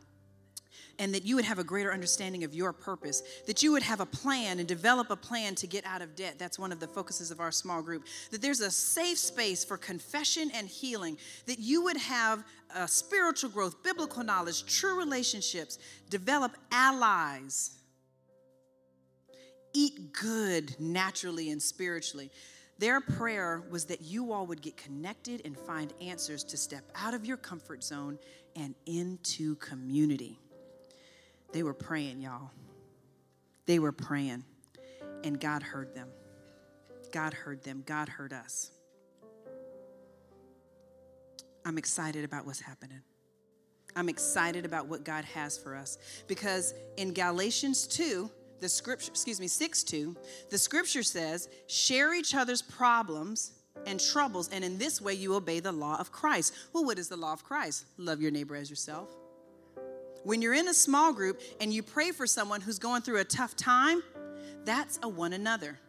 and 1.00 1.14
that 1.14 1.26
you 1.26 1.36
would 1.36 1.46
have 1.46 1.60
a 1.60 1.64
greater 1.64 1.94
understanding 1.94 2.44
of 2.44 2.54
your 2.54 2.74
purpose, 2.74 3.24
that 3.48 3.64
you 3.64 3.72
would 3.72 3.84
have 3.84 4.00
a 4.00 4.06
plan 4.06 4.60
and 4.60 4.68
develop 4.68 5.10
a 5.10 5.16
plan 5.16 5.56
to 5.56 5.68
get 5.68 5.86
out 5.86 6.02
of 6.02 6.16
debt. 6.16 6.36
That's 6.38 6.60
one 6.60 6.72
of 6.72 6.80
the 6.80 6.88
focuses 6.88 7.32
of 7.32 7.40
our 7.40 7.52
small 7.52 7.82
group. 7.82 8.06
That 8.32 8.42
there's 8.42 8.62
a 8.62 8.72
safe 8.72 9.18
space 9.18 9.64
for 9.64 9.78
confession 9.78 10.52
and 10.54 10.68
healing, 10.68 11.18
that 11.46 11.60
you 11.60 11.84
would 11.84 11.98
have 11.98 12.44
spiritual 12.88 13.50
growth, 13.50 13.84
biblical 13.84 14.24
knowledge, 14.24 14.66
true 14.66 14.98
relationships, 14.98 15.80
develop 16.10 16.58
allies 16.72 17.78
eat 19.74 20.12
good 20.12 20.76
naturally 20.82 21.50
and 21.50 21.62
spiritually. 21.62 22.30
Their 22.78 23.00
prayer 23.00 23.64
was 23.70 23.86
that 23.86 24.02
you 24.02 24.34
all 24.34 24.46
would 24.48 24.62
get 24.62 24.76
connected 24.76 25.44
and 25.46 25.58
find 25.58 25.94
answers 26.02 26.44
to 26.44 26.58
step 26.58 26.84
out 26.96 27.14
of 27.14 27.26
your 27.26 27.38
comfort 27.38 27.82
zone 27.82 28.20
and 28.58 28.76
into 28.86 29.56
community. 29.56 30.38
They 31.52 31.64
were 31.64 31.74
praying, 31.74 32.22
y'all. 32.22 32.52
They 33.66 33.80
were 33.80 33.92
praying, 33.92 34.44
and 35.24 35.40
God 35.40 35.64
heard 35.64 35.94
them. 35.94 36.10
God 37.12 37.34
heard 37.34 37.64
them. 37.64 37.84
God 37.86 38.10
heard 38.10 38.34
us. 38.34 38.72
I'm 41.66 41.78
excited 41.78 42.26
about 42.26 42.46
what's 42.46 42.60
happening. 42.60 43.02
I'm 43.96 44.10
excited 44.10 44.66
about 44.66 44.88
what 44.88 45.04
God 45.04 45.26
has 45.26 45.58
for 45.58 45.76
us 45.76 45.98
because 46.28 46.74
in 46.98 47.14
Galatians 47.14 47.86
2, 47.88 48.30
the 48.62 48.70
scripture, 48.70 49.12
excuse 49.12 49.40
me, 49.40 49.48
6 49.48 49.84
2, 49.84 50.16
the 50.50 50.58
scripture 50.58 51.04
says, 51.04 51.50
share 51.68 52.14
each 52.14 52.34
other's 52.34 52.62
problems 52.62 53.52
and 53.86 54.00
troubles, 54.00 54.50
and 54.50 54.64
in 54.64 54.78
this 54.78 55.02
way 55.02 55.14
you 55.14 55.36
obey 55.36 55.60
the 55.60 55.72
law 55.72 55.98
of 56.00 56.12
Christ. 56.12 56.54
Well, 56.72 56.86
what 56.86 57.00
is 57.00 57.10
the 57.10 57.18
law 57.18 57.34
of 57.34 57.44
Christ? 57.44 57.86
Love 57.98 58.22
your 58.22 58.32
neighbor 58.32 58.56
as 58.56 58.70
yourself. 58.70 59.10
When 60.24 60.42
you're 60.42 60.54
in 60.54 60.68
a 60.68 60.74
small 60.74 61.14
group 61.14 61.42
and 61.60 61.74
you 61.74 61.82
pray 61.82 62.12
for 62.12 62.28
someone 62.28 62.62
who's 62.62 62.80
going 62.80 63.02
through 63.02 63.20
a 63.20 63.24
tough 63.24 63.56
time, 63.56 64.04
that's 64.66 65.00
a 65.02 65.10
one 65.10 65.34
another. 65.34 65.80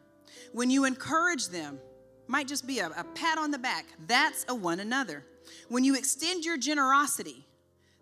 When 0.52 0.70
you 0.70 0.84
encourage 0.84 1.48
them, 1.48 1.78
might 2.26 2.48
just 2.48 2.66
be 2.66 2.78
a, 2.78 2.86
a 2.86 3.04
pat 3.14 3.36
on 3.36 3.50
the 3.50 3.58
back, 3.58 3.84
that's 4.06 4.46
a 4.48 4.54
one 4.54 4.80
another. 4.80 5.24
When 5.68 5.84
you 5.84 5.96
extend 5.96 6.44
your 6.44 6.56
generosity, 6.56 7.44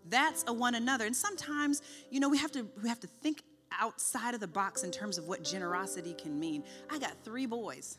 that's 0.08 0.44
a 0.46 0.52
one 0.52 0.74
another. 0.74 1.04
And 1.06 1.16
sometimes, 1.16 1.82
you 2.10 2.20
know, 2.20 2.28
we 2.28 2.38
have 2.38 2.52
to 2.52 2.66
we 2.82 2.88
have 2.88 3.00
to 3.00 3.06
think 3.06 3.42
outside 3.80 4.34
of 4.34 4.40
the 4.40 4.48
box 4.48 4.84
in 4.84 4.90
terms 4.90 5.18
of 5.18 5.26
what 5.26 5.42
generosity 5.42 6.14
can 6.14 6.38
mean. 6.38 6.64
I 6.90 6.98
got 6.98 7.12
three 7.24 7.46
boys, 7.46 7.98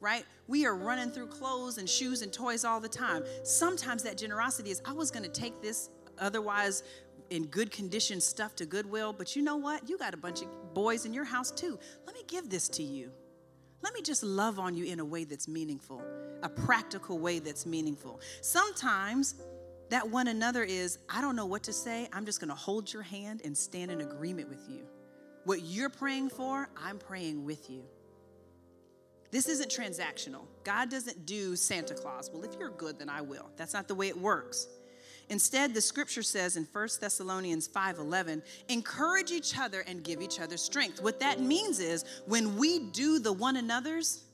right? 0.00 0.24
We 0.48 0.66
are 0.66 0.74
running 0.74 1.10
through 1.10 1.28
clothes 1.28 1.78
and 1.78 1.88
shoes 1.88 2.22
and 2.22 2.32
toys 2.32 2.64
all 2.64 2.80
the 2.80 2.88
time. 2.88 3.24
Sometimes 3.42 4.02
that 4.02 4.16
generosity 4.16 4.70
is, 4.70 4.82
I 4.84 4.92
was 4.92 5.10
going 5.10 5.24
to 5.24 5.30
take 5.30 5.60
this 5.62 5.90
otherwise 6.18 6.82
in 7.30 7.46
good 7.46 7.70
condition 7.70 8.20
stuff 8.20 8.54
to 8.56 8.66
Goodwill, 8.66 9.12
but 9.12 9.34
you 9.34 9.42
know 9.42 9.56
what? 9.56 9.88
You 9.88 9.96
got 9.96 10.14
a 10.14 10.16
bunch 10.16 10.42
of 10.42 10.74
boys 10.74 11.06
in 11.06 11.14
your 11.14 11.24
house 11.24 11.50
too. 11.50 11.78
Let 12.06 12.14
me 12.14 12.22
give 12.26 12.50
this 12.50 12.68
to 12.70 12.82
you. 12.82 13.10
Let 13.82 13.94
me 13.94 14.02
just 14.02 14.22
love 14.22 14.58
on 14.58 14.74
you 14.74 14.84
in 14.84 15.00
a 15.00 15.04
way 15.04 15.24
that's 15.24 15.48
meaningful, 15.48 16.02
a 16.42 16.48
practical 16.48 17.18
way 17.18 17.38
that's 17.38 17.64
meaningful. 17.64 18.20
Sometimes 18.42 19.36
that 19.88 20.08
one 20.08 20.28
another 20.28 20.62
is, 20.62 20.98
I 21.08 21.20
don't 21.20 21.34
know 21.34 21.46
what 21.46 21.62
to 21.64 21.72
say. 21.72 22.08
I'm 22.12 22.26
just 22.26 22.40
going 22.40 22.50
to 22.50 22.54
hold 22.54 22.92
your 22.92 23.02
hand 23.02 23.40
and 23.44 23.56
stand 23.56 23.90
in 23.90 24.02
agreement 24.02 24.48
with 24.48 24.68
you. 24.68 24.86
What 25.44 25.62
you're 25.62 25.88
praying 25.88 26.28
for, 26.30 26.68
I'm 26.76 26.98
praying 26.98 27.44
with 27.44 27.70
you. 27.70 27.82
This 29.30 29.48
isn't 29.48 29.70
transactional. 29.70 30.42
God 30.64 30.90
doesn't 30.90 31.24
do 31.24 31.56
Santa 31.56 31.94
Claus. 31.94 32.30
Well, 32.32 32.42
if 32.42 32.56
you're 32.58 32.70
good, 32.70 32.98
then 32.98 33.08
I 33.08 33.20
will. 33.20 33.48
That's 33.56 33.72
not 33.72 33.88
the 33.88 33.94
way 33.94 34.08
it 34.08 34.18
works. 34.18 34.66
Instead, 35.30 35.72
the 35.72 35.80
scripture 35.80 36.24
says 36.24 36.56
in 36.56 36.64
1 36.64 37.00
Thessalonians 37.00 37.68
5:11, 37.68 38.42
encourage 38.68 39.30
each 39.30 39.56
other 39.56 39.80
and 39.82 40.02
give 40.02 40.20
each 40.20 40.40
other 40.40 40.56
strength. 40.56 41.00
What 41.00 41.20
that 41.20 41.40
means 41.40 41.78
is 41.78 42.04
when 42.26 42.56
we 42.56 42.80
do 42.90 43.20
the 43.20 43.32
one 43.32 43.56
another's, 43.56 44.24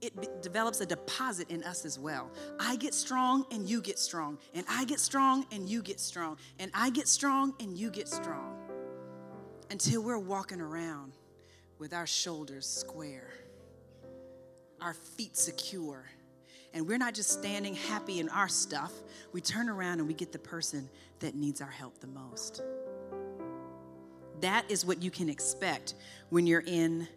it 0.00 0.42
develops 0.42 0.80
a 0.80 0.86
deposit 0.86 1.50
in 1.50 1.64
us 1.64 1.84
as 1.84 1.98
well. 1.98 2.30
I 2.60 2.76
get 2.76 2.94
strong 2.94 3.44
and 3.50 3.68
you 3.68 3.80
get 3.80 3.98
strong, 3.98 4.38
and 4.54 4.64
I 4.68 4.84
get 4.84 5.00
strong 5.00 5.46
and 5.50 5.68
you 5.68 5.82
get 5.82 5.98
strong, 5.98 6.38
and 6.60 6.70
I 6.72 6.90
get 6.90 7.08
strong 7.08 7.54
and 7.58 7.76
you 7.76 7.90
get 7.90 8.08
strong 8.08 8.56
until 9.70 10.00
we're 10.00 10.18
walking 10.18 10.60
around 10.60 11.12
with 11.80 11.92
our 11.92 12.06
shoulders 12.06 12.68
square, 12.68 13.32
our 14.80 14.94
feet 14.94 15.36
secure, 15.36 16.04
and 16.76 16.86
we're 16.86 16.98
not 16.98 17.14
just 17.14 17.30
standing 17.30 17.74
happy 17.74 18.20
in 18.20 18.28
our 18.28 18.48
stuff. 18.48 18.92
We 19.32 19.40
turn 19.40 19.70
around 19.70 19.98
and 19.98 20.06
we 20.06 20.12
get 20.12 20.30
the 20.30 20.38
person 20.38 20.90
that 21.20 21.34
needs 21.34 21.62
our 21.62 21.70
help 21.70 22.00
the 22.00 22.06
most. 22.06 22.60
That 24.42 24.70
is 24.70 24.84
what 24.84 25.02
you 25.02 25.10
can 25.10 25.30
expect 25.30 25.94
when 26.28 26.46
you're 26.46 26.64
in 26.66 27.08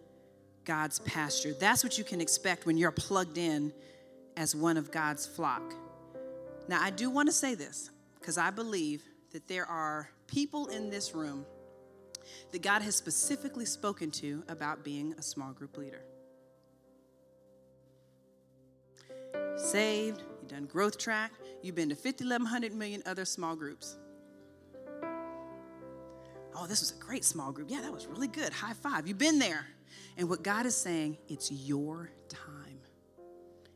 God's 0.64 1.00
pasture. 1.00 1.52
That's 1.60 1.84
what 1.84 1.98
you 1.98 2.06
can 2.06 2.22
expect 2.22 2.66
when 2.66 2.78
you're 2.78 2.90
plugged 2.92 3.38
in 3.38 3.74
as 4.38 4.56
one 4.56 4.78
of 4.78 4.92
God's 4.92 5.28
flock. 5.28 5.74
Now, 6.70 6.82
I 6.82 6.90
do 6.90 7.10
want 7.10 7.28
to 7.28 7.34
say 7.34 7.54
this 7.54 7.90
because 8.18 8.38
I 8.38 8.52
believe 8.52 9.04
that 9.34 9.50
there 9.50 9.66
are 9.66 10.10
people 10.28 10.68
in 10.68 10.90
this 10.90 11.14
room 11.14 11.46
that 12.54 12.62
God 12.62 12.82
has 12.82 12.96
specifically 12.96 13.66
spoken 13.66 14.10
to 14.12 14.42
about 14.48 14.86
being 14.86 15.16
a 15.18 15.22
small 15.22 15.52
group 15.52 15.78
leader. 15.78 16.04
Saved, 19.60 20.22
you've 20.40 20.50
done 20.50 20.66
growth 20.66 20.98
track, 20.98 21.34
you've 21.62 21.76
been 21.76 21.90
to 21.90 21.96
50, 21.96 22.24
1100 22.24 22.74
million 22.74 23.04
other 23.06 23.26
small 23.26 23.56
groups. 23.56 23.98
Oh, 26.56 26.66
this 26.66 26.80
was 26.80 26.92
a 26.92 27.04
great 27.04 27.24
small 27.24 27.52
group. 27.52 27.70
Yeah, 27.70 27.82
that 27.82 27.92
was 27.92 28.08
really 28.08 28.28
good. 28.28 28.52
High 28.52 28.74
five. 28.74 29.08
You've 29.08 29.18
been 29.18 29.38
there. 29.40 29.68
And 30.18 30.30
what 30.30 30.44
God 30.44 30.66
is 30.66 30.76
saying, 30.76 31.18
it's 31.28 31.52
your 31.52 32.10
time. 32.28 32.80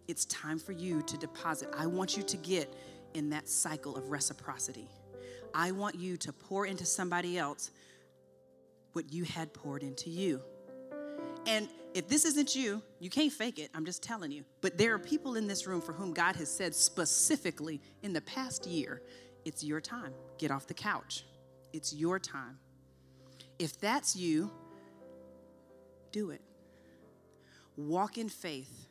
It's 0.07 0.25
time 0.25 0.57
for 0.59 0.71
you 0.71 1.01
to 1.03 1.17
deposit. 1.17 1.69
I 1.77 1.85
want 1.85 2.17
you 2.17 2.23
to 2.23 2.37
get 2.37 2.73
in 3.13 3.29
that 3.29 3.47
cycle 3.47 3.95
of 3.95 4.09
reciprocity. 4.09 4.87
I 5.53 5.71
want 5.71 5.95
you 5.95 6.17
to 6.17 6.33
pour 6.33 6.65
into 6.65 6.85
somebody 6.85 7.37
else 7.37 7.71
what 8.93 9.11
you 9.11 9.23
had 9.23 9.53
poured 9.53 9.83
into 9.83 10.09
you. 10.09 10.41
And 11.45 11.67
if 11.93 12.07
this 12.07 12.25
isn't 12.25 12.55
you, 12.55 12.81
you 12.99 13.09
can't 13.09 13.31
fake 13.31 13.59
it. 13.59 13.69
I'm 13.73 13.85
just 13.85 14.01
telling 14.01 14.31
you. 14.31 14.43
But 14.61 14.77
there 14.77 14.93
are 14.93 14.99
people 14.99 15.35
in 15.35 15.47
this 15.47 15.67
room 15.67 15.81
for 15.81 15.93
whom 15.93 16.13
God 16.13 16.35
has 16.35 16.49
said 16.49 16.73
specifically 16.73 17.81
in 18.01 18.13
the 18.13 18.21
past 18.21 18.65
year, 18.65 19.01
it's 19.45 19.63
your 19.63 19.81
time. 19.81 20.13
Get 20.37 20.51
off 20.51 20.67
the 20.67 20.73
couch. 20.73 21.25
It's 21.71 21.93
your 21.93 22.19
time. 22.19 22.57
If 23.59 23.79
that's 23.79 24.15
you, 24.15 24.51
do 26.11 26.31
it. 26.31 26.41
Walk 27.75 28.17
in 28.17 28.29
faith. 28.29 28.87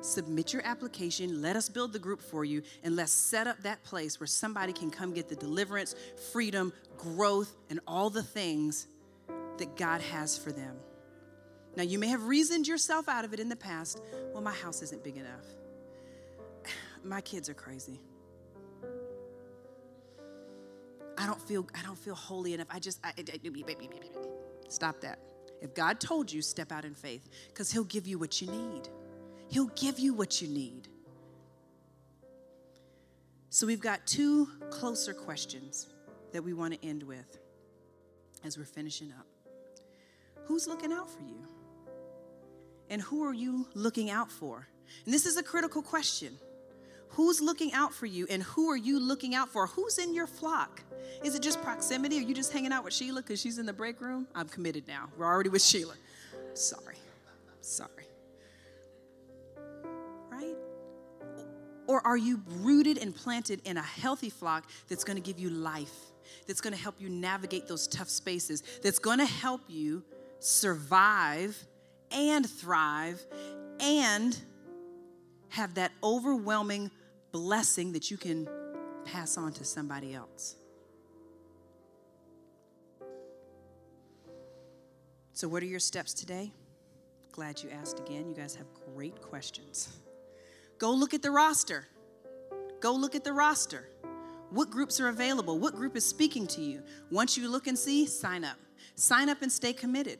Submit 0.00 0.52
your 0.52 0.64
application. 0.64 1.42
Let 1.42 1.54
us 1.54 1.68
build 1.68 1.92
the 1.92 1.98
group 1.98 2.22
for 2.22 2.44
you, 2.44 2.62
and 2.82 2.96
let's 2.96 3.12
set 3.12 3.46
up 3.46 3.62
that 3.62 3.84
place 3.84 4.18
where 4.18 4.26
somebody 4.26 4.72
can 4.72 4.90
come 4.90 5.12
get 5.12 5.28
the 5.28 5.36
deliverance, 5.36 5.94
freedom, 6.32 6.72
growth, 6.96 7.54
and 7.68 7.78
all 7.86 8.10
the 8.10 8.22
things 8.22 8.86
that 9.58 9.76
God 9.76 10.00
has 10.00 10.38
for 10.38 10.50
them. 10.50 10.76
Now, 11.76 11.82
you 11.82 11.98
may 11.98 12.08
have 12.08 12.26
reasoned 12.26 12.68
yourself 12.68 13.08
out 13.08 13.24
of 13.24 13.32
it 13.32 13.40
in 13.40 13.48
the 13.48 13.56
past. 13.56 14.02
Well, 14.32 14.42
my 14.42 14.52
house 14.52 14.82
isn't 14.82 15.02
big 15.02 15.16
enough. 15.16 15.46
My 17.04 17.20
kids 17.20 17.48
are 17.48 17.54
crazy. 17.54 18.00
I 21.18 21.26
don't 21.26 21.40
feel 21.40 21.66
I 21.78 21.82
don't 21.82 21.98
feel 21.98 22.14
holy 22.14 22.54
enough. 22.54 22.68
I 22.70 22.78
just 22.78 23.00
I, 23.04 23.12
stop 24.68 25.00
that. 25.02 25.18
If 25.60 25.74
God 25.74 26.00
told 26.00 26.32
you, 26.32 26.42
step 26.42 26.72
out 26.72 26.84
in 26.84 26.94
faith 26.94 27.28
because 27.48 27.70
He'll 27.70 27.84
give 27.84 28.06
you 28.06 28.18
what 28.18 28.40
you 28.40 28.48
need. 28.48 28.88
He'll 29.48 29.70
give 29.76 29.98
you 29.98 30.14
what 30.14 30.42
you 30.42 30.48
need. 30.48 30.88
So 33.50 33.66
we've 33.66 33.80
got 33.80 34.06
two 34.06 34.48
closer 34.70 35.12
questions 35.12 35.88
that 36.32 36.42
we 36.42 36.54
want 36.54 36.74
to 36.74 36.86
end 36.86 37.02
with 37.02 37.38
as 38.44 38.56
we're 38.56 38.64
finishing 38.64 39.12
up. 39.12 39.26
Who's 40.46 40.66
looking 40.66 40.92
out 40.92 41.08
for 41.10 41.20
you? 41.20 41.46
And 42.92 43.00
who 43.00 43.24
are 43.24 43.32
you 43.32 43.66
looking 43.72 44.10
out 44.10 44.30
for? 44.30 44.68
And 45.06 45.14
this 45.14 45.24
is 45.24 45.38
a 45.38 45.42
critical 45.42 45.80
question. 45.80 46.36
Who's 47.08 47.40
looking 47.40 47.72
out 47.72 47.94
for 47.94 48.04
you 48.04 48.26
and 48.28 48.42
who 48.42 48.68
are 48.68 48.76
you 48.76 49.00
looking 49.00 49.34
out 49.34 49.48
for? 49.48 49.66
Who's 49.66 49.96
in 49.96 50.12
your 50.12 50.26
flock? 50.26 50.82
Is 51.24 51.34
it 51.34 51.40
just 51.40 51.62
proximity? 51.62 52.18
Are 52.18 52.22
you 52.22 52.34
just 52.34 52.52
hanging 52.52 52.70
out 52.70 52.84
with 52.84 52.92
Sheila 52.92 53.22
because 53.22 53.40
she's 53.40 53.56
in 53.56 53.64
the 53.64 53.72
break 53.72 54.02
room? 54.02 54.28
I'm 54.34 54.46
committed 54.46 54.86
now. 54.86 55.08
We're 55.16 55.24
already 55.24 55.48
with 55.48 55.62
Sheila. 55.62 55.94
Sorry. 56.52 56.96
Sorry. 57.62 57.88
Right? 60.30 60.56
Or 61.86 62.06
are 62.06 62.18
you 62.18 62.42
rooted 62.46 62.98
and 62.98 63.16
planted 63.16 63.62
in 63.64 63.78
a 63.78 63.82
healthy 63.82 64.28
flock 64.28 64.68
that's 64.90 65.02
going 65.02 65.16
to 65.16 65.22
give 65.22 65.38
you 65.38 65.48
life, 65.48 65.96
that's 66.46 66.60
going 66.60 66.74
to 66.74 66.82
help 66.82 66.96
you 66.98 67.08
navigate 67.08 67.66
those 67.68 67.86
tough 67.86 68.10
spaces, 68.10 68.62
that's 68.82 68.98
going 68.98 69.18
to 69.18 69.24
help 69.24 69.62
you 69.66 70.04
survive 70.40 71.56
and 72.12 72.48
thrive 72.48 73.20
and 73.80 74.38
have 75.50 75.74
that 75.74 75.92
overwhelming 76.02 76.90
blessing 77.32 77.92
that 77.92 78.10
you 78.10 78.16
can 78.16 78.48
pass 79.04 79.36
on 79.36 79.52
to 79.52 79.64
somebody 79.64 80.14
else. 80.14 80.56
So, 85.32 85.48
what 85.48 85.62
are 85.62 85.66
your 85.66 85.80
steps 85.80 86.14
today? 86.14 86.52
Glad 87.32 87.62
you 87.62 87.70
asked 87.70 87.98
again. 87.98 88.28
You 88.28 88.34
guys 88.34 88.54
have 88.54 88.66
great 88.94 89.20
questions. 89.20 89.96
Go 90.78 90.92
look 90.92 91.14
at 91.14 91.22
the 91.22 91.30
roster. 91.30 91.88
Go 92.80 92.92
look 92.92 93.14
at 93.14 93.24
the 93.24 93.32
roster. 93.32 93.88
What 94.50 94.70
groups 94.70 95.00
are 95.00 95.08
available? 95.08 95.58
What 95.58 95.74
group 95.74 95.96
is 95.96 96.04
speaking 96.04 96.46
to 96.48 96.60
you? 96.60 96.82
Once 97.10 97.38
you 97.38 97.48
look 97.48 97.66
and 97.66 97.78
see, 97.78 98.06
sign 98.06 98.44
up. 98.44 98.58
Sign 98.96 99.30
up 99.30 99.40
and 99.40 99.50
stay 99.50 99.72
committed. 99.72 100.18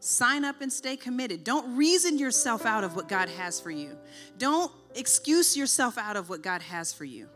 Sign 0.00 0.44
up 0.44 0.60
and 0.60 0.72
stay 0.72 0.96
committed. 0.96 1.44
Don't 1.44 1.76
reason 1.76 2.18
yourself 2.18 2.66
out 2.66 2.84
of 2.84 2.94
what 2.94 3.08
God 3.08 3.28
has 3.30 3.60
for 3.60 3.70
you. 3.70 3.96
Don't 4.38 4.70
excuse 4.94 5.56
yourself 5.56 5.96
out 5.96 6.16
of 6.16 6.28
what 6.28 6.42
God 6.42 6.62
has 6.62 6.92
for 6.92 7.04
you. 7.04 7.28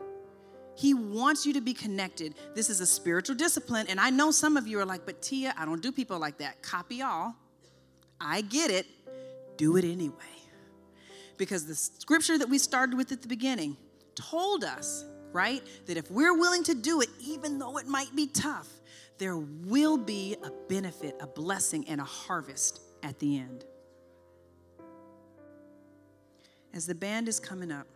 He 0.75 0.93
wants 0.93 1.45
you 1.45 1.53
to 1.53 1.61
be 1.61 1.73
connected. 1.73 2.35
This 2.55 2.69
is 2.69 2.79
a 2.79 2.85
spiritual 2.85 3.35
discipline. 3.35 3.87
And 3.89 3.99
I 3.99 4.11
know 4.11 4.31
some 4.31 4.55
of 4.55 4.65
you 4.65 4.79
are 4.79 4.85
like, 4.85 5.05
but 5.05 5.21
Teah, 5.21 5.53
I 5.57 5.65
don't 5.65 5.81
do 5.81 5.91
people 5.91 6.17
like 6.19 6.37
that. 6.37 6.61
Copy 6.61 7.01
all. 7.01 7.35
I 8.21 8.41
get 8.41 8.71
it. 8.71 8.85
Do 9.57 9.75
it 9.75 9.83
anyway. 9.83 10.13
Because 11.37 11.65
the 11.65 11.75
scripture 11.75 12.37
that 12.37 12.47
we 12.47 12.57
started 12.57 12.95
with 12.95 13.11
at 13.11 13.21
the 13.21 13.27
beginning 13.27 13.75
told 14.15 14.63
us, 14.63 15.03
right, 15.33 15.61
that 15.85 15.97
if 15.97 16.09
we're 16.09 16.37
willing 16.37 16.63
to 16.65 16.73
do 16.73 17.01
it, 17.01 17.09
even 17.19 17.59
though 17.59 17.77
it 17.77 17.87
might 17.87 18.15
be 18.15 18.27
tough, 18.27 18.67
there 19.19 19.37
will 19.37 19.97
be 19.97 20.37
a 20.43 20.49
benefit, 20.69 21.15
a 21.19 21.27
blessing, 21.27 21.87
and 21.89 21.99
a 21.99 22.05
harvest 22.05 22.81
at 23.03 23.19
the 23.19 23.37
end. 23.37 23.65
As 26.73 26.85
the 26.85 26.95
band 26.95 27.27
is 27.27 27.39
coming 27.39 27.71
up, 27.71 27.87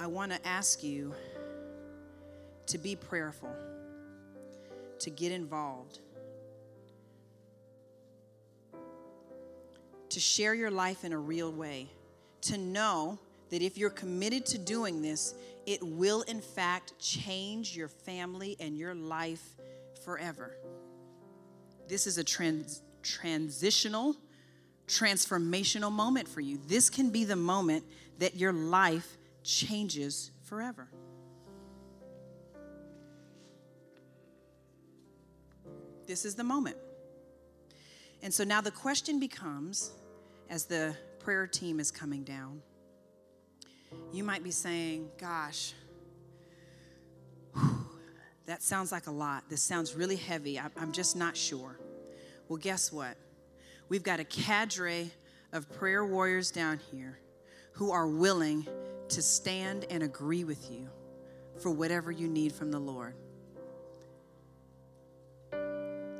I 0.00 0.08
want 0.08 0.32
to 0.32 0.46
ask 0.46 0.82
you 0.82 1.14
to 2.66 2.76
be 2.76 2.96
prayerful, 2.96 3.54
to 4.98 5.10
get 5.10 5.30
involved, 5.30 6.00
to 10.08 10.20
share 10.20 10.54
your 10.54 10.70
life 10.72 11.04
in 11.04 11.12
a 11.12 11.18
real 11.18 11.52
way, 11.52 11.86
to 12.42 12.58
know 12.58 13.18
that 13.50 13.62
if 13.62 13.78
you're 13.78 13.90
committed 13.90 14.44
to 14.46 14.58
doing 14.58 15.00
this, 15.02 15.34
it 15.66 15.82
will 15.82 16.22
in 16.22 16.40
fact 16.40 16.98
change 16.98 17.76
your 17.76 17.88
family 17.88 18.56
and 18.60 18.76
your 18.76 18.94
life 18.94 19.56
forever. 20.04 20.56
This 21.88 22.06
is 22.06 22.18
a 22.18 22.24
trans- 22.24 22.82
transitional, 23.02 24.16
transformational 24.86 25.92
moment 25.92 26.28
for 26.28 26.40
you. 26.40 26.58
This 26.66 26.90
can 26.90 27.10
be 27.10 27.24
the 27.24 27.36
moment 27.36 27.84
that 28.18 28.36
your 28.36 28.52
life 28.52 29.16
changes 29.42 30.30
forever. 30.42 30.88
This 36.06 36.24
is 36.24 36.34
the 36.34 36.44
moment. 36.44 36.76
And 38.22 38.32
so 38.32 38.44
now 38.44 38.60
the 38.60 38.70
question 38.70 39.18
becomes 39.18 39.92
as 40.50 40.66
the 40.66 40.94
prayer 41.18 41.46
team 41.46 41.80
is 41.80 41.90
coming 41.90 42.22
down 42.22 42.62
you 44.12 44.24
might 44.24 44.42
be 44.42 44.50
saying, 44.50 45.08
Gosh, 45.18 45.72
whew, 47.54 47.86
that 48.46 48.62
sounds 48.62 48.92
like 48.92 49.06
a 49.06 49.10
lot. 49.10 49.44
This 49.48 49.62
sounds 49.62 49.94
really 49.94 50.16
heavy. 50.16 50.60
I'm 50.60 50.92
just 50.92 51.16
not 51.16 51.36
sure. 51.36 51.78
Well, 52.48 52.58
guess 52.58 52.92
what? 52.92 53.16
We've 53.88 54.02
got 54.02 54.20
a 54.20 54.24
cadre 54.24 55.10
of 55.52 55.70
prayer 55.72 56.04
warriors 56.04 56.50
down 56.50 56.80
here 56.90 57.18
who 57.72 57.90
are 57.90 58.06
willing 58.06 58.66
to 59.08 59.22
stand 59.22 59.86
and 59.90 60.02
agree 60.02 60.44
with 60.44 60.70
you 60.70 60.88
for 61.58 61.70
whatever 61.70 62.10
you 62.10 62.28
need 62.28 62.52
from 62.52 62.70
the 62.70 62.78
Lord. 62.78 63.14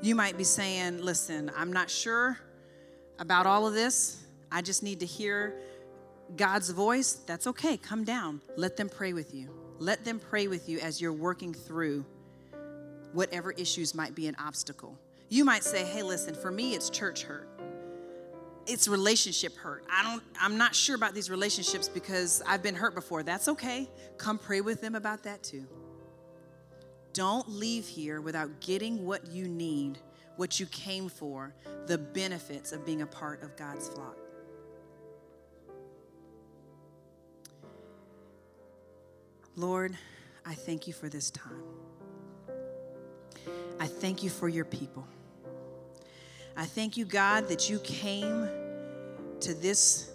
You 0.03 0.14
might 0.14 0.37
be 0.37 0.45
saying, 0.45 1.03
Listen, 1.03 1.51
I'm 1.57 1.72
not 1.72 1.91
sure 1.91 2.39
about 3.18 3.47
all 3.47 3.66
of 3.66 3.75
this. 3.75 4.22
I 4.51 4.62
just 4.62 4.83
need 4.83 5.01
to 5.01 5.07
hear 5.07 5.59
God's 6.37 6.70
voice, 6.70 7.12
that's 7.12 7.47
okay. 7.47 7.77
Come 7.77 8.05
down. 8.05 8.41
Let 8.57 8.77
them 8.77 8.89
pray 8.89 9.12
with 9.12 9.35
you. 9.35 9.51
Let 9.79 10.05
them 10.05 10.18
pray 10.18 10.49
with 10.49 10.68
you 10.68 10.79
as 10.81 11.01
you're 11.01 11.12
working 11.12 11.53
through 11.55 12.05
whatever 13.12 13.53
issues 13.53 13.95
might 13.95 14.14
be 14.14 14.27
an 14.27 14.37
obstacle. 14.39 14.99
You 15.29 15.45
might 15.45 15.64
say, 15.64 15.85
"Hey, 15.85 16.03
listen, 16.03 16.35
for 16.35 16.51
me 16.51 16.75
it's 16.75 16.91
church 16.91 17.22
hurt. 17.22 17.49
It's 18.66 18.89
relationship 18.89 19.55
hurt. 19.57 19.85
I 19.91 20.03
don't 20.03 20.22
I'm 20.41 20.57
not 20.59 20.75
sure 20.75 20.97
about 20.97 21.14
these 21.14 21.31
relationships 21.31 21.89
because 21.89 22.43
I've 22.47 22.62
been 22.62 22.75
hurt 22.75 22.95
before." 22.95 23.22
That's 23.22 23.49
okay. 23.49 23.91
Come 24.18 24.39
pray 24.39 24.61
with 24.61 24.81
them 24.81 24.95
about 24.95 25.22
that 25.25 25.43
too. 25.43 25.66
Don't 27.12 27.49
leave 27.49 27.87
here 27.87 28.20
without 28.20 28.61
getting 28.61 29.07
what 29.07 29.27
you 29.29 29.47
need, 29.47 29.99
what 30.37 30.59
you 30.59 30.66
came 30.66 31.09
for, 31.09 31.55
the 31.87 31.99
benefits 31.99 32.72
of 32.72 32.85
being 32.85 33.03
a 33.03 33.07
part 33.07 33.43
of 33.43 33.57
God's 33.57 33.89
flock. 33.89 34.16
Lord, 39.57 39.96
I 40.44 40.55
thank 40.55 40.86
you 40.86 40.92
for 40.92 41.09
this 41.09 41.30
time. 41.30 41.62
I 43.78 43.86
thank 43.86 44.22
you 44.22 44.30
for 44.30 44.48
your 44.48 44.64
people. 44.64 45.07
I 46.57 46.64
thank 46.64 46.96
you, 46.96 47.05
God, 47.05 47.48
that 47.48 47.70
you 47.70 47.78
came 47.80 48.48
to 49.40 49.55
this 49.55 50.11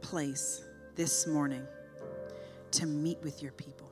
place 0.00 0.62
this 0.94 1.26
morning 1.26 1.66
to 2.72 2.86
meet 2.86 3.18
with 3.22 3.42
your 3.42 3.52
people, 3.52 3.90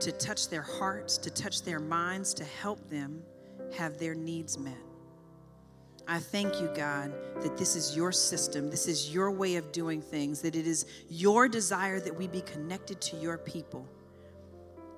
to 0.00 0.12
touch 0.12 0.48
their 0.48 0.62
hearts, 0.62 1.18
to 1.18 1.30
touch 1.30 1.62
their 1.62 1.80
minds, 1.80 2.32
to 2.34 2.44
help 2.44 2.88
them 2.88 3.22
have 3.74 3.98
their 3.98 4.14
needs 4.14 4.58
met. 4.58 4.74
I 6.08 6.18
thank 6.20 6.60
you, 6.60 6.70
God, 6.74 7.12
that 7.42 7.56
this 7.56 7.74
is 7.74 7.96
your 7.96 8.12
system, 8.12 8.70
this 8.70 8.86
is 8.86 9.12
your 9.12 9.30
way 9.30 9.56
of 9.56 9.72
doing 9.72 10.00
things, 10.00 10.40
that 10.42 10.54
it 10.54 10.66
is 10.66 10.86
your 11.08 11.48
desire 11.48 11.98
that 12.00 12.14
we 12.14 12.28
be 12.28 12.42
connected 12.42 13.00
to 13.02 13.16
your 13.16 13.38
people. 13.38 13.86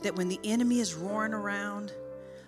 That 0.02 0.14
when 0.14 0.28
the 0.28 0.38
enemy 0.44 0.80
is 0.80 0.94
roaring 0.94 1.32
around 1.32 1.92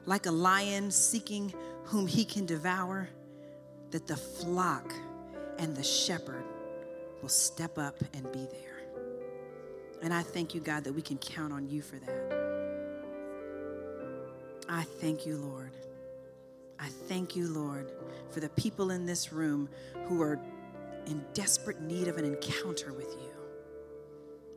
like 0.05 0.27
a 0.27 0.31
lion 0.31 0.91
seeking 0.91 1.55
whom 1.85 2.07
he 2.07 2.25
can 2.25 2.45
devour, 2.45 3.09
that 3.91 4.07
the 4.07 4.17
flock 4.17 4.93
and 5.59 5.75
the 5.75 5.83
shepherd 5.83 6.45
will 7.23 7.29
step 7.29 7.79
up 7.79 7.97
and 8.13 8.31
be 8.31 8.47
there. 8.47 8.71
And 10.03 10.15
I 10.15 10.23
thank 10.23 10.55
you, 10.55 10.61
God, 10.61 10.85
that 10.85 10.93
we 10.93 11.03
can 11.03 11.19
count 11.19 11.53
on 11.53 11.69
you 11.69 11.83
for 11.83 11.97
that. 11.97 12.41
I 14.69 14.83
thank 14.83 15.27
you, 15.27 15.37
Lord. 15.37 15.73
I 16.81 16.89
thank 16.89 17.37
you, 17.37 17.49
Lord, 17.49 17.93
for 18.31 18.41
the 18.41 18.49
people 18.51 18.91
in 18.91 19.05
this 19.05 19.33
room 19.33 19.69
who 20.07 20.23
are 20.23 20.41
in 21.07 21.25
desperate 21.35 21.81
need 21.83 22.09
of 22.09 22.17
an 22.17 22.25
encounter 22.25 22.93
with 22.93 23.13
you, 23.21 23.33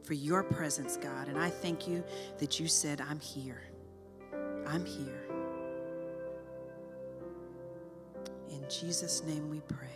for 0.03 0.13
your 0.13 0.43
presence, 0.43 0.97
God. 0.97 1.27
And 1.27 1.37
I 1.37 1.49
thank 1.49 1.87
you 1.87 2.03
that 2.39 2.59
you 2.59 2.67
said, 2.67 3.01
I'm 3.01 3.19
here. 3.19 3.61
I'm 4.67 4.85
here. 4.85 5.25
In 8.49 8.63
Jesus' 8.69 9.23
name 9.23 9.49
we 9.49 9.61
pray. 9.61 9.87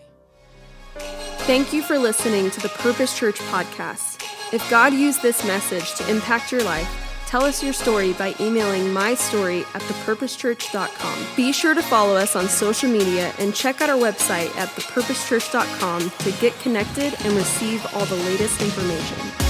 Thank 1.45 1.71
you 1.71 1.82
for 1.82 1.97
listening 1.97 2.51
to 2.51 2.59
the 2.59 2.69
Purpose 2.69 3.17
Church 3.17 3.39
podcast. 3.39 4.21
If 4.53 4.69
God 4.69 4.93
used 4.93 5.21
this 5.21 5.45
message 5.45 5.93
to 5.95 6.09
impact 6.09 6.51
your 6.51 6.63
life, 6.63 7.07
tell 7.28 7.43
us 7.43 7.61
your 7.61 7.73
story 7.73 8.13
by 8.13 8.34
emailing 8.39 8.86
mystory 8.86 9.61
at 9.75 9.82
thepurposechurch.com. 9.82 11.28
Be 11.36 11.51
sure 11.51 11.75
to 11.75 11.84
follow 11.84 12.15
us 12.15 12.36
on 12.36 12.47
social 12.47 12.89
media 12.89 13.34
and 13.38 13.53
check 13.53 13.82
out 13.82 13.89
our 13.89 13.97
website 13.97 14.55
at 14.55 14.69
thepurposechurch.com 14.69 16.09
to 16.09 16.32
get 16.41 16.57
connected 16.59 17.13
and 17.23 17.34
receive 17.36 17.86
all 17.93 18.05
the 18.05 18.15
latest 18.15 18.61
information. 18.61 19.47